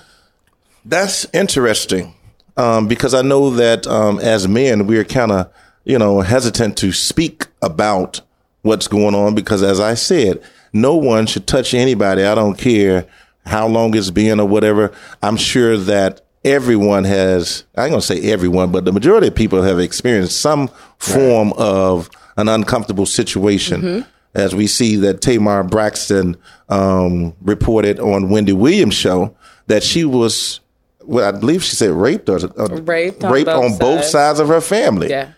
That's 0.84 1.28
interesting 1.32 2.16
um, 2.58 2.88
because 2.88 3.14
I 3.14 3.22
know 3.22 3.52
that 3.52 3.88
um, 3.88 4.20
as 4.20 4.48
men, 4.48 4.88
we're 4.88 5.04
kind 5.04 5.32
of, 5.32 5.52
you 5.84 6.00
know, 6.00 6.22
hesitant 6.22 6.78
to 6.78 6.92
speak 6.92 7.48
about 7.62 8.22
what's 8.62 8.88
going 8.88 9.16
on 9.16 9.36
because, 9.36 9.64
as 9.64 9.80
I 9.80 9.94
said, 9.94 10.42
no 10.74 10.96
one 10.96 11.26
should 11.26 11.48
touch 11.48 11.74
anybody. 11.74 12.24
I 12.24 12.36
don't 12.36 12.58
care 12.58 13.06
how 13.46 13.68
long 13.68 13.96
it's 13.96 14.12
been 14.12 14.40
or 14.40 14.48
whatever. 14.48 14.92
I'm 15.22 15.38
sure 15.38 15.78
that 15.78 16.22
everyone 16.44 17.04
has, 17.04 17.64
I 17.76 17.84
ain't 17.84 17.92
going 17.92 18.02
to 18.02 18.08
say 18.08 18.32
everyone, 18.32 18.72
but 18.72 18.86
the 18.86 18.92
majority 18.92 19.28
of 19.28 19.36
people 19.36 19.62
have 19.62 19.80
experienced 19.80 20.40
some 20.40 20.70
form 20.98 21.54
of 21.54 22.10
an 22.38 22.48
uncomfortable 22.48 23.06
situation. 23.06 24.06
As 24.34 24.56
we 24.56 24.66
see 24.68 24.96
that 24.98 25.22
Tamar 25.22 25.64
Braxton 25.64 26.38
um, 26.70 27.34
reported 27.42 28.00
on 28.00 28.30
Wendy 28.30 28.54
Williams' 28.54 28.94
show 28.94 29.36
that 29.68 29.84
she 29.84 30.06
was 30.06 30.62
well, 31.04 31.28
I 31.28 31.38
believe 31.38 31.64
she 31.64 31.76
said 31.76 31.92
raped 31.92 32.30
or, 32.30 32.40
or 32.56 32.68
Raped 32.82 33.24
on 33.24 33.32
raped 33.32 33.48
both 33.48 33.64
on 33.64 33.78
both 33.78 34.00
sides. 34.02 34.12
sides 34.12 34.40
of 34.40 34.48
her 34.48 34.62
family. 34.62 35.10
Yeah. 35.10 35.32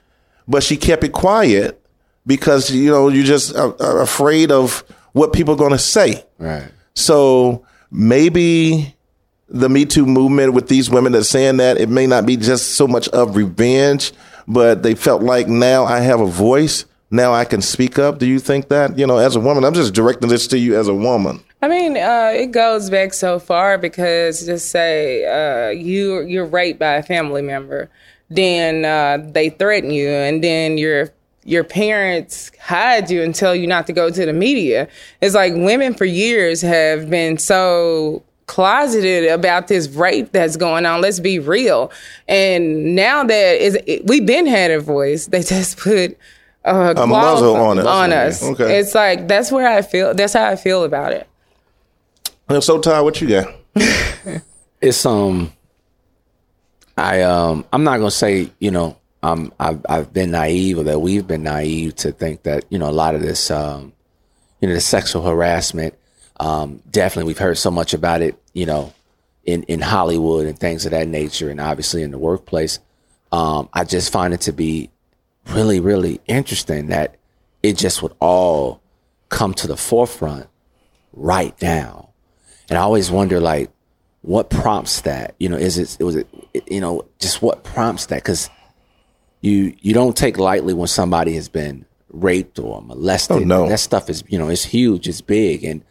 But 0.48 0.62
she 0.62 0.78
kept 0.78 1.04
it 1.04 1.12
quiet 1.14 1.82
because 2.28 2.70
you 2.72 2.92
know 2.92 3.08
you 3.10 3.24
just 3.24 3.56
are, 3.56 3.76
are 3.82 4.02
afraid 4.02 4.52
of 4.52 4.84
what 5.14 5.34
people 5.34 5.54
are 5.56 5.58
going 5.58 5.72
to 5.72 5.78
say. 5.80 6.24
Right. 6.38 6.70
So 6.94 7.66
maybe 7.90 8.96
the 9.48 9.70
Me 9.70 9.86
Too 9.86 10.06
movement 10.06 10.54
with 10.54 10.68
these 10.68 10.90
women 10.90 11.14
that 11.14 11.20
are 11.20 11.24
saying 11.24 11.58
that 11.58 11.78
it 11.78 11.90
may 11.90 12.06
not 12.08 12.26
be 12.26 12.38
just 12.38 12.72
so 12.76 12.88
much 12.88 13.08
of 13.10 13.36
revenge, 13.36 14.12
but 14.48 14.84
they 14.84 14.96
felt 14.96 15.24
like 15.24 15.48
now 15.48 15.86
I 15.86 16.00
have 16.02 16.20
a 16.20 16.28
voice. 16.28 16.86
Now 17.14 17.32
I 17.32 17.46
can 17.46 17.62
speak 17.62 18.00
up. 18.00 18.18
Do 18.18 18.26
you 18.26 18.40
think 18.40 18.70
that 18.70 18.98
you 18.98 19.06
know 19.06 19.20
as 19.20 19.36
a 19.36 19.40
woman? 19.40 19.64
I'm 19.64 19.76
just 19.76 19.94
directing 19.94 20.30
this 20.30 20.48
to 20.48 20.58
you 20.58 20.76
as 20.76 20.88
a 20.88 20.96
woman. 20.96 21.44
I 21.62 21.68
mean, 21.68 21.96
uh, 21.96 22.32
it 22.34 22.48
goes 22.48 22.90
back 22.90 23.14
so 23.14 23.38
far 23.38 23.78
because 23.78 24.44
just 24.44 24.72
say 24.72 25.24
uh, 25.24 25.70
you 25.70 26.22
you're 26.22 26.44
raped 26.48 26.80
by 26.80 26.94
a 26.94 27.04
family 27.04 27.44
member, 27.44 27.88
then 28.32 28.84
uh, 28.84 29.24
they 29.32 29.52
threaten 29.52 29.92
you, 29.92 30.10
and 30.10 30.44
then 30.44 30.80
your 30.80 31.12
your 31.44 31.64
parents 31.64 32.52
hide 32.60 33.12
you 33.12 33.22
and 33.22 33.36
tell 33.36 33.56
you 33.56 33.68
not 33.68 33.86
to 33.86 33.94
go 33.94 34.10
to 34.10 34.26
the 34.26 34.34
media. 34.34 34.88
It's 35.22 35.36
like 35.36 35.54
women 35.54 35.94
for 35.94 36.06
years 36.06 36.64
have 36.64 37.12
been 37.12 37.38
so 37.38 38.24
closeted 38.48 39.30
about 39.30 39.68
this 39.68 39.88
rape 39.90 40.32
that's 40.32 40.58
going 40.58 40.88
on. 40.88 41.02
Let's 41.02 41.20
be 41.20 41.38
real. 41.38 41.92
And 42.28 42.96
now 42.96 43.24
that 43.24 43.62
is 43.62 43.78
we've 44.06 44.26
been 44.26 44.48
had 44.48 44.72
a 44.72 44.80
voice, 44.80 45.28
they 45.28 45.44
just 45.44 45.78
put 45.78 46.18
uh, 46.66 46.94
A 46.96 47.08
muzzle 47.08 47.56
qualif- 47.56 47.70
on 47.70 47.80
it. 47.80 47.86
On 47.86 48.14
us. 48.14 48.44
Okay. 48.44 48.80
It's 48.80 48.96
like 48.96 49.28
that's 49.28 49.52
where 49.52 49.68
I 49.68 49.82
feel. 49.82 50.14
That's 50.14 50.34
how 50.34 50.46
I 50.46 50.56
feel 50.56 50.84
about 50.84 51.14
it. 51.14 51.28
I'm 52.50 52.62
so, 52.62 52.80
tired. 52.80 53.04
what 53.04 53.20
you 53.22 53.30
got? 53.30 53.54
it's 54.82 55.06
um 55.06 55.52
I 56.98 57.22
um 57.22 57.66
I'm 57.74 57.84
not 57.84 57.98
gonna 57.98 58.12
say 58.12 58.52
you 58.60 58.70
know 58.72 58.98
um 59.24 59.54
I've 59.60 59.84
I've 59.90 60.14
been 60.14 60.32
naive 60.32 60.78
or 60.78 60.84
that 60.84 61.00
we've 61.00 61.26
been 61.26 61.44
naive 61.44 61.96
to 61.98 62.12
think 62.12 62.44
that 62.44 62.66
you 62.70 62.78
know 62.78 62.90
a 62.90 62.92
lot 62.92 63.16
of 63.16 63.22
this 63.22 63.50
um 63.50 63.94
you 64.62 64.68
know 64.68 64.74
the 64.76 64.82
sexual 64.82 65.24
harassment 65.24 65.96
um 66.40 66.82
definitely 66.90 67.28
we've 67.30 67.38
heard 67.40 67.58
so 67.58 67.72
much 67.72 67.94
about 67.94 68.22
it 68.22 68.38
you 68.54 68.66
know 68.66 68.94
in 69.46 69.64
in 69.64 69.82
Hollywood 69.82 70.46
and 70.46 70.60
things 70.60 70.86
of 70.86 70.92
that 70.92 71.08
nature 71.08 71.50
and 71.50 71.60
obviously 71.60 72.04
in 72.04 72.12
the 72.12 72.20
workplace 72.20 72.80
um 73.32 73.70
I 73.74 73.86
just 73.86 74.12
find 74.12 74.34
it 74.34 74.42
to 74.42 74.54
be 74.54 74.90
really 75.48 75.80
really 75.80 76.22
interesting 76.28 76.88
that 76.88 77.18
it 77.62 77.78
just 77.78 78.02
would 78.02 78.14
all 78.20 78.82
come 79.30 79.54
to 79.54 79.68
the 79.68 79.78
forefront 79.78 80.48
right 81.14 81.60
now. 81.62 82.10
And 82.70 82.78
I 82.78 82.82
always 82.82 83.10
wonder 83.10 83.40
like 83.40 83.72
what 84.22 84.50
prompts 84.50 85.02
that? 85.02 85.36
You 85.40 85.50
know 85.50 85.58
is 85.58 85.78
it 85.78 86.04
was 86.04 86.16
it 86.16 86.28
you 86.68 86.82
know 86.82 87.06
just 87.20 87.42
what 87.42 87.64
prompts 87.64 88.08
that? 88.08 88.18
Because 88.24 88.50
you 89.42 89.76
you 89.82 89.94
don't 89.94 90.16
take 90.16 90.38
lightly 90.38 90.74
when 90.74 90.88
somebody 90.88 91.34
has 91.36 91.50
been 91.50 91.86
raped 92.10 92.60
or 92.60 92.82
molested. 92.82 93.38
Oh, 93.38 93.40
no. 93.40 93.70
that 93.70 93.80
stuff 93.80 94.10
is 94.10 94.24
you 94.28 94.38
know 94.38 94.50
it's 94.50 94.64
huge 94.64 95.08
it's 95.08 95.22
big. 95.22 95.64
And 95.64 95.84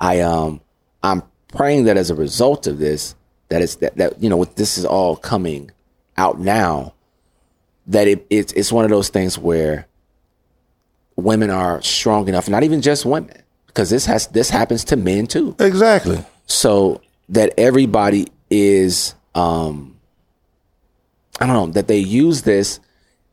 i 0.00 0.20
um 0.20 0.60
i'm 1.02 1.22
praying 1.48 1.84
that 1.84 1.96
as 1.96 2.10
a 2.10 2.14
result 2.14 2.66
of 2.66 2.78
this 2.78 3.14
that 3.48 3.60
it's 3.60 3.76
that, 3.76 3.96
that 3.96 4.22
you 4.22 4.30
know 4.30 4.36
with 4.36 4.54
this 4.56 4.78
is 4.78 4.84
all 4.84 5.16
coming 5.16 5.70
out 6.16 6.38
now 6.38 6.94
that 7.86 8.06
it, 8.08 8.26
it's 8.30 8.52
it's 8.54 8.70
one 8.72 8.84
of 8.84 8.90
those 8.90 9.08
things 9.08 9.38
where 9.38 9.86
women 11.16 11.50
are 11.50 11.82
strong 11.82 12.28
enough 12.28 12.48
not 12.48 12.62
even 12.62 12.80
just 12.80 13.04
women 13.04 13.30
because 13.66 13.90
this 13.90 14.06
has 14.06 14.26
this 14.28 14.48
happens 14.50 14.84
to 14.84 14.96
men 14.96 15.26
too 15.26 15.54
Exactly. 15.58 16.24
so 16.46 17.00
that 17.28 17.52
everybody 17.58 18.26
is 18.48 19.14
um 19.34 19.96
i 21.40 21.46
don't 21.46 21.54
know 21.54 21.72
that 21.72 21.88
they 21.88 21.98
use 21.98 22.42
this 22.42 22.80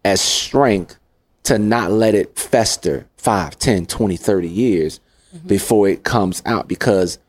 as 0.04 0.20
strength 0.22 0.98
to 1.44 1.58
not 1.58 1.92
let 1.92 2.14
it 2.14 2.38
fester 2.38 3.06
5 3.18 3.58
10 3.58 3.86
20 3.86 4.18
30 4.18 4.48
years 4.48 5.00
before 5.46 5.88
it 5.88 6.04
comes 6.04 6.42
out 6.46 6.68
because 6.68 7.20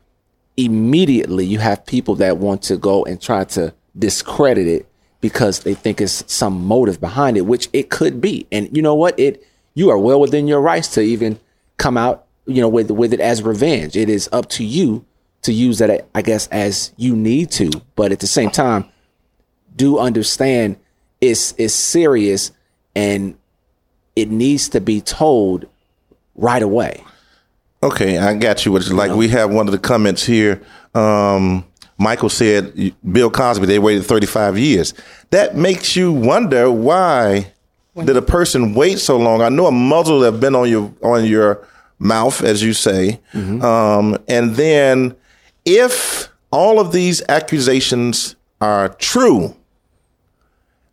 immediately 0.57 1.45
you 1.45 1.59
have 1.59 1.85
people 1.85 2.15
that 2.15 2.37
want 2.37 2.63
to 2.63 2.75
go 2.75 3.05
and 3.05 3.21
try 3.21 3.43
to 3.45 3.73
discredit 3.97 4.67
it 4.67 4.88
because 5.21 5.61
they 5.61 5.73
think 5.73 5.99
it's 5.99 6.23
some 6.31 6.65
motive 6.65 6.99
behind 6.99 7.37
it 7.37 7.41
which 7.41 7.69
it 7.73 7.89
could 7.89 8.21
be 8.21 8.47
and 8.51 8.75
you 8.75 8.81
know 8.81 8.95
what 8.95 9.17
it 9.19 9.45
you 9.73 9.89
are 9.89 9.97
well 9.97 10.19
within 10.19 10.47
your 10.47 10.61
rights 10.61 10.87
to 10.89 11.01
even 11.01 11.39
come 11.77 11.97
out 11.97 12.25
you 12.45 12.61
know 12.61 12.69
with 12.69 12.91
with 12.91 13.13
it 13.13 13.19
as 13.19 13.43
revenge 13.43 13.95
it 13.95 14.09
is 14.09 14.29
up 14.31 14.47
to 14.49 14.63
you 14.63 15.05
to 15.41 15.53
use 15.53 15.77
that 15.77 16.07
i 16.15 16.21
guess 16.21 16.47
as 16.47 16.93
you 16.97 17.15
need 17.15 17.49
to 17.51 17.69
but 17.95 18.11
at 18.11 18.19
the 18.19 18.27
same 18.27 18.49
time 18.49 18.85
do 19.75 19.97
understand 19.97 20.75
it's 21.21 21.53
it's 21.57 21.73
serious 21.73 22.51
and 22.95 23.37
it 24.15 24.29
needs 24.29 24.69
to 24.69 24.81
be 24.81 24.99
told 25.01 25.65
right 26.35 26.61
away. 26.61 27.03
Okay, 27.81 28.17
I 28.17 28.35
got 28.35 28.65
you. 28.65 28.71
Which 28.71 28.89
like 28.91 29.11
we 29.11 29.29
have 29.29 29.51
one 29.51 29.67
of 29.67 29.71
the 29.71 29.79
comments 29.79 30.25
here. 30.25 30.61
Um, 30.93 31.65
Michael 31.99 32.29
said 32.29 32.93
Bill 33.11 33.29
Cosby 33.29 33.65
they 33.65 33.77
waited 33.77 34.05
35 34.05 34.57
years. 34.57 34.93
That 35.31 35.55
makes 35.55 35.95
you 35.95 36.11
wonder 36.11 36.71
why 36.71 37.51
did 38.05 38.15
a 38.15 38.21
person 38.21 38.73
wait 38.73 38.99
so 38.99 39.17
long? 39.17 39.41
I 39.41 39.49
know 39.49 39.67
a 39.67 39.71
muzzle 39.71 40.23
have 40.23 40.39
been 40.39 40.55
on 40.55 40.69
your 40.69 40.93
on 41.03 41.25
your 41.25 41.67
mouth, 41.99 42.41
as 42.41 42.63
you 42.63 42.71
say, 42.73 43.19
um, 43.61 44.17
and 44.29 44.55
then 44.55 45.15
if 45.65 46.29
all 46.51 46.79
of 46.79 46.93
these 46.93 47.21
accusations 47.27 48.35
are 48.61 48.89
true, 48.89 49.53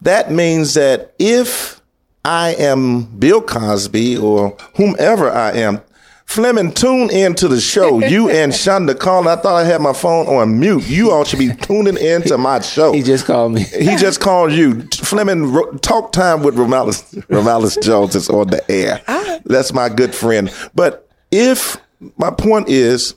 that 0.03 0.33
means 0.33 0.75
that 0.75 1.15
if 1.21 1.81
I 2.25 2.55
am 2.59 3.05
Bill 3.05 3.41
Cosby 3.41 4.17
or 4.17 4.57
whomever 4.75 5.31
I 5.31 5.53
am, 5.53 5.81
Fleming, 6.27 6.73
tune 6.73 7.09
in 7.11 7.35
to 7.37 7.49
the 7.49 7.61
show. 7.61 8.01
You 8.07 8.29
and 8.29 8.53
Shonda 8.53 8.99
calling. 8.99 9.27
I 9.29 9.37
thought 9.37 9.55
I 9.57 9.65
had 9.65 9.81
my 9.81 9.93
phone 9.93 10.27
on 10.27 10.61
mute. 10.61 10.87
You 10.89 11.11
all 11.11 11.25
should 11.25 11.39
be 11.39 11.55
tuning 11.55 11.97
in 11.97 12.23
to 12.23 12.37
my 12.37 12.61
show. 12.61 12.93
He 12.93 13.03
just 13.03 13.25
called 13.27 13.53
me. 13.53 13.63
He 13.63 13.97
just 13.97 14.21
called 14.21 14.53
you. 14.53 14.83
Fleming, 14.93 15.79
talk 15.79 16.13
time 16.13 16.43
with 16.43 16.57
Romalis, 16.57 17.15
Romalis 17.29 17.83
Jones 17.83 18.15
is 18.15 18.29
on 18.29 18.49
the 18.49 18.71
air. 18.71 19.01
Ah. 19.09 19.39
That's 19.45 19.73
my 19.73 19.89
good 19.89 20.15
friend. 20.15 20.53
But 20.75 21.09
if, 21.31 21.79
my 22.19 22.31
point 22.31 22.69
is, 22.69 23.15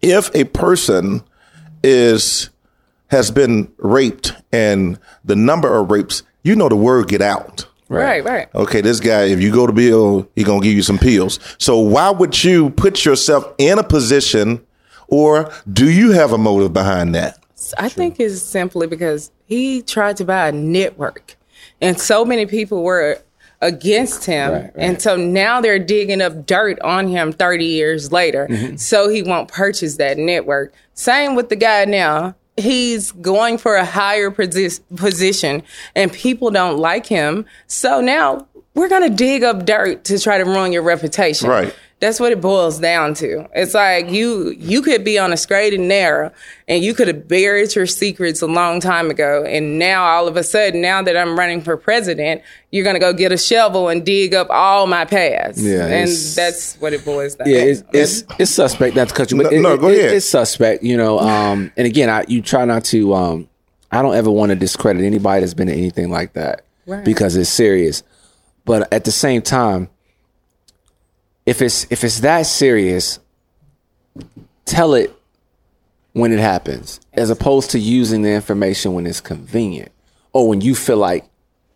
if 0.00 0.34
a 0.34 0.44
person 0.44 1.22
is, 1.84 2.48
has 3.08 3.30
been 3.30 3.70
raped 3.78 4.32
and 4.52 4.98
the 5.24 5.36
number 5.36 5.76
of 5.76 5.90
rapes, 5.90 6.22
you 6.42 6.56
know 6.56 6.68
the 6.68 6.76
word 6.76 7.08
get 7.08 7.20
out. 7.22 7.66
Right, 7.90 8.24
right. 8.24 8.48
Okay, 8.54 8.80
this 8.80 9.00
guy, 9.00 9.24
if 9.24 9.40
you 9.42 9.52
go 9.52 9.66
to 9.66 9.72
Bill, 9.72 10.28
he 10.36 10.44
gonna 10.44 10.62
give 10.62 10.74
you 10.74 10.82
some 10.82 10.96
pills. 10.98 11.38
So 11.58 11.78
why 11.78 12.10
would 12.10 12.42
you 12.44 12.70
put 12.70 13.04
yourself 13.04 13.52
in 13.58 13.78
a 13.78 13.82
position, 13.82 14.64
or 15.08 15.52
do 15.70 15.90
you 15.90 16.12
have 16.12 16.32
a 16.32 16.38
motive 16.38 16.72
behind 16.72 17.14
that? 17.16 17.38
I 17.78 17.88
think 17.88 18.18
it's 18.20 18.40
simply 18.42 18.86
because 18.86 19.30
he 19.44 19.82
tried 19.82 20.16
to 20.18 20.24
buy 20.24 20.48
a 20.48 20.52
network, 20.52 21.36
and 21.80 22.00
so 22.00 22.24
many 22.24 22.46
people 22.46 22.82
were 22.84 23.18
against 23.60 24.24
him, 24.24 24.52
Right, 24.52 24.62
right. 24.62 24.72
and 24.76 25.02
so 25.02 25.16
now 25.16 25.60
they're 25.60 25.78
digging 25.78 26.22
up 26.22 26.46
dirt 26.46 26.80
on 26.80 27.08
him 27.08 27.32
thirty 27.32 27.66
years 27.66 28.10
later, 28.12 28.46
Mm-hmm. 28.48 28.76
so 28.76 29.08
he 29.08 29.22
won't 29.22 29.48
purchase 29.48 29.96
that 29.96 30.16
network. 30.16 30.72
Same 30.94 31.34
with 31.34 31.48
the 31.48 31.56
guy 31.56 31.84
now. 31.86 32.34
He's 32.60 33.12
going 33.12 33.58
for 33.58 33.76
a 33.76 33.84
higher 33.84 34.30
posi- 34.30 34.80
position, 34.96 35.62
and 35.94 36.12
people 36.12 36.50
don't 36.50 36.78
like 36.78 37.06
him. 37.06 37.46
So 37.66 38.00
now 38.00 38.46
we're 38.74 38.88
gonna 38.88 39.10
dig 39.10 39.42
up 39.42 39.66
dirt 39.66 40.04
to 40.04 40.18
try 40.18 40.38
to 40.38 40.44
ruin 40.44 40.72
your 40.72 40.82
reputation. 40.82 41.48
Right. 41.48 41.74
That's 42.00 42.18
what 42.18 42.32
it 42.32 42.40
boils 42.40 42.78
down 42.78 43.12
to. 43.16 43.46
It's 43.54 43.74
like 43.74 44.10
you 44.10 44.50
you 44.58 44.80
could 44.80 45.04
be 45.04 45.18
on 45.18 45.34
a 45.34 45.36
straight 45.36 45.74
and 45.74 45.86
narrow 45.86 46.32
and 46.66 46.82
you 46.82 46.94
could 46.94 47.08
have 47.08 47.28
buried 47.28 47.74
your 47.74 47.86
secrets 47.86 48.40
a 48.40 48.46
long 48.46 48.80
time 48.80 49.10
ago. 49.10 49.44
And 49.44 49.78
now 49.78 50.04
all 50.04 50.26
of 50.26 50.34
a 50.38 50.42
sudden, 50.42 50.80
now 50.80 51.02
that 51.02 51.14
I'm 51.14 51.38
running 51.38 51.60
for 51.60 51.76
president, 51.76 52.40
you're 52.70 52.84
gonna 52.84 53.00
go 53.00 53.12
get 53.12 53.32
a 53.32 53.36
shovel 53.36 53.88
and 53.90 54.02
dig 54.04 54.32
up 54.32 54.46
all 54.48 54.86
my 54.86 55.04
past. 55.04 55.58
Yeah, 55.58 55.86
And 55.88 56.08
that's 56.10 56.76
what 56.76 56.94
it 56.94 57.04
boils 57.04 57.34
down 57.34 57.48
Yeah, 57.50 57.64
to. 57.64 57.70
it's 57.70 57.82
it's, 57.92 58.24
it's 58.38 58.50
suspect 58.50 58.96
not 58.96 59.10
to 59.10 59.14
cut 59.14 59.30
you, 59.30 59.36
but 59.36 59.52
No, 59.52 59.58
it- 59.58 59.60
no, 59.60 59.76
go 59.76 59.88
it- 59.90 59.98
ahead. 59.98 60.14
It's 60.14 60.26
suspect, 60.26 60.82
you 60.82 60.96
know. 60.96 61.18
Um, 61.18 61.70
and 61.76 61.86
again, 61.86 62.08
I 62.08 62.24
you 62.28 62.40
try 62.40 62.64
not 62.64 62.82
to. 62.86 63.12
Um, 63.12 63.48
I 63.92 64.00
don't 64.00 64.14
ever 64.14 64.30
want 64.30 64.50
to 64.50 64.56
discredit 64.56 65.02
anybody 65.04 65.40
that's 65.40 65.52
been 65.52 65.68
in 65.68 65.76
anything 65.76 66.08
like 66.10 66.32
that 66.32 66.62
Right. 66.86 67.04
because 67.04 67.36
it's 67.36 67.50
serious. 67.50 68.02
But 68.64 68.90
at 68.90 69.04
the 69.04 69.10
same 69.12 69.42
time, 69.42 69.88
if 71.50 71.60
it's 71.60 71.84
if 71.90 72.04
it's 72.04 72.20
that 72.20 72.42
serious, 72.46 73.18
tell 74.66 74.94
it 74.94 75.12
when 76.12 76.32
it 76.32 76.38
happens, 76.38 77.00
as 77.12 77.28
opposed 77.28 77.72
to 77.72 77.78
using 77.80 78.22
the 78.22 78.30
information 78.30 78.94
when 78.94 79.04
it's 79.04 79.20
convenient 79.20 79.90
or 80.32 80.46
when 80.48 80.60
you 80.60 80.76
feel 80.76 80.98
like 80.98 81.28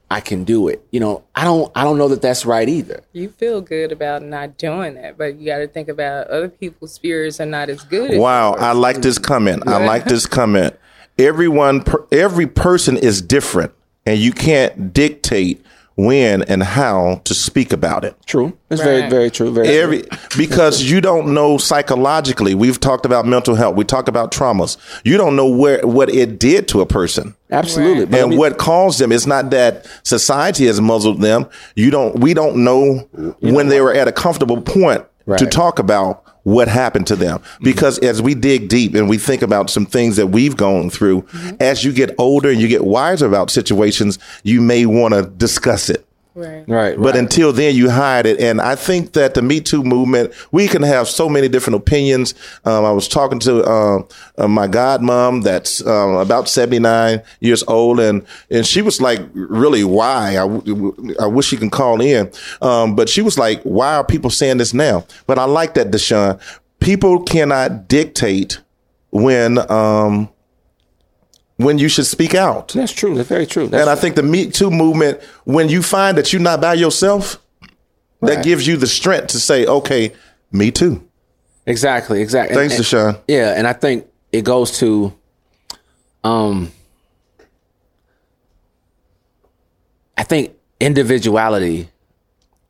I 0.09 0.21
can 0.21 0.45
do 0.45 0.69
it. 0.69 0.87
You 0.93 1.01
know, 1.01 1.25
I 1.35 1.43
don't 1.43 1.73
I 1.75 1.83
don't 1.83 1.99
know 1.99 2.07
that 2.07 2.23
that's 2.23 2.47
right 2.47 2.69
either. 2.69 3.03
you 3.13 3.31
feel 3.31 3.61
good 3.61 3.91
about 3.91 4.23
not 4.23 4.59
doing 4.59 4.95
that, 4.95 5.19
but 5.19 5.39
you 5.39 5.47
got 5.47 5.59
to 5.59 5.67
think 5.67 5.89
about 5.89 6.29
other 6.29 6.49
people's 6.49 6.93
spirits 6.93 7.41
are 7.41 7.47
not 7.47 7.69
as 7.69 7.83
good. 7.83 8.17
Wow, 8.17 8.51
yours. 8.53 8.63
I 8.63 8.73
like 8.75 8.99
this 8.99 9.19
comment. 9.19 9.65
I 9.67 9.85
like 9.85 10.05
this 10.05 10.25
comment. 10.39 10.79
Everyone, 11.19 11.83
per, 11.83 12.07
every 12.13 12.47
person 12.47 12.97
is 12.97 13.21
different, 13.21 13.73
and 14.07 14.21
you 14.21 14.31
can't 14.31 14.93
dictate 14.93 15.64
when 15.97 16.43
and 16.43 16.63
how 16.63 17.21
to 17.25 17.35
speak 17.35 17.73
about 17.73 18.05
it. 18.05 18.17
True. 18.27 18.53
It's 18.71 18.83
very 18.83 19.03
Right. 19.03 19.11
very 19.11 19.31
true. 19.31 19.53
Very 19.53 19.67
true. 19.69 19.77
Every 19.77 20.05
because 20.37 20.83
you 20.83 21.01
don't 21.01 21.33
know 21.35 21.57
psychologically. 21.59 22.55
We've 22.55 22.81
talked 22.81 23.07
about 23.07 23.27
mental 23.27 23.55
health. 23.55 23.77
We 23.77 23.85
talk 23.85 24.09
about 24.09 24.33
traumas. 24.33 24.77
You 25.05 25.17
don't 25.17 25.37
know 25.37 25.47
where 25.49 25.87
what 25.87 26.09
it 26.11 26.39
did 26.39 26.67
to 26.69 26.81
a 26.81 26.87
person. 26.87 27.35
Absolutely. 27.51 28.01
Right. 28.05 28.11
But 28.11 28.17
I 28.19 28.23
and 28.23 28.31
mean- 28.31 28.39
what 28.39 28.59
caused 28.59 28.99
them 28.99 29.13
it's 29.13 29.27
not 29.27 29.51
that 29.51 29.87
society 30.03 30.67
has 30.67 30.81
muzzled 30.81 31.21
them 31.21 31.47
you 31.77 31.91
don't 31.91 32.19
we 32.19 32.35
don't 32.35 32.57
know 32.65 33.09
when 33.41 33.69
they 33.69 33.81
were 33.81 33.95
at 33.95 34.09
a 34.09 34.13
comfortable 34.13 34.61
point 34.61 35.05
to 35.39 35.47
talk 35.47 35.79
about 35.79 36.24
what 36.45 36.69
happened 36.69 37.07
to 37.09 37.17
them. 37.17 37.41
Mm-hmm. 37.41 37.65
Because 37.65 37.99
as 37.99 38.23
we 38.23 38.35
dig 38.35 38.69
deep 38.69 38.95
and 38.95 39.09
we 39.09 39.19
think 39.19 39.43
about 39.43 39.69
some 39.69 39.85
things 39.85 40.17
that 40.17 40.29
we've 40.29 40.57
gone 40.57 40.91
through 40.91 41.23
mm-hmm. 41.23 41.57
as 41.61 41.85
you 41.85 41.93
get 41.93 42.15
older 42.19 42.51
and 42.51 42.61
you 42.61 42.69
get 42.69 42.85
wiser 42.85 43.27
about 43.27 43.51
situations 43.51 44.19
you 44.43 44.61
may 44.61 44.87
want 44.87 45.15
to 45.15 45.23
discuss 45.23 45.91
it 45.91 46.07
right. 46.35 46.65
Right. 46.69 46.97
but 46.97 47.15
right. 47.15 47.17
until 47.17 47.53
then, 47.53 47.75
you 47.75 47.91
hide 47.91 48.27
it. 48.27 48.41
And 48.41 48.61
I 48.61 48.75
think 48.75 49.13
that 49.13 49.35
the 49.35 49.43
Me 49.43 49.61
Too 49.61 49.83
movement, 49.83 50.33
we 50.53 50.69
can 50.69 50.83
have 50.83 51.09
so 51.09 51.29
many 51.29 51.49
different 51.49 51.77
opinions. 51.77 52.35
Um, 52.65 52.85
I 52.85 52.93
was 52.93 53.09
talking 53.09 53.39
to 53.41 53.65
um, 53.69 54.09
uh, 54.39 54.49
my 54.49 54.67
godmom 54.69 55.43
that's 55.43 55.85
um, 55.87 56.15
about 56.17 56.49
79 56.49 57.23
years 57.41 57.63
old, 57.69 58.01
and, 58.01 58.27
and 58.51 58.67
she 58.67 58.83
was 58.83 59.01
like, 59.01 59.21
really, 59.33 59.85
why? 59.85 60.31
I, 60.31 60.47
w- 60.49 61.15
I 61.21 61.27
wish 61.27 61.47
she 61.47 61.57
can 61.57 61.71
call 61.71 62.01
in. 62.01 62.31
Um, 62.63 62.97
but 62.97 63.09
she 63.09 63.23
was 63.23 63.39
like, 63.39 63.63
why 63.63 63.97
are 63.97 64.05
people 64.05 64.31
saying 64.31 64.59
this 64.59 64.75
now? 64.75 65.07
But 65.27 65.39
I 65.39 65.45
like 65.45 65.75
that, 65.75 65.91
Deshaun. 65.91 66.41
People 66.81 67.23
cannot 67.23 67.89
dictate 67.89 68.61
when 69.11 69.59
um, 69.71 70.29
when 71.57 71.79
you 71.79 71.89
should 71.89 72.07
speak 72.07 72.35
out. 72.35 72.69
that's 72.69 72.93
true. 72.93 73.15
That's 73.15 73.29
very 73.29 73.47
true. 73.47 73.69
That's 73.69 73.81
And 73.81 73.91
I 73.91 73.95
think 73.95 74.17
the 74.17 74.23
Me 74.23 74.51
Too 74.51 74.71
movement, 74.71 75.23
when 75.45 75.69
you 75.69 75.83
find 75.83 76.19
that 76.19 76.33
you're 76.33 76.43
not 76.43 76.61
by 76.61 76.75
yourself, 76.75 77.39
that 78.23 78.43
gives 78.43 78.67
you 78.67 78.77
the 78.77 78.87
strength 78.87 79.29
to 79.29 79.41
say, 79.41 79.67
okay, 79.67 80.13
me 80.51 80.71
too. 80.71 81.07
exactly, 81.67 82.21
exactly. 82.23 82.57
Thanks, 82.57 82.77
and, 82.77 82.85
Deshaun. 82.85 83.21
Yeah, 83.29 83.55
and 83.57 83.67
I 83.67 83.73
think 83.73 84.07
it 84.33 84.45
goes 84.45 84.79
to 84.79 85.13
um 86.25 86.73
I 90.17 90.23
think 90.23 90.53
individuality 90.81 91.89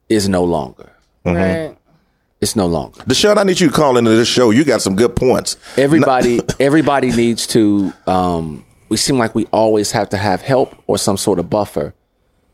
is 0.09 0.29
no 0.29 0.45
longer. 0.45 0.91
Right. 1.25 1.77
It's 2.41 2.57
no 2.57 2.67
longer. 2.67 3.01
Deshaun, 3.03 3.39
I 3.39 3.45
need 3.45 3.61
you 3.61 3.69
to 3.69 3.73
call 3.73 3.97
into 3.97 4.11
this 4.11 4.29
show. 4.29 4.51
You 4.51 4.65
got 4.65 4.83
some 4.83 4.97
good 4.97 5.17
points. 5.17 5.57
Everybody 5.79 6.41
everybody 6.61 7.11
needs 7.13 7.47
to 7.49 7.93
um 8.07 8.64
we 8.89 8.97
seem 8.97 9.19
like 9.19 9.35
we 9.35 9.47
always 9.47 9.93
have 9.93 10.09
to 10.11 10.17
have 10.17 10.43
help 10.43 10.77
or 10.87 10.99
some 10.99 11.17
sort 11.17 11.39
of 11.39 11.49
buffer 11.51 11.95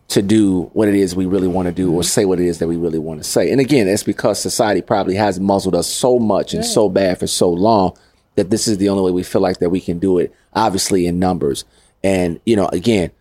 to 0.08 0.22
do 0.22 0.62
what 0.72 0.88
it 0.88 0.94
is 0.94 1.14
we 1.14 1.24
really 1.24 1.46
want 1.46 1.66
to 1.66 1.72
do 1.72 1.92
or 1.92 2.02
say 2.02 2.24
what 2.24 2.40
it 2.40 2.46
is 2.46 2.58
that 2.58 2.66
we 2.66 2.76
really 2.76 2.98
want 2.98 3.22
to 3.22 3.28
say. 3.28 3.52
And 3.52 3.60
again, 3.60 3.86
it's 3.86 4.02
because 4.02 4.40
society 4.40 4.82
probably 4.82 5.14
has 5.14 5.38
muzzled 5.38 5.76
us 5.76 5.88
so 5.88 6.18
much 6.18 6.52
and 6.52 6.64
so 6.64 6.88
bad 6.88 7.20
for 7.20 7.28
so 7.28 7.48
long 7.48 7.96
that 8.34 8.50
this 8.50 8.66
is 8.66 8.78
the 8.78 8.88
only 8.88 9.04
way 9.04 9.12
we 9.12 9.22
feel 9.22 9.40
like 9.40 9.58
that 9.58 9.70
we 9.70 9.80
can 9.80 10.00
do 10.00 10.18
it, 10.18 10.34
obviously 10.52 11.06
in 11.06 11.20
numbers. 11.20 11.64
And, 12.02 12.40
you 12.44 12.56
know, 12.56 12.66
again, 12.68 13.12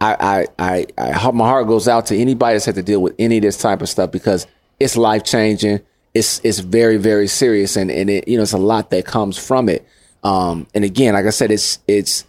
I, 0.00 0.46
I, 0.58 0.86
I, 0.98 1.12
I, 1.12 1.30
my 1.32 1.46
heart 1.46 1.66
goes 1.66 1.88
out 1.88 2.06
to 2.06 2.16
anybody 2.16 2.54
that's 2.54 2.66
had 2.66 2.76
to 2.76 2.82
deal 2.82 3.02
with 3.02 3.14
any 3.18 3.38
of 3.38 3.42
this 3.42 3.58
type 3.58 3.82
of 3.82 3.88
stuff 3.88 4.12
because 4.12 4.46
it's 4.78 4.96
life 4.96 5.24
changing. 5.24 5.80
It's, 6.14 6.40
it's 6.44 6.60
very, 6.60 6.96
very 6.96 7.26
serious. 7.26 7.76
And, 7.76 7.90
and 7.90 8.08
it, 8.08 8.28
you 8.28 8.36
know, 8.36 8.44
it's 8.44 8.52
a 8.52 8.58
lot 8.58 8.90
that 8.90 9.04
comes 9.04 9.36
from 9.36 9.68
it. 9.68 9.84
Um, 10.22 10.68
and 10.74 10.84
again, 10.84 11.14
like 11.14 11.26
I 11.26 11.30
said, 11.30 11.50
it's, 11.50 11.80
it's, 11.88 12.24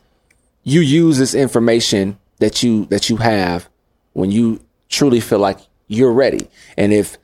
you 0.68 0.82
use 0.82 1.18
this 1.18 1.34
information 1.34 2.20
that 2.40 2.62
you, 2.62 2.84
that 2.88 3.10
you 3.10 3.16
have 3.16 3.70
when 4.12 4.32
you 4.32 4.60
truly 4.90 5.22
feel 5.22 5.40
like 5.40 5.60
you're 5.88 6.12
ready. 6.12 6.50
And 6.76 6.92
if, 6.92 7.18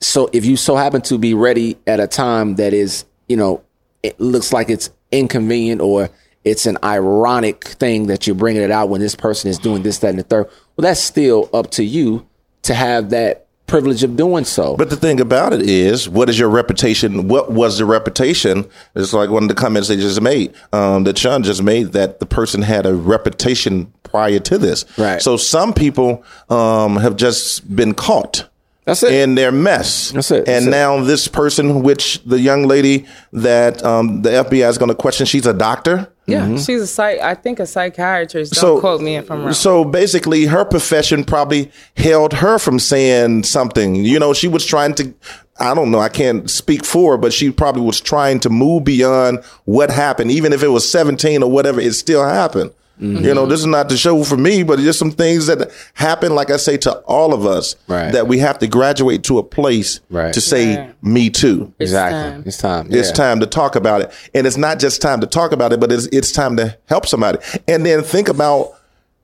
so 0.00 0.30
if 0.32 0.46
you 0.46 0.56
so 0.56 0.74
happen 0.74 1.02
to 1.02 1.18
be 1.18 1.34
ready 1.34 1.76
at 1.86 2.00
a 2.00 2.06
time 2.06 2.54
that 2.54 2.72
is, 2.72 3.04
you 3.28 3.36
know, 3.36 3.62
it 4.02 4.18
looks 4.18 4.54
like 4.54 4.70
it's 4.70 4.88
inconvenient 5.10 5.82
or 5.82 6.08
it's 6.44 6.64
an 6.64 6.78
ironic 6.82 7.62
thing 7.62 8.06
that 8.06 8.26
you're 8.26 8.36
bringing 8.36 8.62
it 8.62 8.70
out 8.70 8.88
when 8.88 9.02
this 9.02 9.16
person 9.16 9.50
is 9.50 9.58
doing 9.58 9.82
this, 9.82 9.98
that, 9.98 10.08
and 10.08 10.18
the 10.18 10.22
third. 10.22 10.46
Well, 10.74 10.82
that's 10.82 10.98
still 10.98 11.50
up 11.52 11.72
to 11.72 11.84
you 11.84 12.26
to 12.62 12.72
have 12.72 13.10
that 13.10 13.41
privilege 13.66 14.02
of 14.02 14.16
doing 14.16 14.44
so. 14.44 14.76
But 14.76 14.90
the 14.90 14.96
thing 14.96 15.20
about 15.20 15.52
it 15.52 15.62
is, 15.62 16.08
what 16.08 16.28
is 16.28 16.38
your 16.38 16.48
reputation? 16.50 17.28
What 17.28 17.50
was 17.50 17.78
the 17.78 17.84
reputation? 17.84 18.68
It's 18.94 19.12
like 19.12 19.30
one 19.30 19.44
of 19.44 19.48
the 19.48 19.54
comments 19.54 19.88
they 19.88 19.96
just 19.96 20.20
made, 20.20 20.54
um, 20.72 21.04
that 21.04 21.16
Sean 21.18 21.42
just 21.42 21.62
made, 21.62 21.92
that 21.92 22.20
the 22.20 22.26
person 22.26 22.62
had 22.62 22.86
a 22.86 22.94
reputation 22.94 23.92
prior 24.02 24.38
to 24.40 24.58
this. 24.58 24.84
Right. 24.98 25.22
So 25.22 25.36
some 25.36 25.72
people 25.72 26.24
um, 26.50 26.96
have 26.96 27.16
just 27.16 27.74
been 27.74 27.94
caught. 27.94 28.48
That's 28.84 29.02
it. 29.04 29.12
In 29.12 29.36
their 29.36 29.52
mess. 29.52 30.10
That's 30.10 30.30
it. 30.32 30.38
And 30.38 30.46
That's 30.46 30.66
it. 30.66 30.70
now 30.70 31.02
this 31.04 31.28
person, 31.28 31.82
which 31.82 32.22
the 32.24 32.40
young 32.40 32.64
lady 32.64 33.06
that 33.32 33.82
um, 33.84 34.22
the 34.22 34.30
FBI 34.30 34.68
is 34.68 34.76
going 34.76 34.88
to 34.88 34.94
question, 34.94 35.24
she's 35.24 35.46
a 35.46 35.54
doctor. 35.54 36.11
Yeah, 36.26 36.42
mm-hmm. 36.42 36.56
she's 36.56 36.80
a 36.82 36.86
psych. 36.86 37.20
I 37.20 37.34
think 37.34 37.58
a 37.58 37.66
psychiatrist. 37.66 38.52
Don't 38.54 38.60
So- 38.60 38.80
quote 38.80 39.00
me 39.00 39.16
if 39.16 39.30
I'm 39.30 39.42
wrong. 39.44 39.52
So 39.54 39.84
basically, 39.84 40.46
her 40.46 40.64
profession 40.64 41.24
probably 41.24 41.70
held 41.96 42.34
her 42.34 42.58
from 42.58 42.78
saying 42.78 43.42
something. 43.44 43.96
You 43.96 44.18
know, 44.18 44.32
she 44.32 44.48
was 44.48 44.64
trying 44.64 44.94
to. 44.94 45.12
I 45.58 45.74
don't 45.74 45.90
know. 45.90 45.98
I 46.00 46.08
can't 46.08 46.48
speak 46.50 46.84
for 46.84 47.12
her, 47.12 47.18
but 47.18 47.32
she 47.32 47.50
probably 47.50 47.82
was 47.82 48.00
trying 48.00 48.40
to 48.40 48.50
move 48.50 48.84
beyond 48.84 49.44
what 49.64 49.90
happened. 49.90 50.30
Even 50.30 50.52
if 50.52 50.62
it 50.62 50.68
was 50.68 50.88
17 50.88 51.42
or 51.42 51.50
whatever, 51.50 51.80
it 51.80 51.92
still 51.92 52.24
happened. 52.24 52.70
Mm-hmm. 53.00 53.24
You 53.24 53.34
know, 53.34 53.46
this 53.46 53.60
is 53.60 53.66
not 53.66 53.88
the 53.88 53.96
show 53.96 54.22
for 54.22 54.36
me, 54.36 54.62
but 54.62 54.74
it's 54.74 54.82
just 54.84 54.98
some 54.98 55.10
things 55.10 55.46
that 55.46 55.70
happen, 55.94 56.34
like 56.34 56.50
I 56.50 56.56
say, 56.56 56.76
to 56.78 56.92
all 57.00 57.32
of 57.34 57.44
us, 57.46 57.74
Right. 57.88 58.12
that 58.12 58.28
we 58.28 58.38
have 58.38 58.58
to 58.60 58.66
graduate 58.68 59.24
to 59.24 59.38
a 59.38 59.42
place 59.42 60.00
Right. 60.10 60.32
to 60.34 60.40
say, 60.40 60.76
Right. 60.76 61.02
me 61.02 61.30
too. 61.30 61.72
exactly. 61.80 62.20
time. 62.20 62.42
It's 62.46 62.58
time. 62.58 62.86
It's 62.90 63.08
Yeah. 63.08 63.14
time 63.14 63.40
to 63.40 63.46
talk 63.46 63.74
about 63.76 64.02
it. 64.02 64.10
And 64.34 64.46
it's 64.46 64.56
not 64.58 64.78
just 64.78 65.00
time 65.02 65.20
to 65.20 65.26
talk 65.26 65.52
about 65.52 65.72
it, 65.72 65.80
but 65.80 65.90
it's, 65.90 66.06
it's 66.12 66.30
time 66.32 66.56
to 66.58 66.76
help 66.86 67.06
somebody. 67.06 67.38
And 67.66 67.84
then 67.84 68.02
think 68.02 68.28
about, 68.28 68.72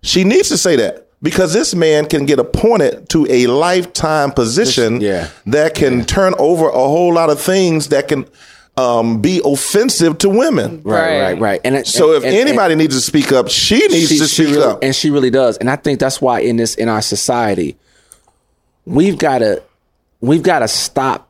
she 0.02 0.24
needs 0.24 0.48
to 0.48 0.58
say 0.58 0.74
that 0.76 1.06
because 1.22 1.52
this 1.52 1.74
man 1.74 2.06
can 2.06 2.24
get 2.26 2.38
appointed 2.38 3.08
to 3.10 3.26
a 3.30 3.46
lifetime 3.48 4.32
position 4.32 5.00
Yeah. 5.00 5.28
that 5.46 5.74
can 5.74 6.04
turn 6.04 6.34
over 6.38 6.68
a 6.68 6.72
whole 6.72 7.12
lot 7.12 7.28
of 7.30 7.38
things 7.40 7.88
that 7.88 8.08
can 8.08 8.24
um, 8.78 9.20
be 9.20 9.40
offensive 9.44 10.18
to 10.18 10.28
women. 10.28 10.80
Right, 10.84 11.00
Right. 11.00 11.20
right, 11.32 11.40
right. 11.40 11.60
And 11.64 11.74
it- 11.76 11.86
So 11.86 12.12
if 12.12 12.24
and- 12.24 12.32
and- 12.34 12.48
anybody 12.48 12.74
needs 12.76 12.94
to 12.94 13.00
speak 13.00 13.32
up, 13.32 13.48
she 13.48 13.78
needs 13.88 14.08
to 14.18 14.28
speak 14.28 14.48
really, 14.48 14.62
up. 14.62 14.78
and 14.82 14.94
she 14.94 15.10
really 15.10 15.30
does. 15.30 15.56
And 15.56 15.68
I 15.68 15.76
think 15.76 15.98
that's 16.00 16.20
why 16.20 16.40
in 16.40 16.56
this 16.56 16.74
in 16.76 16.88
our 16.88 17.02
society, 17.02 17.76
we've 18.86 19.18
got 19.18 19.38
to 19.38 19.62
we've 20.20 20.42
got 20.42 20.60
to 20.60 20.68
stop 20.68 21.28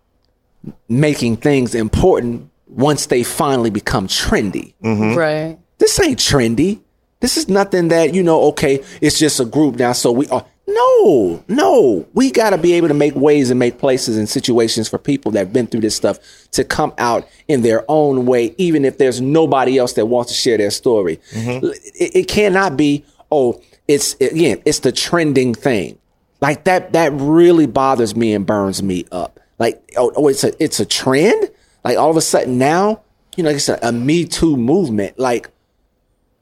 making 0.88 1.36
things 1.38 1.74
important 1.74 2.48
once 2.68 3.06
they 3.06 3.22
finally 3.22 3.70
become 3.70 4.06
trendy. 4.08 4.74
right. 4.82 5.56
This 5.78 5.98
ain't 6.00 6.18
trendy. 6.18 6.80
This 7.20 7.36
is 7.36 7.48
nothing 7.48 7.88
that 7.88 8.14
you 8.14 8.22
know. 8.22 8.42
Okay, 8.48 8.80
it's 9.00 9.18
just 9.18 9.40
a 9.40 9.44
group 9.44 9.76
now, 9.76 9.92
so 9.92 10.12
we 10.12 10.28
are. 10.28 10.44
No, 10.70 11.42
no, 11.48 12.06
we 12.12 12.30
got 12.30 12.50
to 12.50 12.58
be 12.58 12.74
able 12.74 12.88
to 12.88 12.94
make 12.94 13.14
ways 13.14 13.48
and 13.48 13.58
make 13.58 13.78
places 13.78 14.18
and 14.18 14.28
situations 14.28 14.86
for 14.86 14.98
people 14.98 15.32
that 15.32 15.38
have 15.38 15.52
been 15.52 15.66
through 15.66 15.80
this 15.80 15.96
stuff 15.96 16.18
to 16.52 16.62
come 16.62 16.92
out 16.98 17.26
in 17.48 17.62
their 17.62 17.86
own 17.88 18.26
way, 18.26 18.54
even 18.58 18.84
if 18.84 18.98
there's 18.98 19.18
nobody 19.18 19.78
else 19.78 19.94
that 19.94 20.04
wants 20.04 20.30
to 20.30 20.36
share 20.36 20.58
their 20.58 20.70
story. 20.70 21.20
Mm-hmm. 21.32 21.68
It, 21.94 22.16
it 22.16 22.28
cannot 22.28 22.76
be. 22.76 23.02
Oh, 23.32 23.62
it's 23.88 24.14
again, 24.20 24.60
it's 24.66 24.80
the 24.80 24.92
trending 24.92 25.54
thing. 25.54 25.98
Like 26.42 26.64
that, 26.64 26.92
that 26.92 27.12
really 27.14 27.66
bothers 27.66 28.14
me 28.14 28.34
and 28.34 28.44
burns 28.44 28.82
me 28.82 29.06
up. 29.10 29.40
Like, 29.58 29.82
oh, 29.96 30.12
oh 30.16 30.28
it's 30.28 30.44
a, 30.44 30.62
it's 30.62 30.80
a 30.80 30.86
trend. 30.86 31.50
Like 31.82 31.96
all 31.96 32.10
of 32.10 32.16
a 32.18 32.20
sudden 32.20 32.58
now, 32.58 33.00
you 33.36 33.42
know, 33.42 33.48
like 33.48 33.56
it's 33.56 33.70
a, 33.70 33.78
a 33.80 33.90
Me 33.90 34.26
Too 34.26 34.54
movement. 34.56 35.18
Like, 35.18 35.48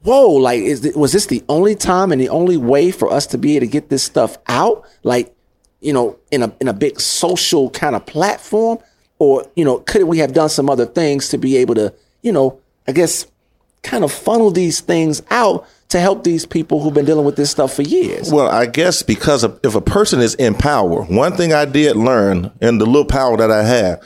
whoa, 0.07 0.29
like 0.29 0.61
is 0.61 0.81
th- 0.81 0.95
was 0.95 1.11
this 1.11 1.25
the 1.25 1.43
only 1.49 1.75
time 1.75 2.13
and 2.13 2.21
the 2.21 2.29
only 2.29 2.55
way 2.55 2.91
for 2.91 3.11
us 3.11 3.27
to 3.27 3.37
be 3.37 3.57
able 3.57 3.65
to 3.65 3.71
get 3.71 3.89
this 3.89 4.03
stuff 4.03 4.37
out? 4.47 4.87
Like, 5.03 5.35
you 5.81 5.91
know, 5.91 6.17
in 6.31 6.43
a 6.43 6.53
in 6.61 6.69
a 6.69 6.73
big 6.73 6.99
social 7.01 7.69
kind 7.69 7.95
of 7.95 8.05
platform, 8.05 8.79
or 9.19 9.45
you 9.55 9.65
know, 9.65 9.79
could 9.79 10.03
we 10.03 10.19
have 10.19 10.33
done 10.33 10.49
some 10.49 10.69
other 10.69 10.85
things 10.85 11.27
to 11.29 11.37
be 11.37 11.57
able 11.57 11.75
to, 11.75 11.93
you 12.21 12.31
know, 12.31 12.59
I 12.87 12.93
guess, 12.93 13.27
kind 13.83 14.05
of 14.05 14.11
funnel 14.11 14.49
these 14.49 14.79
things 14.79 15.21
out 15.29 15.67
to 15.89 15.99
help 15.99 16.23
these 16.23 16.45
people 16.45 16.81
who've 16.81 16.93
been 16.93 17.05
dealing 17.05 17.25
with 17.25 17.35
this 17.35 17.51
stuff 17.51 17.73
for 17.73 17.81
years? 17.81 18.31
Well, 18.31 18.47
I 18.47 18.65
guess 18.65 19.03
because 19.03 19.43
if 19.43 19.75
a 19.75 19.81
person 19.81 20.21
is 20.21 20.35
in 20.35 20.55
power, 20.55 21.03
one 21.03 21.33
thing 21.33 21.51
I 21.51 21.65
did 21.65 21.97
learn 21.97 22.51
in 22.61 22.77
the 22.77 22.85
little 22.85 23.05
power 23.05 23.35
that 23.35 23.51
I 23.51 23.63
have, 23.63 24.01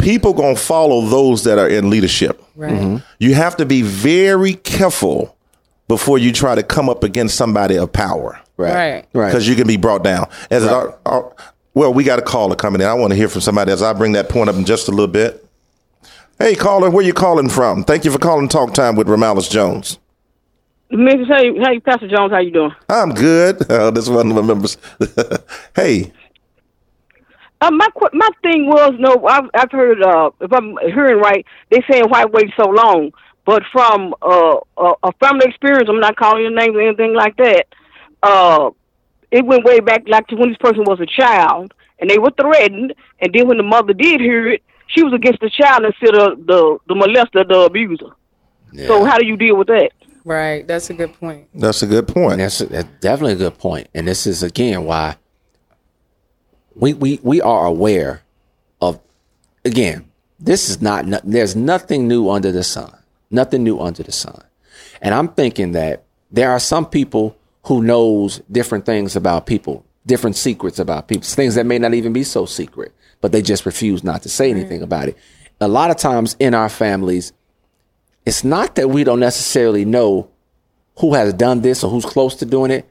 people 0.00 0.32
gonna 0.32 0.56
follow 0.56 1.02
those 1.02 1.44
that 1.44 1.58
are 1.58 1.68
in 1.68 1.90
leadership. 1.90 2.42
Right. 2.56 2.72
Mm-hmm. 2.72 2.96
Mm-hmm. 2.96 3.04
You 3.18 3.34
have 3.34 3.56
to 3.58 3.66
be 3.66 3.82
very 3.82 4.54
careful 4.54 5.36
before 5.88 6.18
you 6.18 6.32
try 6.32 6.54
to 6.54 6.62
come 6.62 6.88
up 6.88 7.02
against 7.04 7.36
somebody 7.36 7.76
of 7.76 7.92
power, 7.92 8.40
Right. 8.56 9.04
right. 9.12 9.26
Because 9.26 9.48
you 9.48 9.56
can 9.56 9.66
be 9.66 9.76
brought 9.76 10.04
down. 10.04 10.28
As 10.50 10.64
our, 10.64 10.96
our, 11.04 11.34
well, 11.74 11.92
we 11.92 12.04
got 12.04 12.18
a 12.18 12.22
caller 12.22 12.54
coming 12.54 12.80
in. 12.80 12.86
I 12.86 12.94
want 12.94 13.10
to 13.12 13.16
hear 13.16 13.28
from 13.28 13.40
somebody 13.40 13.72
as 13.72 13.82
I 13.82 13.92
bring 13.92 14.12
that 14.12 14.28
point 14.28 14.48
up 14.48 14.56
in 14.56 14.64
just 14.64 14.86
a 14.88 14.92
little 14.92 15.08
bit. 15.08 15.44
Hey, 16.38 16.54
caller, 16.54 16.90
where 16.90 17.04
you 17.04 17.12
calling 17.12 17.48
from? 17.48 17.84
Thank 17.84 18.04
you 18.04 18.10
for 18.12 18.18
calling 18.18 18.48
Talk 18.48 18.72
Time 18.72 18.94
with 18.96 19.08
Romalis 19.08 19.50
Jones. 19.50 19.98
Mrs. 20.92 21.26
Hey, 21.26 21.52
hey, 21.58 21.80
Pastor 21.80 22.08
Jones, 22.08 22.32
how 22.32 22.38
you 22.38 22.50
doing? 22.50 22.74
I'm 22.88 23.12
good. 23.14 23.64
Oh, 23.70 23.90
this 23.90 24.08
one 24.08 24.30
of 24.30 24.36
my 24.36 24.42
members. 24.42 24.76
hey, 25.76 26.12
Uh, 27.60 27.70
my 27.70 27.88
qu- 27.94 28.16
my 28.16 28.28
thing 28.42 28.66
was 28.66 28.94
no, 28.98 29.26
I've 29.26 29.50
I've 29.54 29.70
heard 29.70 30.02
uh, 30.02 30.30
if 30.40 30.52
I'm 30.52 30.76
hearing 30.78 31.18
right, 31.18 31.44
they 31.70 31.82
saying 31.90 32.04
why 32.08 32.24
wait 32.24 32.50
so 32.58 32.68
long, 32.70 33.12
but 33.44 33.62
from 33.70 34.14
uh, 34.22 34.56
a, 34.78 34.92
a 35.02 35.12
family 35.20 35.46
experience, 35.46 35.88
I'm 35.88 36.00
not 36.00 36.16
calling 36.16 36.42
your 36.42 36.52
names 36.52 36.74
or 36.74 36.80
anything 36.80 37.14
like 37.14 37.36
that. 37.36 37.66
Uh, 38.22 38.70
it 39.30 39.44
went 39.44 39.64
way 39.64 39.80
back 39.80 40.02
like 40.08 40.26
to 40.28 40.36
when 40.36 40.48
this 40.48 40.58
person 40.58 40.84
was 40.84 41.00
a 41.00 41.06
child, 41.06 41.74
and 41.98 42.08
they 42.08 42.18
were 42.18 42.32
threatened, 42.40 42.94
and 43.20 43.32
then 43.34 43.46
when 43.46 43.58
the 43.58 43.62
mother 43.62 43.92
did 43.92 44.20
hear 44.20 44.48
it, 44.48 44.62
she 44.86 45.02
was 45.02 45.12
against 45.12 45.40
the 45.40 45.50
child 45.50 45.84
instead 45.84 46.16
of 46.16 46.46
the 46.46 46.78
the 46.88 46.94
molester, 46.94 47.46
the 47.46 47.60
abuser. 47.60 48.10
Yeah. 48.72 48.86
So 48.86 49.04
how 49.04 49.18
do 49.18 49.26
you 49.26 49.36
deal 49.36 49.56
with 49.56 49.68
that? 49.68 49.90
Right. 50.24 50.66
That's 50.66 50.90
a 50.90 50.94
good 50.94 51.12
point. 51.18 51.48
that's 51.54 51.82
a 51.82 51.86
good 51.86 52.06
point. 52.06 52.34
And 52.34 52.42
that's, 52.42 52.58
that's 52.58 52.88
definitely 53.00 53.32
a 53.32 53.36
good 53.50 53.58
point. 53.58 53.88
And 53.94 54.06
this 54.06 54.26
is 54.26 54.42
again 54.42 54.84
why 54.84 55.16
we 56.80 56.94
we 56.94 57.20
we 57.22 57.40
are 57.40 57.66
aware 57.66 58.22
of 58.80 59.00
again. 59.64 60.06
This 60.38 60.70
is 60.70 60.80
not 60.80 61.06
no- 61.06 61.20
there's 61.22 61.54
nothing 61.54 62.08
new 62.08 62.30
under 62.30 62.50
the 62.50 62.64
sun. 62.64 62.96
Nothing 63.30 63.62
new 63.62 63.78
under 63.78 64.02
the 64.02 64.12
sun. 64.12 64.42
And 65.02 65.14
I'm 65.14 65.28
thinking 65.28 65.72
that 65.72 66.04
there 66.30 66.50
are 66.50 66.60
some 66.60 66.86
people 66.86 67.36
who 67.64 67.82
knows 67.82 68.38
different 68.50 68.86
things 68.86 69.14
about 69.16 69.46
people, 69.46 69.84
different 70.06 70.36
secrets 70.36 70.78
about 70.78 71.08
people, 71.08 71.24
things 71.24 71.54
that 71.54 71.66
may 71.66 71.78
not 71.78 71.94
even 71.94 72.12
be 72.12 72.24
so 72.24 72.46
secret, 72.46 72.92
but 73.20 73.32
they 73.32 73.42
just 73.42 73.66
refuse 73.66 74.02
not 74.02 74.22
to 74.22 74.28
say 74.28 74.50
anything 74.50 74.82
about 74.82 75.08
it. 75.08 75.16
A 75.60 75.68
lot 75.68 75.90
of 75.90 75.96
times 75.98 76.36
in 76.38 76.54
our 76.54 76.70
families, 76.70 77.32
it's 78.24 78.42
not 78.42 78.76
that 78.76 78.88
we 78.88 79.04
don't 79.04 79.20
necessarily 79.20 79.84
know 79.84 80.30
who 80.98 81.14
has 81.14 81.34
done 81.34 81.60
this 81.60 81.84
or 81.84 81.90
who's 81.90 82.04
close 82.04 82.34
to 82.36 82.46
doing 82.46 82.70
it. 82.70 82.88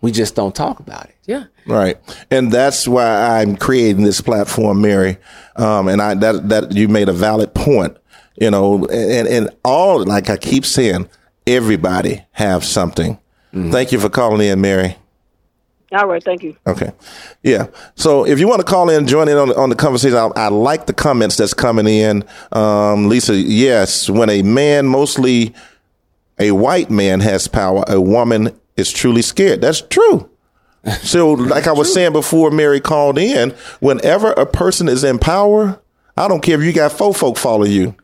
We 0.00 0.12
just 0.12 0.34
don't 0.34 0.54
talk 0.54 0.78
about 0.78 1.06
it. 1.06 1.14
Yeah. 1.24 1.44
Right, 1.66 1.96
and 2.30 2.52
that's 2.52 2.86
why 2.86 3.40
I'm 3.40 3.56
creating 3.56 4.04
this 4.04 4.20
platform, 4.20 4.80
Mary. 4.80 5.18
Um, 5.56 5.88
and 5.88 6.00
I 6.00 6.14
that 6.14 6.48
that 6.48 6.72
you 6.72 6.86
made 6.86 7.08
a 7.08 7.12
valid 7.12 7.54
point. 7.54 7.96
You 8.40 8.50
know, 8.50 8.84
and 8.86 9.26
and 9.26 9.50
all 9.64 10.04
like 10.04 10.30
I 10.30 10.36
keep 10.36 10.64
saying, 10.64 11.08
everybody 11.46 12.22
have 12.32 12.64
something. 12.64 13.18
Thank 13.52 13.90
you 13.90 13.98
for 13.98 14.10
calling 14.10 14.46
in, 14.46 14.60
Mary. 14.60 14.96
All 15.92 16.06
right, 16.06 16.22
thank 16.22 16.42
you. 16.42 16.54
Okay, 16.66 16.92
yeah. 17.42 17.68
So 17.94 18.26
if 18.26 18.38
you 18.38 18.46
want 18.46 18.60
to 18.60 18.66
call 18.66 18.90
in, 18.90 19.06
join 19.06 19.28
in 19.28 19.38
on 19.38 19.50
on 19.52 19.70
the 19.70 19.76
conversation. 19.76 20.16
I, 20.16 20.30
I 20.36 20.48
like 20.48 20.86
the 20.86 20.92
comments 20.92 21.36
that's 21.36 21.54
coming 21.54 21.86
in. 21.86 22.22
Um, 22.52 23.08
Lisa, 23.08 23.34
yes, 23.34 24.10
when 24.10 24.28
a 24.28 24.42
man, 24.42 24.86
mostly 24.86 25.54
a 26.38 26.50
white 26.50 26.90
man, 26.90 27.20
has 27.20 27.48
power, 27.48 27.82
a 27.88 28.00
woman 28.00 28.60
is 28.76 28.90
truly 28.92 29.22
scared. 29.22 29.60
That's 29.60 29.80
true. 29.80 30.30
So, 31.02 31.32
like 31.32 31.66
I 31.66 31.72
was 31.72 31.92
saying 31.92 32.12
before, 32.12 32.52
Mary 32.52 32.78
called 32.78 33.18
in. 33.18 33.50
Whenever 33.80 34.30
a 34.30 34.46
person 34.46 34.88
is 34.88 35.02
in 35.02 35.18
power, 35.18 35.80
I 36.16 36.28
don't 36.28 36.42
care 36.42 36.56
if 36.60 36.64
you 36.64 36.72
got 36.72 36.92
four 36.92 37.12
folk 37.12 37.38
follow 37.38 37.64
you. 37.64 37.96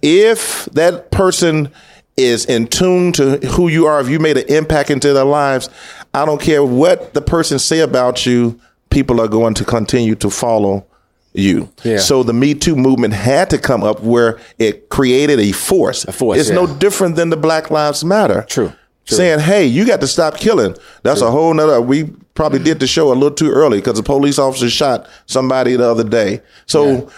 If 0.00 0.66
that 0.66 1.10
person 1.10 1.70
is 2.16 2.44
in 2.46 2.68
tune 2.68 3.10
to 3.14 3.38
who 3.38 3.66
you 3.66 3.86
are, 3.86 4.00
if 4.00 4.08
you 4.08 4.20
made 4.20 4.36
an 4.36 4.46
impact 4.48 4.90
into 4.90 5.12
their 5.12 5.24
lives, 5.24 5.68
I 6.14 6.24
don't 6.24 6.40
care 6.40 6.64
what 6.64 7.14
the 7.14 7.20
person 7.20 7.58
say 7.58 7.80
about 7.80 8.24
you. 8.26 8.60
People 8.90 9.20
are 9.20 9.28
going 9.28 9.54
to 9.54 9.64
continue 9.64 10.14
to 10.16 10.30
follow 10.30 10.86
you. 11.32 11.68
Yeah. 11.82 11.98
So 11.98 12.22
the 12.22 12.32
Me 12.32 12.54
Too 12.54 12.76
movement 12.76 13.14
had 13.14 13.50
to 13.50 13.58
come 13.58 13.82
up 13.82 14.02
where 14.02 14.38
it 14.58 14.88
created 14.88 15.40
a 15.40 15.50
force. 15.52 16.04
A 16.04 16.12
force, 16.12 16.38
It's 16.38 16.50
no 16.50 16.66
different 16.66 17.16
than 17.16 17.30
the 17.30 17.36
Black 17.36 17.70
Lives 17.70 18.04
Matter. 18.04 18.44
True. 18.48 18.72
True. 19.06 19.16
Saying, 19.16 19.40
hey, 19.40 19.66
you 19.66 19.84
got 19.86 20.00
to 20.02 20.06
stop 20.06 20.36
killing. 20.36 20.76
That's 21.02 21.20
a 21.20 21.30
whole 21.30 21.52
nother. 21.54 21.80
We 21.80 22.04
probably 22.34 22.58
did 22.60 22.78
the 22.80 22.86
show 22.86 23.12
a 23.12 23.14
little 23.14 23.30
too 23.32 23.50
early 23.50 23.78
because 23.78 23.96
the 23.96 24.02
police 24.02 24.38
officer 24.38 24.70
shot 24.70 25.08
somebody 25.26 25.74
the 25.76 25.88
other 25.90 26.04
day. 26.04 26.42
So 26.66 27.10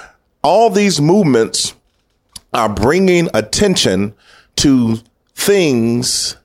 all 0.43 0.70
these 0.70 1.01
movements 1.01 1.74
are 2.55 2.68
bringing 2.68 3.28
attention 3.35 4.14
to 4.57 4.99
things 5.35 6.37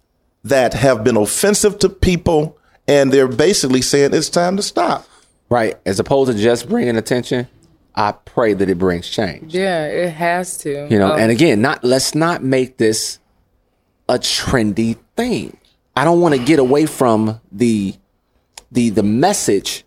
that 0.43 0.73
have 0.73 1.03
been 1.03 1.17
offensive 1.17 1.79
to 1.79 1.89
people, 1.89 2.57
and 2.88 3.11
they're 3.11 3.27
basically 3.27 3.81
saying 3.81 4.13
it's 4.13 4.29
time 4.29 4.57
to 4.57 4.63
stop. 4.63 5.05
right? 5.49 5.77
As 5.85 5.99
opposed 5.99 6.31
to 6.31 6.38
just 6.38 6.67
bringing 6.67 6.97
attention, 6.97 7.47
I 7.95 8.11
pray 8.11 8.53
that 8.53 8.69
it 8.69 8.77
brings 8.77 9.09
change. 9.09 9.53
Yeah, 9.55 9.85
it 9.85 10.09
has 10.11 10.57
to. 10.59 10.88
You 10.89 10.99
know, 10.99 11.13
Um, 11.13 11.19
and 11.19 11.31
again, 11.31 11.61
not 11.61 11.83
let's 11.83 12.13
not 12.15 12.43
make 12.43 12.77
this 12.77 13.19
a 14.09 14.17
trendy 14.19 14.97
thing. 15.15 15.57
I 15.95 16.03
don't 16.05 16.21
want 16.21 16.35
to 16.35 16.43
get 16.43 16.59
away 16.59 16.85
from 16.85 17.39
the 17.51 17.93
the 18.71 18.89
the 18.89 19.03
message 19.03 19.83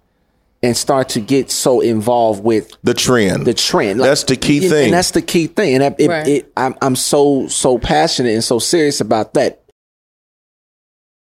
and 0.63 0.77
start 0.77 1.09
to 1.11 1.21
get 1.21 1.51
so 1.51 1.81
involved 1.81 2.43
with 2.45 2.71
The 2.83 2.93
trend. 2.95 3.47
the 3.47 3.55
trend. 3.55 4.01
That's 4.01 4.25
the 4.25 4.37
key 4.37 4.59
and- 4.59 4.69
thing. 4.71 4.85
and 4.87 4.95
that's 4.95 5.13
the 5.13 5.23
key 5.23 5.47
thing. 5.47 5.81
And 5.81 5.95
it, 5.99 6.09
Right. 6.09 6.29
it, 6.29 6.53
I'm 6.57 6.75
I'm 6.83 6.97
so 6.97 7.47
so 7.49 7.79
passionate 7.79 8.35
and 8.35 8.45
so 8.45 8.59
serious 8.59 9.01
about 9.01 9.35
that. 9.35 9.60